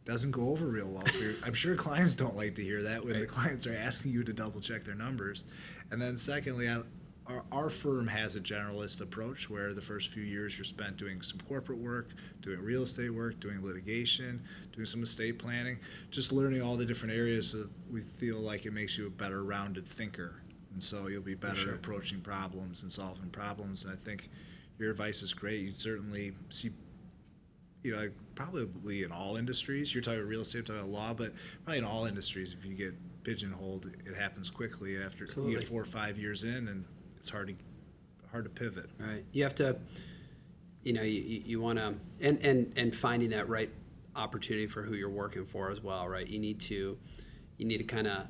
Doesn't 0.09 0.30
go 0.30 0.48
over 0.48 0.64
real 0.64 0.88
well. 0.88 1.04
For 1.04 1.18
your 1.18 1.34
I'm 1.44 1.52
sure 1.52 1.76
clients 1.76 2.14
don't 2.14 2.34
like 2.34 2.54
to 2.54 2.64
hear 2.64 2.82
that 2.82 3.04
when 3.04 3.12
right. 3.12 3.20
the 3.20 3.26
clients 3.26 3.66
are 3.66 3.74
asking 3.74 4.12
you 4.12 4.24
to 4.24 4.32
double 4.32 4.59
check 4.59 4.82
their 4.82 4.94
numbers. 4.94 5.44
And 5.90 6.00
then 6.00 6.16
secondly, 6.16 6.66
I, 6.66 6.80
our, 7.26 7.44
our 7.52 7.68
firm 7.68 8.06
has 8.06 8.34
a 8.34 8.40
generalist 8.40 9.02
approach 9.02 9.50
where 9.50 9.74
the 9.74 9.82
first 9.82 10.09
few 10.09 10.22
years 10.22 10.56
you're 10.56 10.64
spent 10.64 10.96
doing 10.96 11.20
some 11.20 11.38
corporate 11.46 11.76
work, 11.76 12.14
doing 12.40 12.59
real 12.61 12.84
estate 12.84 13.11
work, 13.11 13.38
doing 13.38 13.62
litigation, 13.62 14.42
doing 14.72 14.86
some 14.86 15.02
estate 15.02 15.38
planning, 15.38 15.78
just 16.11 16.32
learning 16.32 16.62
all 16.62 16.78
the 16.78 16.86
different 16.86 17.12
areas 17.14 17.50
so 17.50 17.59
that 17.59 17.70
we 17.90 18.00
feel 18.00 18.38
like 18.38 18.64
it 18.64 18.72
makes 18.72 18.96
you 18.96 19.06
a 19.06 19.11
better 19.11 19.44
rounded 19.44 19.86
thinker. 19.86 20.40
And 20.72 20.82
so 20.82 21.09
you'll 21.09 21.20
be 21.20 21.34
better 21.34 21.54
sure. 21.54 21.74
approaching 21.74 22.22
problems 22.22 22.82
and 22.82 22.90
solving 22.90 23.28
problems. 23.28 23.84
And 23.84 23.92
I 23.92 23.96
think 24.06 24.30
your 24.78 24.90
advice 24.90 25.20
is 25.20 25.34
great. 25.34 25.61
You 25.61 25.70
certainly 25.70 26.32
see, 26.48 26.70
you 27.82 27.94
know, 27.94 28.10
probably 28.34 29.02
in 29.02 29.12
all 29.12 29.36
industries. 29.36 29.94
You're 29.94 30.02
talking 30.02 30.20
about 30.20 30.28
real 30.28 30.40
estate, 30.40 30.66
talking 30.66 30.80
about 30.80 30.90
law, 30.90 31.14
but 31.14 31.32
probably 31.64 31.78
in 31.78 31.84
all 31.84 32.06
industries, 32.06 32.54
if 32.58 32.64
you 32.64 32.74
get 32.74 32.94
pigeonholed, 33.24 33.86
it 34.06 34.16
happens 34.16 34.50
quickly 34.50 35.00
after 35.02 35.24
Absolutely. 35.24 35.54
you 35.54 35.58
get 35.60 35.68
four 35.68 35.82
or 35.82 35.86
five 35.86 36.18
years 36.18 36.44
in, 36.44 36.68
and 36.68 36.84
it's 37.16 37.28
hard 37.28 37.48
to 37.48 37.54
hard 38.30 38.44
to 38.44 38.50
pivot. 38.50 38.90
Right. 38.98 39.24
You 39.32 39.42
have 39.42 39.54
to, 39.56 39.78
you 40.82 40.92
know, 40.92 41.02
you, 41.02 41.42
you 41.44 41.60
want 41.60 41.78
to, 41.78 41.94
and, 42.20 42.38
and, 42.44 42.72
and 42.76 42.94
finding 42.94 43.30
that 43.30 43.48
right 43.48 43.70
opportunity 44.16 44.66
for 44.66 44.82
who 44.82 44.94
you're 44.94 45.08
working 45.08 45.46
for 45.46 45.70
as 45.70 45.82
well, 45.82 46.08
right? 46.08 46.26
You 46.26 46.38
need 46.38 46.60
to, 46.60 46.98
you 47.56 47.64
need 47.66 47.78
to 47.78 47.84
kind 47.84 48.06
of 48.06 48.26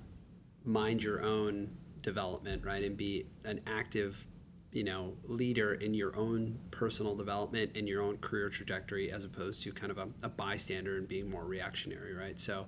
mind 0.65 1.03
your 1.03 1.23
own 1.23 1.71
development, 2.03 2.65
right? 2.65 2.85
And 2.85 2.97
be 2.97 3.27
an 3.45 3.61
active, 3.67 4.25
you 4.73 4.85
know, 4.85 5.15
leader 5.25 5.75
in 5.75 5.95
your 5.95 6.15
own 6.17 6.59
personal 6.71 7.15
development 7.15 7.73
and 7.77 7.89
your 7.89 8.03
own 8.03 8.19
career 8.19 8.49
trajectory 8.49 9.11
as 9.11 9.25
opposed 9.25 9.63
to 9.63 9.73
kind 9.73 9.91
of 9.91 9.99
a, 9.99 10.09
a 10.23 10.29
bystander 10.29 10.99
and 10.99 11.09
being 11.09 11.31
more 11.31 11.45
reactionary, 11.45 12.15
right? 12.15 12.39
So 12.39 12.67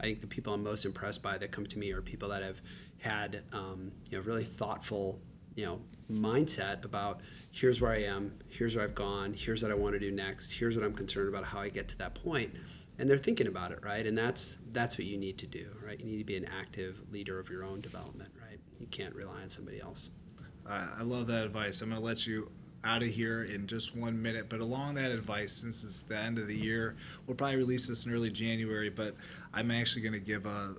I 0.00 0.04
think 0.04 0.20
the 0.20 0.26
people 0.26 0.52
I'm 0.52 0.62
most 0.62 0.84
impressed 0.84 1.22
by 1.22 1.38
that 1.38 1.50
come 1.50 1.66
to 1.66 1.78
me 1.78 1.90
are 1.92 2.02
people 2.02 2.28
that 2.28 2.42
have 2.42 2.60
had, 2.98 3.42
um, 3.52 3.92
you 4.10 4.18
know, 4.18 4.24
really 4.24 4.44
thoughtful 4.44 5.20
you 5.58 5.66
know 5.66 5.80
mindset 6.10 6.84
about 6.84 7.20
here's 7.50 7.80
where 7.80 7.90
I 7.90 8.04
am, 8.04 8.32
here's 8.48 8.76
where 8.76 8.84
I've 8.84 8.94
gone, 8.94 9.34
here's 9.34 9.62
what 9.62 9.72
I 9.72 9.74
want 9.74 9.94
to 9.94 9.98
do 9.98 10.12
next, 10.12 10.52
here's 10.52 10.76
what 10.76 10.84
I'm 10.84 10.94
concerned 10.94 11.28
about 11.28 11.44
how 11.44 11.58
I 11.58 11.68
get 11.68 11.88
to 11.88 11.98
that 11.98 12.14
point, 12.14 12.54
and 12.96 13.10
they're 13.10 13.18
thinking 13.18 13.48
about 13.48 13.72
it, 13.72 13.80
right? 13.82 14.06
And 14.06 14.16
that's 14.16 14.56
that's 14.70 14.96
what 14.96 15.06
you 15.06 15.18
need 15.18 15.36
to 15.38 15.46
do, 15.48 15.66
right? 15.84 15.98
You 15.98 16.06
need 16.06 16.18
to 16.18 16.24
be 16.24 16.36
an 16.36 16.46
active 16.46 17.02
leader 17.10 17.40
of 17.40 17.50
your 17.50 17.64
own 17.64 17.80
development, 17.80 18.30
right? 18.40 18.60
You 18.78 18.86
can't 18.86 19.14
rely 19.16 19.42
on 19.42 19.50
somebody 19.50 19.80
else. 19.80 20.10
I 20.68 21.02
love 21.02 21.26
that 21.28 21.44
advice. 21.44 21.80
I'm 21.80 21.88
going 21.88 22.00
to 22.00 22.04
let 22.04 22.26
you 22.26 22.50
out 22.84 23.02
of 23.02 23.08
here 23.08 23.44
in 23.44 23.66
just 23.66 23.96
one 23.96 24.20
minute. 24.20 24.48
But 24.48 24.60
along 24.60 24.94
that 24.94 25.10
advice, 25.10 25.52
since 25.52 25.84
it's 25.84 26.00
the 26.00 26.16
end 26.16 26.38
of 26.38 26.46
the 26.46 26.56
year, 26.56 26.96
we'll 27.26 27.36
probably 27.36 27.56
release 27.56 27.88
this 27.88 28.06
in 28.06 28.12
early 28.12 28.30
January. 28.30 28.90
But 28.90 29.14
I'm 29.52 29.70
actually 29.70 30.02
going 30.02 30.14
to 30.14 30.20
give 30.20 30.46
a, 30.46 30.76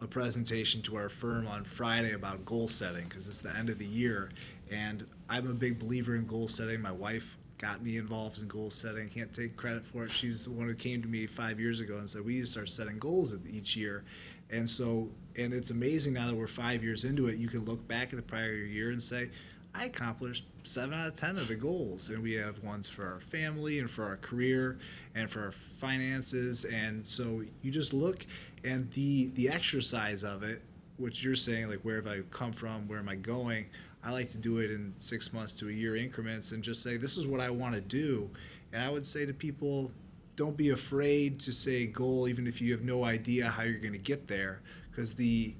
a 0.00 0.06
presentation 0.06 0.82
to 0.82 0.96
our 0.96 1.08
firm 1.08 1.46
on 1.46 1.64
Friday 1.64 2.12
about 2.12 2.44
goal 2.44 2.68
setting 2.68 3.04
because 3.04 3.28
it's 3.28 3.40
the 3.40 3.56
end 3.56 3.70
of 3.70 3.78
the 3.78 3.86
year. 3.86 4.30
And 4.70 5.06
I'm 5.28 5.48
a 5.48 5.54
big 5.54 5.78
believer 5.78 6.14
in 6.14 6.26
goal 6.26 6.48
setting. 6.48 6.80
My 6.80 6.92
wife 6.92 7.36
got 7.58 7.82
me 7.82 7.96
involved 7.96 8.38
in 8.40 8.48
goal 8.48 8.70
setting. 8.70 9.08
Can't 9.08 9.32
take 9.32 9.56
credit 9.56 9.86
for 9.86 10.04
it. 10.04 10.10
She's 10.10 10.44
the 10.44 10.50
one 10.50 10.66
who 10.66 10.74
came 10.74 11.00
to 11.02 11.08
me 11.08 11.26
five 11.26 11.58
years 11.58 11.80
ago 11.80 11.96
and 11.96 12.08
said, 12.08 12.24
We 12.24 12.34
need 12.34 12.40
to 12.42 12.46
start 12.46 12.68
setting 12.68 12.98
goals 12.98 13.34
each 13.50 13.76
year. 13.76 14.04
And 14.50 14.68
so, 14.68 15.10
and 15.36 15.52
it's 15.52 15.70
amazing 15.70 16.14
now 16.14 16.26
that 16.28 16.36
we're 16.36 16.46
five 16.46 16.82
years 16.82 17.04
into 17.04 17.26
it, 17.28 17.38
you 17.38 17.48
can 17.48 17.64
look 17.64 17.86
back 17.88 18.10
at 18.10 18.16
the 18.16 18.22
prior 18.22 18.52
year 18.52 18.90
and 18.90 19.02
say, 19.02 19.30
I 19.74 19.84
accomplished 19.86 20.44
seven 20.62 20.98
out 20.98 21.06
of 21.06 21.14
ten 21.14 21.36
of 21.36 21.48
the 21.48 21.54
goals, 21.54 22.08
and 22.08 22.22
we 22.22 22.32
have 22.34 22.62
ones 22.62 22.88
for 22.88 23.06
our 23.06 23.20
family 23.20 23.78
and 23.78 23.90
for 23.90 24.04
our 24.04 24.16
career 24.16 24.78
and 25.14 25.30
for 25.30 25.44
our 25.44 25.52
finances. 25.52 26.64
And 26.64 27.06
so 27.06 27.42
you 27.60 27.70
just 27.70 27.92
look, 27.92 28.24
and 28.64 28.90
the 28.92 29.28
the 29.34 29.50
exercise 29.50 30.24
of 30.24 30.42
it, 30.42 30.62
which 30.96 31.22
you're 31.22 31.34
saying, 31.34 31.68
like 31.68 31.80
where 31.80 31.96
have 31.96 32.06
I 32.06 32.20
come 32.30 32.52
from, 32.52 32.88
where 32.88 32.98
am 32.98 33.08
I 33.08 33.16
going? 33.16 33.66
I 34.02 34.12
like 34.12 34.30
to 34.30 34.38
do 34.38 34.58
it 34.60 34.70
in 34.70 34.94
six 34.96 35.32
months 35.32 35.52
to 35.54 35.68
a 35.68 35.72
year 35.72 35.94
increments, 35.94 36.52
and 36.52 36.62
just 36.62 36.82
say 36.82 36.96
this 36.96 37.18
is 37.18 37.26
what 37.26 37.40
I 37.40 37.50
want 37.50 37.74
to 37.74 37.80
do. 37.82 38.30
And 38.72 38.82
I 38.82 38.88
would 38.88 39.04
say 39.04 39.26
to 39.26 39.34
people, 39.34 39.92
don't 40.36 40.56
be 40.56 40.70
afraid 40.70 41.40
to 41.40 41.52
say 41.52 41.86
goal, 41.86 42.28
even 42.28 42.46
if 42.46 42.60
you 42.60 42.72
have 42.72 42.82
no 42.82 43.04
idea 43.04 43.48
how 43.48 43.62
you're 43.62 43.78
going 43.78 43.92
to 43.92 43.98
get 43.98 44.28
there, 44.28 44.60
because 44.90 45.14
the 45.14 45.54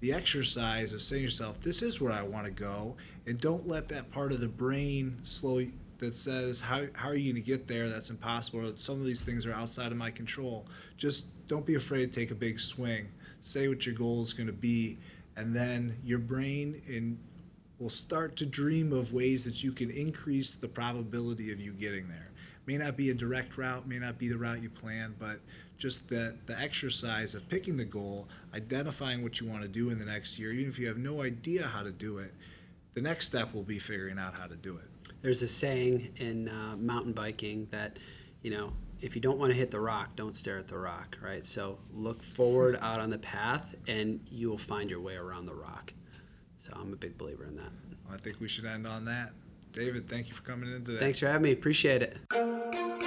the 0.00 0.12
exercise 0.12 0.92
of 0.92 1.00
saying 1.00 1.22
yourself, 1.22 1.60
this 1.62 1.80
is 1.80 1.98
where 1.98 2.12
I 2.12 2.22
want 2.22 2.44
to 2.44 2.52
go, 2.52 2.94
and 3.26 3.40
don't 3.40 3.66
let 3.66 3.88
that 3.88 4.10
part 4.10 4.32
of 4.32 4.40
the 4.40 4.48
brain 4.48 5.16
slow 5.22 5.64
that 5.98 6.14
says, 6.14 6.60
how, 6.60 6.84
how 6.92 7.08
are 7.08 7.14
you 7.14 7.32
going 7.32 7.42
to 7.42 7.46
get 7.46 7.68
there? 7.68 7.88
That's 7.88 8.10
impossible. 8.10 8.70
Some 8.76 9.00
of 9.00 9.06
these 9.06 9.22
things 9.22 9.46
are 9.46 9.52
outside 9.52 9.92
of 9.92 9.96
my 9.96 10.10
control. 10.10 10.66
Just 10.98 11.26
don't 11.48 11.64
be 11.64 11.74
afraid 11.74 12.12
to 12.12 12.20
take 12.20 12.30
a 12.30 12.34
big 12.34 12.60
swing. 12.60 13.08
Say 13.40 13.68
what 13.68 13.86
your 13.86 13.94
goal 13.94 14.20
is 14.22 14.34
going 14.34 14.46
to 14.48 14.52
be, 14.52 14.98
and 15.36 15.54
then 15.54 15.96
your 16.04 16.18
brain 16.18 16.82
in, 16.86 17.18
will 17.78 17.88
start 17.88 18.36
to 18.36 18.46
dream 18.46 18.92
of 18.92 19.12
ways 19.14 19.44
that 19.44 19.62
you 19.62 19.72
can 19.72 19.90
increase 19.90 20.54
the 20.54 20.68
probability 20.68 21.50
of 21.52 21.60
you 21.60 21.72
getting 21.72 22.08
there. 22.08 22.30
May 22.66 22.78
not 22.78 22.96
be 22.96 23.10
a 23.10 23.14
direct 23.14 23.58
route, 23.58 23.86
may 23.86 23.98
not 23.98 24.18
be 24.18 24.28
the 24.28 24.38
route 24.38 24.62
you 24.62 24.70
plan, 24.70 25.14
but 25.18 25.40
just 25.76 26.08
the, 26.08 26.36
the 26.46 26.58
exercise 26.58 27.34
of 27.34 27.48
picking 27.48 27.76
the 27.76 27.84
goal, 27.84 28.28
identifying 28.54 29.22
what 29.22 29.40
you 29.40 29.46
want 29.46 29.62
to 29.62 29.68
do 29.68 29.90
in 29.90 29.98
the 29.98 30.04
next 30.04 30.38
year, 30.38 30.52
even 30.52 30.70
if 30.70 30.78
you 30.78 30.86
have 30.86 30.98
no 30.98 31.22
idea 31.22 31.66
how 31.66 31.82
to 31.82 31.92
do 31.92 32.18
it, 32.18 32.32
the 32.94 33.02
next 33.02 33.26
step 33.26 33.52
will 33.52 33.62
be 33.62 33.78
figuring 33.78 34.18
out 34.18 34.34
how 34.34 34.46
to 34.46 34.56
do 34.56 34.76
it. 34.76 35.14
There's 35.20 35.42
a 35.42 35.48
saying 35.48 36.10
in 36.16 36.48
uh, 36.48 36.76
mountain 36.76 37.12
biking 37.12 37.66
that, 37.70 37.98
you 38.42 38.50
know, 38.50 38.72
if 39.00 39.14
you 39.14 39.20
don't 39.20 39.38
want 39.38 39.52
to 39.52 39.58
hit 39.58 39.70
the 39.70 39.80
rock, 39.80 40.16
don't 40.16 40.36
stare 40.36 40.58
at 40.58 40.68
the 40.68 40.78
rock, 40.78 41.18
right? 41.22 41.44
So 41.44 41.78
look 41.92 42.22
forward 42.22 42.78
out 42.80 43.00
on 43.00 43.10
the 43.10 43.18
path 43.18 43.74
and 43.86 44.20
you 44.30 44.48
will 44.48 44.58
find 44.58 44.88
your 44.88 45.00
way 45.00 45.16
around 45.16 45.46
the 45.46 45.54
rock. 45.54 45.92
So 46.56 46.72
I'm 46.74 46.92
a 46.92 46.96
big 46.96 47.18
believer 47.18 47.44
in 47.44 47.56
that. 47.56 47.70
I 48.10 48.16
think 48.16 48.40
we 48.40 48.48
should 48.48 48.64
end 48.64 48.86
on 48.86 49.04
that. 49.04 49.32
David, 49.74 50.08
thank 50.08 50.28
you 50.28 50.34
for 50.34 50.42
coming 50.42 50.72
in 50.72 50.84
today. 50.84 51.00
Thanks 51.00 51.18
for 51.18 51.26
having 51.26 51.42
me. 51.42 51.52
Appreciate 51.52 52.02
it. 52.02 53.03